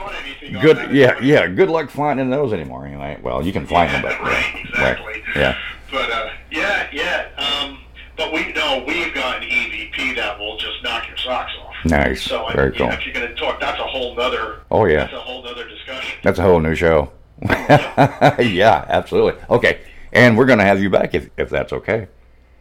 Good. 0.60 0.92
Yeah. 0.94 1.18
Yeah. 1.20 1.46
Good 1.48 1.68
luck 1.70 1.90
finding 1.90 2.30
those 2.30 2.52
anymore. 2.52 2.86
Anyway. 2.86 3.18
Well, 3.22 3.44
you 3.44 3.52
can 3.52 3.66
find 3.66 3.92
them, 3.92 4.02
but 4.02 4.12
yeah. 4.12 4.56
exactly. 4.68 5.22
Yeah. 5.36 5.58
But 5.90 6.10
uh, 6.10 6.30
yeah, 6.50 6.88
yeah. 6.92 7.28
Um, 7.36 7.78
but 8.16 8.32
we 8.32 8.52
no, 8.52 8.84
we've 8.86 9.12
got 9.14 9.42
an 9.42 9.48
EVP 9.48 10.16
that 10.16 10.38
will 10.38 10.56
just 10.56 10.82
knock 10.82 11.08
your 11.08 11.16
socks 11.16 11.52
off. 11.62 11.74
Nice. 11.84 12.22
So 12.22 12.44
I- 12.44 12.54
Very 12.54 12.72
cool. 12.72 12.88
know, 12.88 12.92
if 12.94 13.04
you're 13.04 13.14
going 13.14 13.28
to 13.28 13.34
talk, 13.34 13.60
that's 13.60 13.78
a 13.80 13.84
whole 13.86 14.14
nother. 14.14 14.60
Oh, 14.70 14.84
yeah. 14.84 15.00
That's 15.04 15.12
a 15.14 15.20
whole 15.20 15.42
nother 15.42 15.66
discussion. 15.68 16.18
That's 16.22 16.38
a 16.38 16.42
whole 16.42 16.60
new 16.60 16.74
show. 16.74 17.10
yeah, 17.42 18.84
absolutely. 18.88 19.40
Okay, 19.48 19.80
and 20.12 20.36
we're 20.36 20.44
going 20.44 20.58
to 20.58 20.64
have 20.64 20.82
you 20.82 20.90
back 20.90 21.14
if, 21.14 21.30
if 21.38 21.48
that's 21.48 21.72
okay. 21.72 22.08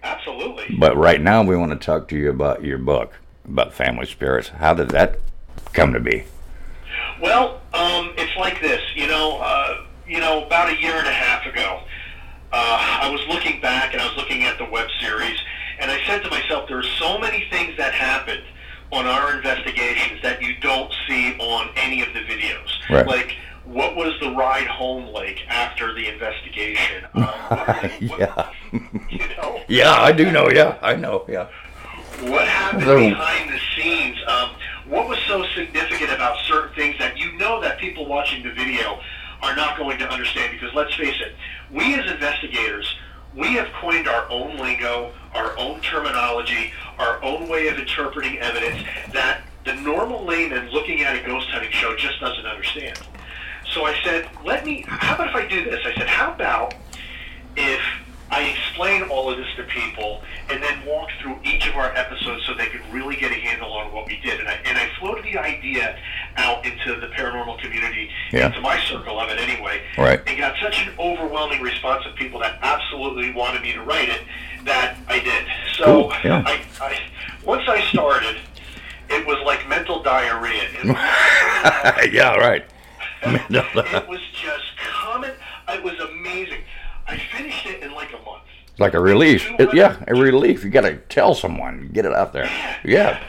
Absolutely. 0.04 0.76
But 0.80 0.96
right 0.96 1.20
now, 1.20 1.44
we 1.44 1.58
want 1.58 1.72
to 1.72 1.86
talk 1.86 2.08
to 2.10 2.16
you 2.18 2.30
about 2.30 2.64
your 2.64 2.78
book 2.78 3.14
about 3.46 3.74
family 3.74 4.06
spirits. 4.06 4.50
How 4.50 4.74
did 4.74 4.90
that 4.92 5.20
come 5.74 5.92
to 5.94 6.00
be? 6.00 6.24
Well, 7.22 7.59
it's 8.20 8.36
like 8.38 8.62
this. 8.62 8.82
You 8.96 9.08
know, 9.08 9.40
uh, 9.42 9.86
you 10.08 10.20
know, 10.20 10.46
about 10.46 10.70
a 10.70 10.76
year 10.82 10.96
and 10.96 11.08
a 11.08 11.12
half 11.14 11.46
ago, 11.46 11.82
uh, 12.52 13.00
I 13.04 13.10
was 13.10 13.22
looking 13.28 13.62
back 13.62 13.94
and 13.94 14.02
I 14.02 14.06
was 14.08 14.18
looking 14.18 14.44
at 14.44 14.58
the 14.58 14.66
web 14.66 14.88
series, 15.00 15.38
and 15.80 15.92
I 15.92 16.00
said 16.06 16.24
to 16.24 16.30
myself, 16.30 16.68
there 16.68 16.78
are 16.80 16.84
so 16.98 17.18
many 17.20 17.48
things 17.50 17.78
that 17.78 17.94
happened 17.94 18.44
on 18.92 19.06
our 19.06 19.36
investigations 19.36 20.20
that 20.24 20.42
you 20.42 20.56
don't 20.62 20.92
see 21.08 21.34
on 21.38 21.70
any 21.76 22.02
of 22.02 22.08
the 22.14 22.22
videos. 22.22 22.70
Right. 22.90 23.06
Like, 23.06 23.36
what 23.66 23.96
was 23.96 24.20
the 24.20 24.32
ride 24.32 24.66
home 24.68 25.14
like 25.14 25.40
after 25.48 25.94
the 25.94 26.08
investigation? 26.08 27.06
Um, 27.50 27.90
yeah. 28.20 28.52
Yeah, 29.68 29.92
I 29.94 30.12
do 30.12 30.32
know. 30.32 30.50
Yeah, 30.52 30.78
I 30.84 30.96
know. 30.96 31.26
Yeah. 31.28 31.48
What 32.22 32.48
happened 32.48 32.84
So- 32.84 32.98
behind 33.00 33.50
the 33.52 33.60
scenes? 33.76 34.18
Um, 34.28 34.52
what 34.90 35.08
was 35.08 35.20
so 35.28 35.46
significant 35.56 36.12
about 36.12 36.38
certain 36.46 36.74
things 36.76 36.98
that 36.98 37.18
you 37.18 37.32
know 37.38 37.62
that 37.62 37.78
people 37.78 38.06
watching 38.06 38.44
the 38.44 38.52
video 38.52 39.00
are 39.42 39.56
not 39.56 39.78
going 39.78 40.00
to 40.00 40.10
understand? 40.10 40.52
Because 40.52 40.74
let's 40.74 40.94
face 40.96 41.16
it, 41.22 41.36
we 41.72 41.94
as 41.96 42.12
investigators, 42.12 42.96
we 43.36 43.54
have 43.54 43.72
coined 43.74 44.08
our 44.08 44.30
own 44.30 44.58
lingo, 44.58 45.14
our 45.34 45.58
own 45.58 45.80
terminology, 45.82 46.74
our 46.98 47.24
own 47.24 47.48
way 47.48 47.68
of 47.68 47.78
interpreting 47.78 48.40
evidence 48.40 48.84
that 49.14 49.42
the 49.66 49.76
normal 49.76 50.26
layman 50.26 50.70
looking 50.72 51.02
at 51.02 51.16
a 51.16 51.26
ghost 51.26 51.48
hunting 51.50 51.72
show 51.72 51.96
just 51.96 52.20
doesn't 52.20 52.46
understand. 52.46 53.00
So 53.72 53.86
I 53.86 53.96
said, 54.04 54.28
let 54.44 54.66
me, 54.66 54.84
how 54.88 55.16
about 55.16 55.30
if 55.30 55.36
I 55.36 55.48
do 55.48 55.64
this? 55.64 55.80
I 55.86 55.94
said, 55.94 56.08
how 56.08 56.34
about 56.34 56.74
if 57.56 57.82
I 58.32 58.44
explain 58.44 59.04
all 59.04 59.30
of 59.32 59.38
this 59.38 59.48
to 59.58 59.64
people 59.64 60.22
and 60.50 60.62
then 60.62 60.86
walk 60.86 61.10
through 61.22 61.40
each 61.44 61.68
of 61.68 61.76
our 61.76 61.96
episodes 61.96 62.44
so 62.46 62.54
they 62.54 62.68
could 62.68 62.82
really 62.94 63.16
get 63.16 63.32
a 63.32 63.36
handle 63.36 63.72
on 63.74 63.92
what 63.92 64.06
we 64.08 64.20
did. 64.22 64.40
And 64.40 64.48
I, 64.48 64.54
and 64.66 64.78
I 64.78 64.88
floated 65.00 65.24
the 65.26 65.38
idea 65.38 65.98
out 66.38 66.66
into 66.66 67.00
the 67.00 67.08
paranormal 67.08 67.60
community, 67.60 68.10
Yeah. 68.32 68.48
into 68.48 68.62
my 68.62 68.80
circle 68.82 69.20
of 69.20 69.30
it 69.30 69.40
anyway, 69.40 69.82
Right. 69.98 70.22
and 70.28 70.38
got 70.38 70.56
such 70.62 70.86
an 70.86 70.94
overwhelming 71.00 71.62
response 71.62 72.06
of 72.06 72.16
people 72.16 72.40
that 72.42 72.60
absolutely 72.62 73.32
wanted 73.34 73.62
me 73.62 73.74
to 73.74 73.82
write 73.82 74.10
it 74.10 74.22
that 74.66 74.98
I 75.08 75.20
did. 75.20 75.46
So 75.78 75.86
Cool, 75.86 76.14
yeah. 76.24 76.44
I, 76.46 76.62
I, 76.82 77.00
once 77.44 77.68
I 77.68 77.82
started, 77.90 78.36
it 79.10 79.26
was 79.26 79.38
like 79.46 79.68
mental 79.68 80.04
diarrhea. 80.04 80.64
Yeah, 82.12 82.36
right. 82.36 82.64
it 83.24 84.08
was 84.08 84.22
just 84.34 84.64
coming. 84.78 85.32
It 85.68 85.84
was 85.84 86.00
amazing. 86.00 86.62
I 87.10 87.18
finished 87.36 87.66
it 87.66 87.82
in 87.84 87.92
like 87.94 88.10
a 88.14 88.24
month. 88.26 88.44
like 88.78 88.94
a 88.94 89.00
relief. 89.00 89.48
It- 89.60 89.74
yeah, 89.74 89.98
a 90.08 90.14
relief. 90.16 90.64
You 90.64 90.70
got 90.70 90.82
to 90.82 90.98
tell 91.10 91.34
someone, 91.36 91.90
get 91.94 92.06
it 92.06 92.14
out 92.14 92.32
there. 92.34 92.50
Yeah. 92.84 93.22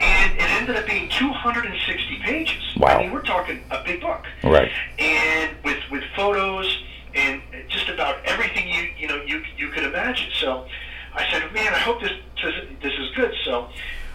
And 0.00 0.32
it 0.38 0.50
ended 0.50 0.76
up 0.76 0.86
being 0.86 1.08
260 1.08 2.18
pages. 2.22 2.62
Wow. 2.76 2.88
I 2.98 3.02
mean, 3.02 3.12
we're 3.12 3.22
talking 3.22 3.64
a 3.70 3.82
big 3.84 4.00
book. 4.00 4.24
Right. 4.42 4.70
And 4.98 5.56
with 5.64 5.78
with 5.90 6.02
photos 6.16 6.66
and 7.14 7.40
just 7.68 7.88
about 7.88 8.16
everything 8.24 8.68
you 8.68 8.88
you 8.98 9.08
know 9.08 9.22
you 9.24 9.42
you 9.56 9.68
could 9.68 9.84
imagine. 9.84 10.30
So 10.40 10.66
I 11.14 11.30
said, 11.30 11.50
man, 11.54 11.72
I 11.72 11.78
hope 11.78 12.00
this 12.02 12.12
this, 12.42 12.54
this 12.82 12.92
is 12.98 13.10
good. 13.16 13.32
So 13.44 13.68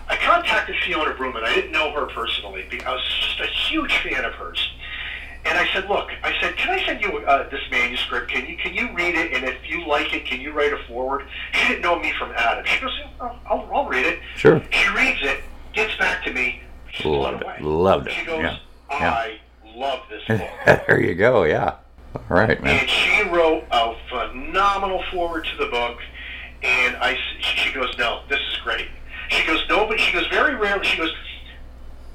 I 0.10 0.16
contacted 0.18 0.76
Fiona 0.86 1.14
Bruman. 1.14 1.44
I 1.44 1.54
didn't 1.56 1.72
know 1.72 1.92
her 1.94 2.06
personally. 2.08 2.66
I 2.86 2.92
was 2.94 3.04
just 3.22 3.40
a 3.40 3.48
huge 3.48 3.96
fan 4.04 4.26
of 4.26 4.34
hers. 4.34 4.60
And 5.46 5.58
I 5.58 5.68
said, 5.74 5.88
look, 5.90 6.10
I 6.24 6.34
said, 6.42 6.58
can 6.58 6.78
I 6.78 6.86
send 6.86 7.02
you 7.02 7.18
uh, 7.20 7.50
this 7.50 7.62
manuscript? 7.72 8.30
Can 8.30 8.46
you 8.46 8.58
can 8.58 8.74
you 8.74 8.94
read 8.94 9.16
it? 9.16 9.34
And 9.34 9.46
if 9.46 9.68
you 9.68 9.86
like 9.88 10.14
it, 10.14 10.26
can 10.26 10.42
you 10.42 10.52
write 10.52 10.74
a 10.74 10.78
forward? 10.88 11.26
She 11.54 11.68
didn't 11.68 11.82
know 11.82 11.98
me 12.00 12.14
from 12.20 12.32
Adam. 12.36 12.66
She 12.66 12.82
goes, 12.82 12.92
yeah, 13.00 13.10
I'll, 13.22 13.40
I'll, 13.48 13.70
I'll 13.74 13.86
read 13.88 14.06
it. 14.06 14.20
Sure. 14.36 14.62
She 14.70 14.90
reads 14.96 15.20
it, 15.22 15.42
gets 15.74 15.96
back 15.98 16.24
to 16.26 16.34
me. 16.34 16.62
Loved 17.06 17.44
it. 17.44 17.62
Loved 17.64 18.08
it. 18.08 18.14
She 18.14 18.26
goes, 18.26 18.40
Yeah. 18.44 18.58
Yeah. 18.92 19.12
I 19.12 19.40
love 19.76 20.00
this 20.10 20.24
book. 20.28 20.86
there 20.88 21.02
you 21.02 21.16
go. 21.16 21.44
Yeah. 21.44 21.76
All 22.16 22.24
right, 22.30 22.62
man. 22.62 22.80
And 22.80 22.90
she 22.90 23.24
wrote 23.30 23.64
a 23.72 23.96
phenomenal 24.10 25.04
forward 25.12 25.46
to 25.46 25.64
the 25.64 25.70
book. 25.70 26.00
And 26.64 26.96
I, 26.98 27.18
she 27.40 27.72
goes, 27.72 27.96
no, 27.98 28.24
this 28.30 28.40
is 28.52 28.58
great. 28.64 28.88
She 29.30 29.46
goes, 29.46 29.64
no, 29.70 29.88
but 29.88 30.00
she 30.00 30.12
goes, 30.12 30.28
very 30.28 30.56
rarely, 30.56 30.86
she 30.86 30.98
goes, 30.98 31.14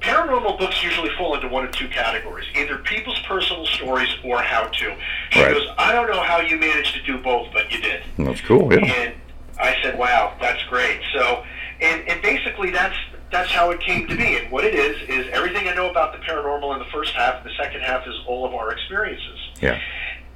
paranormal 0.04 0.58
books 0.58 0.82
usually 0.84 1.08
fall 1.16 1.34
into 1.34 1.48
one 1.48 1.64
of 1.64 1.72
two 1.72 1.88
categories, 1.88 2.46
either 2.54 2.78
people's 2.78 3.18
personal 3.26 3.64
stories 3.66 4.08
or 4.22 4.38
how 4.42 4.64
to. 4.64 4.94
She 5.30 5.42
Right. 5.42 5.54
goes, 5.54 5.66
I 5.78 5.92
don't 5.92 6.10
know 6.10 6.20
how 6.22 6.40
you 6.40 6.58
managed 6.58 6.94
to 6.94 7.02
do 7.02 7.18
both, 7.18 7.48
but 7.52 7.72
you 7.72 7.80
did. 7.80 8.02
That's 8.18 8.40
cool. 8.42 8.72
Yeah. 8.72 8.84
And 8.84 9.14
I 9.58 9.76
said, 9.82 9.96
"Wow, 9.98 10.34
that's 10.40 10.62
great." 10.64 11.00
So, 11.14 11.44
and 11.80 12.06
and 12.08 12.20
basically 12.20 12.70
that's 12.70 12.96
that's 13.30 13.50
how 13.50 13.70
it 13.70 13.80
came 13.80 14.06
to 14.08 14.14
be. 14.16 14.36
And 14.36 14.50
what 14.50 14.64
it 14.64 14.74
is 14.74 14.96
is 15.08 15.26
everything 15.32 15.68
I 15.68 15.74
know 15.74 15.88
about 15.90 16.12
the 16.12 16.18
paranormal 16.18 16.72
in 16.74 16.78
the 16.80 16.90
first 16.92 17.14
half. 17.14 17.42
The 17.42 17.50
second 17.58 17.80
half 17.80 18.06
is 18.06 18.14
all 18.26 18.44
of 18.44 18.54
our 18.54 18.72
experiences, 18.72 19.38
Yeah. 19.60 19.78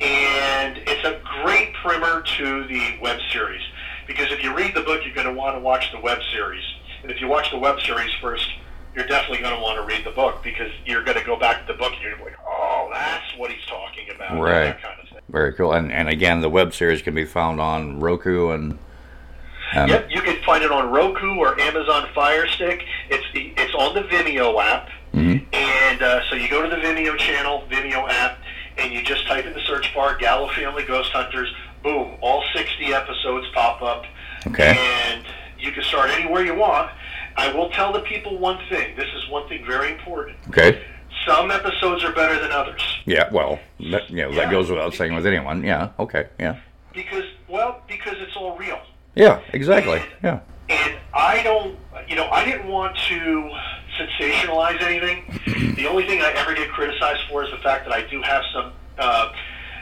and 0.01 0.79
it's 0.87 1.05
a 1.05 1.21
great 1.45 1.75
primer 1.75 2.23
to 2.23 2.65
the 2.69 2.97
web 3.03 3.19
series 3.33 3.63
because 4.07 4.31
if 4.33 4.43
you 4.43 4.55
read 4.55 4.75
the 4.75 4.81
book, 4.83 5.03
you're 5.05 5.15
going 5.15 5.27
to 5.27 5.33
want 5.33 5.55
to 5.57 5.61
watch 5.61 5.93
the 5.93 6.01
web 6.01 6.21
series, 6.33 6.65
and 7.03 7.11
if 7.11 7.21
you 7.21 7.29
watch 7.29 7.51
the 7.51 7.59
web 7.59 7.79
series 7.83 8.11
first. 8.23 8.49
You're 8.95 9.07
definitely 9.07 9.39
going 9.43 9.55
to 9.55 9.61
want 9.63 9.77
to 9.79 9.85
read 9.95 10.05
the 10.05 10.11
book 10.11 10.43
because 10.43 10.71
you're 10.85 11.05
going 11.05 11.19
to 11.19 11.25
go 11.25 11.39
back 11.39 11.67
to 11.67 11.73
the 11.73 11.79
book 11.79 11.93
and 11.93 12.03
you're 12.03 12.17
going 12.17 12.25
to 12.25 12.31
be 12.31 12.37
like, 12.37 12.47
oh, 12.49 12.89
that's 12.93 13.37
what 13.37 13.51
he's 13.51 13.65
talking 13.67 14.09
about. 14.15 14.41
Right. 14.41 14.81
Kind 14.81 15.01
of. 15.01 15.19
Very 15.31 15.53
cool. 15.55 15.73
And 15.73 15.93
and 15.93 16.09
again, 16.09 16.41
the 16.41 16.49
web 16.49 16.73
series 16.75 17.03
can 17.03 17.15
be 17.15 17.25
found 17.27 17.61
on 17.61 18.01
Roku 18.01 18.51
and. 18.51 18.79
and 19.75 19.91
Yep, 19.91 20.07
you 20.11 20.23
can 20.23 20.43
find 20.43 20.65
it 20.65 20.73
on 20.73 20.91
Roku 20.91 21.35
or 21.37 21.61
Amazon 21.61 22.09
Fire 22.15 22.47
Stick. 22.49 22.83
It's 23.11 23.25
the, 23.35 23.53
it's 23.59 23.75
on 23.75 23.95
the 23.95 24.03
Vimeo 24.03 24.59
app, 24.63 24.89
Mhm. 25.15 25.45
and 25.53 26.03
uh, 26.03 26.23
so 26.31 26.35
you 26.37 26.49
go 26.49 26.63
to 26.63 26.69
the 26.71 26.77
Vimeo 26.81 27.17
channel, 27.19 27.65
Vimeo 27.71 28.09
app, 28.11 28.39
and 28.79 28.91
you 28.93 29.03
just 29.03 29.27
type 29.27 29.45
in 29.45 29.53
the 29.53 29.61
search 29.61 29.95
bar 29.95 30.17
Gallo 30.17 30.49
Family 30.55 30.85
Ghost 30.85 31.13
Hunters. 31.13 31.53
Boom, 31.83 32.17
all 32.23 32.43
60 32.55 32.95
episodes 32.95 33.47
pop 33.55 33.83
up, 33.83 34.05
Okay. 34.47 34.77
and 34.79 35.25
you 35.59 35.73
can 35.73 35.83
start 35.83 36.09
anywhere 36.11 36.43
you 36.43 36.55
want. 36.55 36.91
I 37.39 37.55
will 37.55 37.71
tell 37.71 37.93
the 37.93 38.01
people 38.01 38.37
one 38.37 38.59
thing. 38.69 38.97
This 38.97 39.07
is 39.15 39.31
one 39.31 39.49
thing 39.49 39.65
very 39.65 39.93
important. 39.93 40.37
Okay. 40.49 40.83
Some 41.25 41.53
episodes 41.53 42.03
are 42.03 42.13
better 42.13 42.41
than 42.41 42.51
others. 42.51 42.83
Yeah. 43.07 43.31
Well, 43.31 43.61
that, 43.91 44.11
you 44.11 44.17
know, 44.17 44.35
that 44.35 44.51
goes 44.51 44.69
without 44.69 44.93
saying 44.93 45.15
with 45.15 45.25
anyone. 45.25 45.63
Yeah. 45.63 45.91
Okay. 46.01 46.27
Yeah. 46.41 46.59
Because, 46.93 47.25
well, 47.49 47.81
because 47.87 48.17
it's 48.19 48.37
all 48.37 48.59
real. 48.59 48.81
Yeah. 49.15 49.41
Exactly. 49.53 50.03
Yeah. 50.23 50.41
And 50.69 50.99
I 51.15 51.43
don't, 51.45 51.79
you 52.09 52.17
know, 52.17 52.29
I 52.29 52.45
didn't 52.45 52.67
want 52.67 52.97
to 53.09 53.51
sensationalize 53.97 54.83
anything. 54.83 55.75
the 55.77 55.87
only 55.87 56.09
thing 56.09 56.21
I 56.21 56.33
ever 56.33 56.55
get 56.55 56.71
criticized 56.71 57.21
for 57.31 57.45
is 57.45 57.51
the 57.53 57.59
fact 57.59 57.87
that 57.87 57.95
I 57.95 58.03
do 58.09 58.21
have 58.21 58.43
some, 58.53 58.73
uh, 58.99 59.33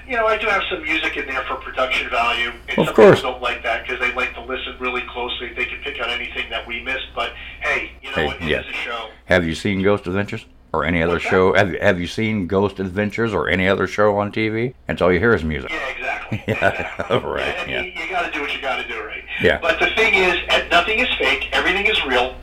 you 0.09 0.17
know, 0.17 0.27
I 0.27 0.37
do 0.39 0.47
have 0.47 0.63
some 0.71 0.83
music 0.83 1.17
in 1.17 1.27
there 1.27 1.43
for 1.45 1.57
production 1.57 2.09
value. 2.11 2.53
And 2.69 2.79
Of 2.79 2.87
some 2.87 2.95
course. 2.95 3.19
people 3.21 3.33
don't 3.33 3.43
like 3.43 3.63
that 3.65 3.83
because 3.87 4.01
they 4.01 4.13
like 4.15 4.35
to 4.35 4.41
listen 4.43 4.77
really 4.79 5.03
closely. 5.11 5.53
They 5.55 5.65
can 5.65 5.81
pick 5.83 6.01
out 6.01 6.09
anything 6.11 6.49
that 6.51 6.67
we 6.67 6.81
missed. 6.83 7.09
But 7.15 7.33
hey, 7.61 7.93
you 8.03 8.09
know, 8.11 8.15
Hey, 8.17 8.27
what? 8.27 8.37
It 8.43 8.49
yeah. 8.49 8.61
is 8.61 8.67
a 8.69 8.73
show. 8.73 9.09
Have 9.27 9.45
you 9.45 9.55
seen 9.55 9.83
Ghost 9.83 10.07
Adventures 10.07 10.47
or 10.73 10.85
any 10.85 11.03
other 11.03 11.19
show? 11.19 11.55
Have 11.55 11.73
you, 11.73 11.79
Have 11.81 12.01
you 12.01 12.07
seen 12.07 12.47
Ghost 12.47 12.79
Adventures 12.81 13.33
or 13.35 13.49
any 13.49 13.69
other 13.69 13.87
show 13.87 14.17
on 14.19 14.31
TV? 14.33 14.75
And 14.89 15.01
all 15.03 15.13
you 15.13 15.19
hear 15.19 15.35
is 15.35 15.43
music. 15.45 15.71
Yeah, 15.71 15.89
exactly. 15.89 16.43
Yeah. 16.49 17.19
right. 17.25 17.43
And 17.59 17.71
Yeah. 17.71 17.83
you, 17.83 17.93
you 17.93 18.11
got 18.11 18.27
to 18.27 18.33
do 18.33 18.41
what 18.41 18.53
you 18.55 18.61
got 18.61 18.77
to 18.83 18.89
do, 18.89 19.01
right? 19.05 19.23
Yeah. 19.41 19.59
But 19.61 19.79
the 19.81 19.91
thing 19.97 20.15
is, 20.15 20.37
nothing 20.71 20.99
is 20.99 21.09
fake. 21.19 21.49
Everything 21.53 21.87
is 21.87 22.05
real. 22.07 22.35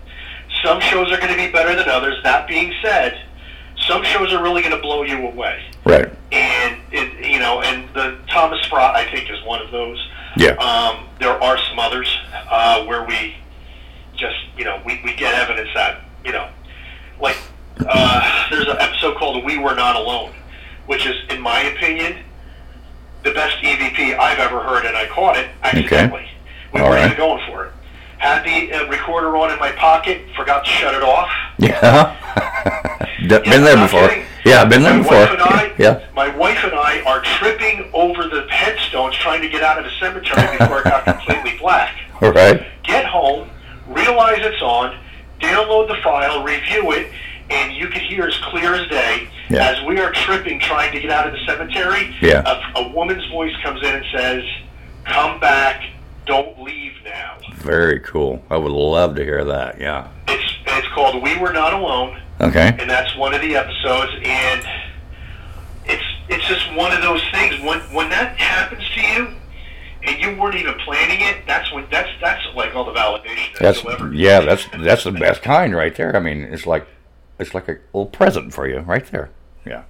Some 0.64 0.80
shows 0.80 1.12
are 1.12 1.18
going 1.18 1.32
to 1.32 1.38
be 1.38 1.52
better 1.52 1.76
than 1.76 1.90
others. 1.90 2.16
That 2.24 2.48
being 2.48 2.74
said, 2.82 3.20
some 3.88 4.04
shows 4.04 4.32
are 4.34 4.42
really 4.42 4.62
going 4.62 4.76
to 4.76 4.82
blow 4.82 5.04
you 5.04 5.28
away. 5.28 5.64
Right. 5.86 6.12
And 6.32 6.80
it, 6.92 7.26
you 7.26 7.40
know, 7.40 7.62
and 7.62 7.88
the 7.94 8.18
Thomas 8.30 8.64
Sprott, 8.66 8.96
I 8.96 9.10
think, 9.12 9.30
is 9.30 9.44
one 9.44 9.62
of 9.62 9.72
those. 9.72 10.10
Yeah. 10.38 10.52
Um, 10.54 11.08
there 11.20 11.42
are 11.42 11.58
some 11.58 11.80
others 11.80 12.18
uh, 12.50 12.86
where 12.86 13.06
we 13.06 13.36
just, 14.16 14.38
you 14.58 14.66
know, 14.66 14.82
we, 14.86 15.00
we 15.04 15.14
get 15.16 15.36
evidence 15.36 15.70
that, 15.76 16.02
you 16.26 16.32
know, 16.32 16.50
like 17.20 17.38
uh, 17.88 18.50
there's 18.50 18.68
an 18.68 18.78
episode 18.80 19.18
called 19.18 19.44
"We 19.44 19.58
Were 19.58 19.76
Not 19.76 19.96
Alone," 19.96 20.34
which 20.88 21.06
is, 21.06 21.16
in 21.30 21.42
my 21.42 21.62
opinion, 21.62 22.18
the 23.24 23.32
best 23.32 23.58
EVP 23.64 24.18
I've 24.18 24.40
ever 24.40 24.62
heard, 24.62 24.86
and 24.86 24.96
I 24.96 25.08
caught 25.08 25.38
it 25.38 25.50
accidentally. 25.64 26.28
We 26.74 26.82
All 26.82 26.90
weren't 26.90 27.10
right. 27.10 27.18
going 27.18 27.46
for 27.48 27.66
it. 27.66 27.74
Had 28.18 28.44
the 28.46 28.72
uh, 28.74 28.88
recorder 28.90 29.36
on 29.38 29.52
in 29.52 29.60
my 29.60 29.72
pocket, 29.74 30.22
forgot 30.36 30.66
to 30.66 30.72
shut 30.72 30.94
it 30.94 31.04
off. 31.04 31.30
Yeah. 31.60 32.63
D- 33.28 33.40
been 33.50 33.64
there 33.64 33.78
before. 33.78 34.08
kidding. 34.10 34.26
Yeah, 34.46 34.66
been 34.66 34.84
there 34.84 34.94
My 34.94 35.00
before. 35.00 35.18
wife 35.18 35.32
and 35.32 35.42
I- 35.42 35.72
Yeah. 35.78 36.00
My 36.16 36.28
wife 36.36 36.60
and 36.64 36.74
I 36.74 37.02
are 37.06 37.22
tripping 37.40 37.90
over 37.94 38.24
the 38.28 38.46
headstones 38.50 39.16
trying 39.16 39.42
to 39.42 39.50
get 39.50 39.64
out 39.64 39.78
of 39.78 39.86
the 39.86 39.92
cemetery 40.00 40.58
before 40.58 40.80
it 40.80 40.84
got 40.86 41.06
completely 41.06 41.58
black. 41.62 41.96
All 42.22 42.32
right. 42.32 42.64
Get 42.84 43.06
home, 43.06 43.50
realize 43.88 44.40
it's 44.42 44.62
on, 44.62 44.98
download 45.40 45.88
the 45.88 45.96
file, 46.04 46.44
review 46.44 46.92
it, 46.92 47.08
and 47.50 47.74
you 47.74 47.88
can 47.88 48.02
hear 48.02 48.26
as 48.26 48.36
clear 48.38 48.76
as 48.76 48.88
day 48.90 49.28
Yeah. 49.50 49.70
as 49.70 49.84
we 49.86 50.00
are 50.00 50.12
tripping 50.12 50.60
trying 50.60 50.92
to 50.94 51.00
get 51.00 51.12
out 51.12 51.26
of 51.28 51.34
the 51.34 51.40
cemetery. 51.46 52.16
Yeah. 52.22 52.44
A, 52.76 52.80
a 52.80 52.88
woman's 52.90 53.26
voice 53.32 53.54
comes 53.64 53.82
in 53.82 53.96
and 53.96 54.06
says, 54.16 54.44
"Come 55.06 55.40
back, 55.40 55.82
don't 56.26 56.62
leave 56.62 56.94
now." 57.06 57.38
Very 57.56 58.00
cool. 58.00 58.44
I 58.50 58.58
would 58.58 58.72
love 58.72 59.16
to 59.16 59.24
hear 59.24 59.44
that. 59.46 59.80
Yeah. 59.80 60.08
It's 60.28 60.54
it's 60.68 60.88
called 60.90 61.22
"We 61.22 61.38
Were 61.38 61.52
Not 61.54 61.74
Alone." 61.74 62.20
Okay. 62.44 62.76
and 62.80 62.90
that's 62.90 63.16
one 63.18 63.34
of 63.34 63.42
the 63.42 63.56
episodes 63.56 64.12
and 64.24 64.62
it's 65.86 66.04
it's 66.30 66.46
just 66.48 66.74
one 66.76 66.92
of 66.94 67.02
those 67.02 67.22
things 67.32 67.60
when 67.62 67.80
when 67.94 68.10
that 68.10 68.38
happens 68.38 68.84
to 68.96 69.02
you 69.02 69.36
and 70.04 70.22
you 70.22 70.40
weren't 70.42 70.56
even 70.56 70.74
planning 70.86 71.20
it 71.22 71.46
that's 71.48 71.72
when 71.74 71.86
that's 71.92 72.10
that's 72.22 72.42
like 72.56 72.76
all 72.76 72.86
the 72.86 72.92
validation 72.92 73.58
That's 73.60 73.82
delivered. 73.82 74.14
yeah. 74.16 74.42
That's 74.42 74.68
that's 74.84 75.04
the 75.04 75.12
best 75.12 75.42
kind 75.42 75.74
right 75.76 75.96
there. 75.96 76.16
I 76.16 76.20
mean, 76.20 76.42
it's 76.44 76.66
like 76.66 76.86
it's 77.40 77.54
like 77.54 77.68
a 77.68 77.78
little 77.94 78.06
present 78.08 78.54
for 78.54 78.68
you 78.68 78.80
right 78.80 79.06
there. 79.08 79.30
Yeah. 79.66 79.84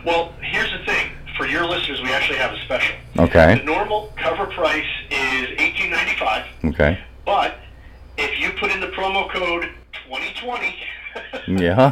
Well, 0.05 0.33
here's 0.41 0.73
the 0.73 0.85
thing. 0.87 1.13
For 1.37 1.47
your 1.47 1.65
listeners, 1.65 2.03
we 2.03 2.09
actually 2.13 2.39
have 2.39 2.53
a 2.53 2.59
special. 2.65 2.97
Okay. 3.17 3.59
The 3.59 3.65
normal 3.65 4.13
cover 4.17 4.47
price 4.47 4.91
is 5.11 5.51
eighteen 5.61 5.91
ninety 5.91 6.17
five, 6.19 6.45
Okay. 6.65 6.99
but 7.25 7.59
if 8.19 8.41
you 8.41 8.51
put 8.59 8.73
in 8.73 8.81
the 8.81 8.89
promo 8.89 9.31
code 9.31 9.69
2020, 10.09 10.75
Yeah. 11.63 11.91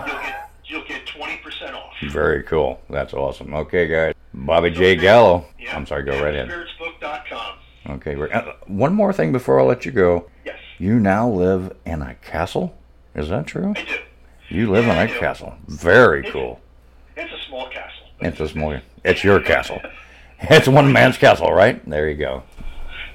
You'll 0.64 0.84
get 0.84 1.06
20% 1.06 1.74
off. 1.74 1.92
Very 2.10 2.42
cool. 2.42 2.80
That's 2.90 3.12
awesome. 3.14 3.54
Okay, 3.54 3.86
guys. 3.86 4.14
Bobby 4.34 4.70
J. 4.70 4.96
Gallo. 4.96 5.44
Yeah, 5.58 5.76
I'm 5.76 5.86
sorry. 5.86 6.02
Go 6.04 6.22
right 6.22 6.34
ahead. 6.34 6.48
Spiritsbook.com. 6.48 7.56
Okay. 7.96 8.14
uh, 8.32 8.52
One 8.66 8.94
more 8.94 9.12
thing 9.12 9.32
before 9.32 9.60
I 9.60 9.64
let 9.64 9.84
you 9.84 9.92
go. 9.92 10.28
Yes. 10.44 10.58
You 10.78 10.98
now 11.00 11.28
live 11.28 11.76
in 11.84 12.00
a 12.02 12.14
castle. 12.16 12.76
Is 13.14 13.28
that 13.28 13.46
true? 13.46 13.74
I 13.76 13.82
do. 13.84 13.96
You 14.48 14.70
live 14.70 14.84
in 14.84 14.90
a 14.96 15.06
castle. 15.18 15.54
Very 15.66 16.22
cool. 16.30 16.60
It's 17.16 17.32
a 17.32 17.48
small 17.48 17.68
castle. 17.70 18.06
It's 18.20 18.40
a 18.40 18.48
small. 18.48 18.78
It's 19.04 19.24
your 19.24 19.40
castle. 19.40 19.80
It's 20.40 20.68
one 20.68 20.92
man's 20.92 21.18
castle, 21.18 21.52
right? 21.52 21.84
There 21.88 22.08
you 22.08 22.16
go. 22.16 22.44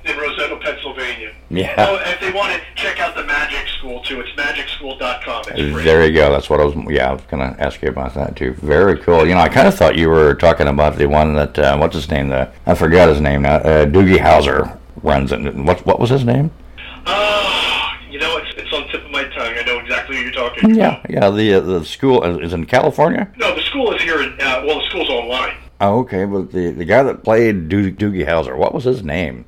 In 0.10 0.16
Roseto, 0.16 0.62
Pennsylvania. 0.62 1.34
Yeah. 1.50 1.74
Oh, 1.78 1.96
if 2.10 2.20
they 2.20 2.32
want 2.32 2.54
to 2.54 2.62
check 2.76 3.00
out 3.00 3.16
the 3.16 3.24
Magic 3.24 3.68
School 3.78 4.02
too, 4.04 4.22
it's 4.22 4.30
magicschool.com. 4.40 5.44
It's. 5.56 5.84
There 5.84 6.06
you 6.06 6.14
go. 6.14 6.32
That's 6.32 6.50
what 6.50 6.60
I 6.60 6.66
was. 6.66 6.76
Yeah, 6.90 7.10
I 7.10 7.14
was 7.14 7.22
gonna 7.24 7.56
ask 7.60 7.82
you 7.82 7.90
about 7.90 8.14
that 8.16 8.36
too. 8.36 8.54
Very 8.54 8.98
cool. 9.00 9.26
You 9.28 9.34
know, 9.36 9.42
I 9.42 9.50
kind 9.50 9.68
of 9.68 9.76
thought 9.76 9.96
you 9.98 10.10
were 10.10 10.36
talking 10.36 10.68
about 10.68 10.98
the 10.98 11.08
one 11.08 11.36
that 11.36 11.58
uh, 11.60 11.78
what's 11.78 11.96
his 11.96 12.10
name? 12.10 12.30
The 12.30 12.52
I 12.66 12.76
forgot 12.76 13.10
his 13.10 13.22
name 13.22 13.44
now. 13.44 13.56
Uh, 13.56 13.86
Doogie 13.86 14.18
Howser 14.18 14.78
runs 15.04 15.32
it. 15.32 15.40
What 15.56 15.86
what 15.86 16.00
was 16.00 16.10
his 16.10 16.24
name? 16.26 16.52
Oh, 17.06 17.90
you 18.10 18.20
know, 18.20 18.38
it's, 18.38 18.54
it's 18.58 18.74
on 18.74 18.84
the 18.84 18.88
tip 18.90 19.06
of 19.06 19.12
my 19.12 19.24
tongue. 19.24 19.54
I 19.58 19.64
know 19.66 19.80
exactly 19.80 20.18
who 20.18 20.24
you're 20.24 20.32
talking 20.32 20.76
Yeah, 20.76 21.02
yeah. 21.10 21.30
The 21.30 21.54
uh, 21.56 21.60
the 21.62 21.86
school 21.86 22.24
is 22.24 22.48
is 22.48 22.54
in 22.54 22.66
California. 22.66 23.32
No, 23.38 23.56
the 23.56 23.62
school 23.62 23.94
is 23.94 24.02
here. 24.02 24.22
In, 24.22 24.34
uh, 24.42 24.64
well, 24.66 24.80
the 24.80 24.86
school's 24.90 25.10
online. 25.10 25.56
Oh, 25.80 26.00
okay. 26.00 26.26
But 26.26 26.52
the 26.52 26.72
the 26.72 26.86
guy 26.86 27.04
that 27.04 27.24
played 27.24 27.70
Doo- 27.70 27.92
Doogie 27.92 28.26
Howser, 28.28 28.58
what 28.58 28.74
was 28.74 28.84
his 28.84 29.04
name? 29.04 29.46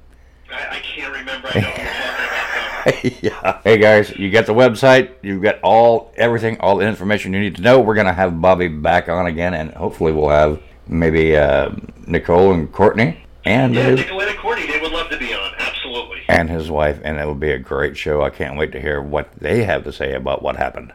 I, 0.51 0.77
I 0.77 0.79
can't 0.79 1.13
remember. 1.13 1.49
I 1.51 1.59
know 1.61 1.67
who 1.69 1.81
you're 1.81 1.91
talking 1.91 3.11
about. 3.11 3.23
yeah. 3.23 3.61
Hey 3.63 3.77
guys, 3.77 4.11
you 4.17 4.31
got 4.31 4.45
the 4.45 4.53
website. 4.53 5.11
You've 5.21 5.41
got 5.41 5.59
all 5.61 6.13
everything, 6.15 6.59
all 6.59 6.77
the 6.77 6.87
information 6.87 7.33
you 7.33 7.39
need 7.39 7.55
to 7.57 7.61
know. 7.61 7.79
We're 7.79 7.95
gonna 7.95 8.13
have 8.13 8.41
Bobby 8.41 8.67
back 8.67 9.09
on 9.09 9.27
again, 9.27 9.53
and 9.53 9.71
hopefully 9.73 10.11
we'll 10.11 10.29
have 10.29 10.61
maybe 10.87 11.35
uh, 11.37 11.71
Nicole 12.07 12.53
and 12.53 12.71
Courtney 12.71 13.17
and 13.45 13.73
Yeah, 13.73 13.89
his, 13.91 14.01
Nicoletta 14.01 14.37
Courtney, 14.37 14.67
they 14.67 14.79
would 14.79 14.91
love 14.91 15.09
to 15.09 15.17
be 15.17 15.33
on. 15.33 15.51
Absolutely. 15.59 16.21
and 16.27 16.49
his 16.49 16.69
wife, 16.69 16.99
and 17.03 17.17
it 17.17 17.25
will 17.25 17.35
be 17.35 17.51
a 17.51 17.59
great 17.59 17.97
show. 17.97 18.21
I 18.21 18.29
can't 18.29 18.57
wait 18.57 18.71
to 18.73 18.81
hear 18.81 19.01
what 19.01 19.31
they 19.33 19.63
have 19.63 19.83
to 19.85 19.93
say 19.93 20.13
about 20.13 20.41
what 20.41 20.55
happened. 20.55 20.93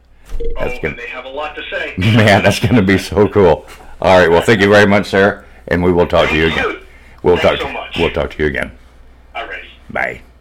That's 0.58 0.78
oh, 0.78 0.82
gonna, 0.82 0.88
and 0.88 0.98
they 0.98 1.08
have 1.08 1.24
a 1.24 1.30
lot 1.30 1.54
to 1.56 1.62
say. 1.70 1.94
man, 1.98 2.42
that's 2.42 2.58
gonna 2.58 2.82
be 2.82 2.98
so 2.98 3.28
cool. 3.28 3.66
All 4.00 4.18
right, 4.18 4.30
well, 4.30 4.42
thank 4.42 4.60
you 4.60 4.68
very 4.68 4.86
much, 4.86 5.06
sir, 5.06 5.44
and 5.68 5.82
we 5.82 5.92
will 5.92 6.06
talk 6.06 6.28
to 6.30 6.36
you 6.36 6.46
again. 6.46 6.80
We'll 7.22 7.36
Thanks 7.38 7.60
talk. 7.60 7.68
so 7.68 7.72
much. 7.72 7.96
We'll 7.98 8.10
talk 8.10 8.32
to 8.32 8.42
you 8.42 8.48
again. 8.48 8.72
Alrighty. 9.36 9.70
Bye. 9.92 10.22
Bye 10.22 10.33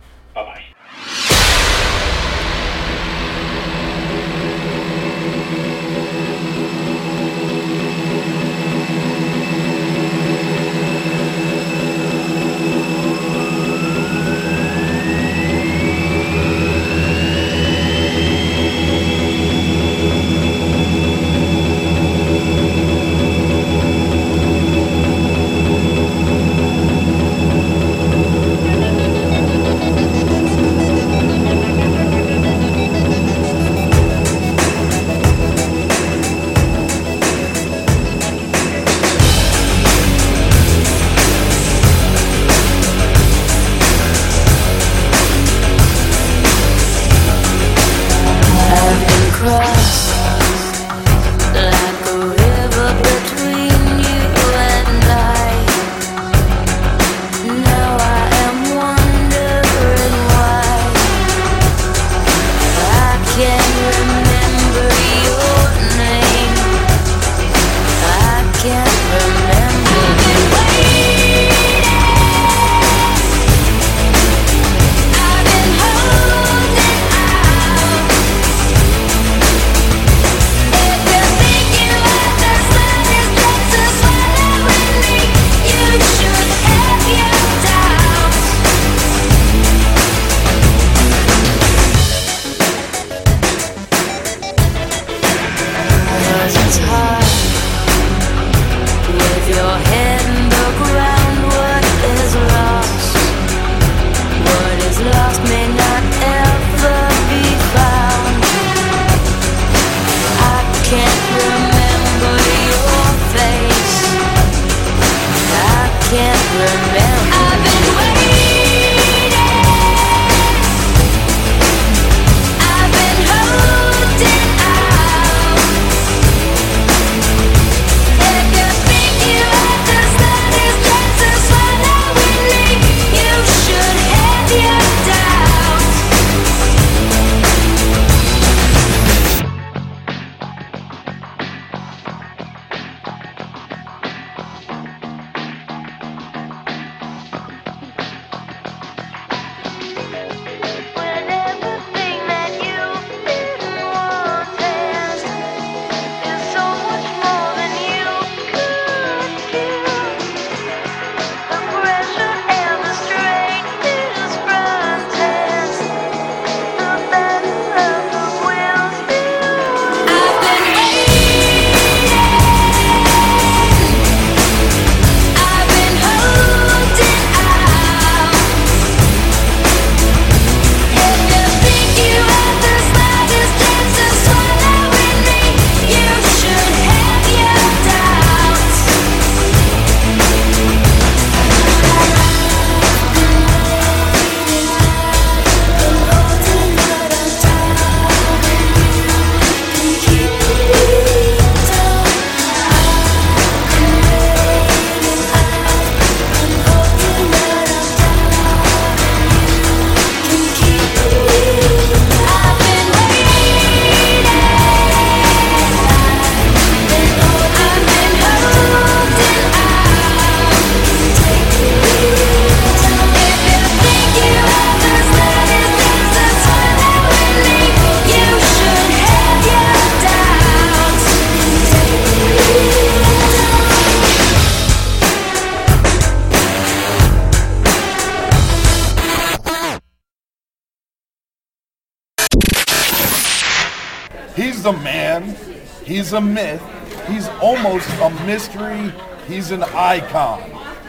a 246.13 246.21
myth. 246.21 246.61
He's 247.07 247.27
almost 247.41 247.89
a 248.01 248.09
mystery. 248.25 248.91
He's 249.27 249.51
an 249.51 249.63
icon. 249.63 250.41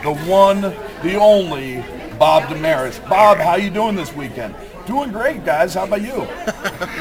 The 0.03 0.15
one, 0.29 0.61
the 1.03 1.17
only, 1.19 1.83
Bob 2.19 2.49
Damaris. 2.49 2.99
Bob, 3.01 3.39
how 3.39 3.57
you 3.57 3.71
doing 3.71 3.97
this 3.97 4.13
weekend? 4.15 4.55
Doing 4.87 5.13
great, 5.13 5.45
guys. 5.47 5.73
How 5.75 5.85
about 5.85 6.03
you? 6.03 6.13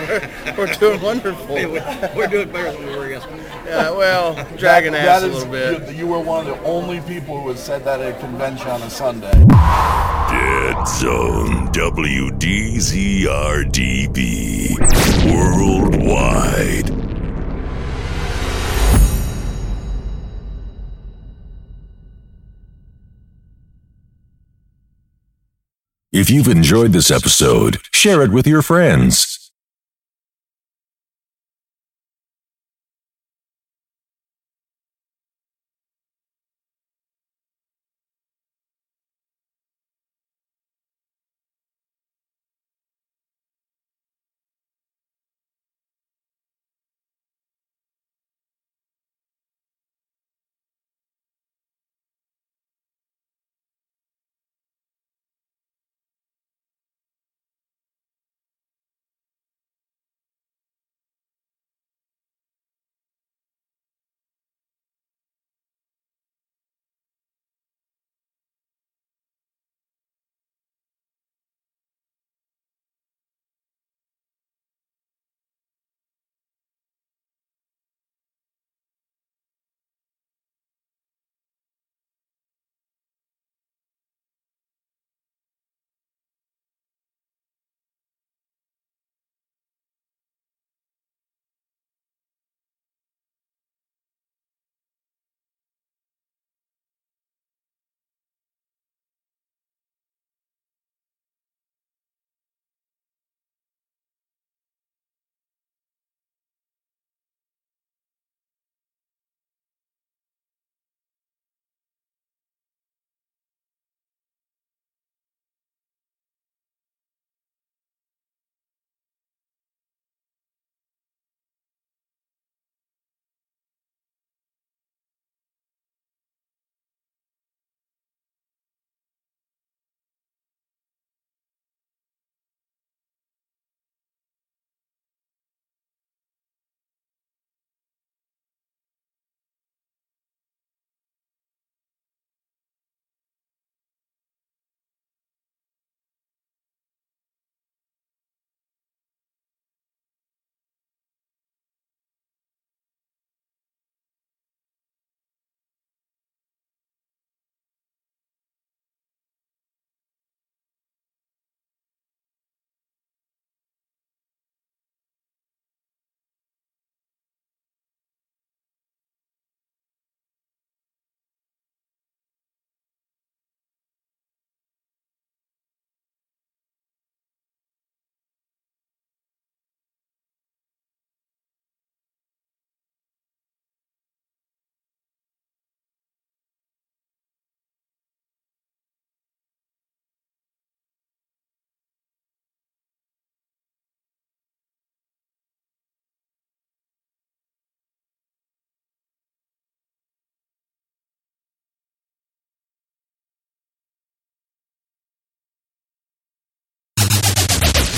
we're, 0.08 0.30
we're 0.58 0.74
doing 0.76 1.02
wonderful. 1.02 1.54
we're 1.54 2.28
doing 2.28 2.50
better 2.50 2.72
than 2.72 2.86
we 2.88 2.96
were 2.96 3.10
yesterday. 3.10 3.44
Yeah, 3.66 3.90
well, 3.92 4.36
dragging 4.58 4.94
That- 4.94 5.06
ass 5.06 5.22
that 5.22 5.30
a 5.30 5.34
little 5.34 5.52
bit. 5.52 5.90
You, 5.92 5.98
you 6.00 6.08
were 6.08 6.20
one 6.20 6.48
of 6.48 6.58
the 6.58 6.64
only 6.64 7.02
people 7.02 7.42
who 7.42 7.50
has 7.50 7.62
said 7.62 7.84
that 7.84 8.00
at 8.00 8.16
a 8.16 8.20
convention 8.22 8.70
on 8.70 8.82
a 8.84 8.90
Sunday. 8.90 9.32
Dead 9.34 10.88
Zone 10.88 11.68
WDZRDB 13.54 15.34
Worldwide. 15.34 16.93
If 26.14 26.30
you've 26.30 26.48
enjoyed 26.48 26.94
this 26.94 27.10
episode, 27.10 27.80
share 27.92 28.22
it 28.22 28.30
with 28.30 28.46
your 28.46 28.62
friends. 28.62 29.43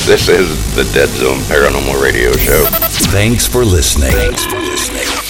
This 0.05 0.29
is 0.29 0.75
the 0.75 0.83
Dead 0.93 1.09
Zone 1.09 1.39
Paranormal 1.39 1.99
Radio 1.99 2.31
Show. 2.33 2.65
Thanks 3.09 3.47
for 3.47 3.65
listening. 3.65 4.11
Thanks 4.11 4.45
for 4.45 4.59
listening. 4.59 5.24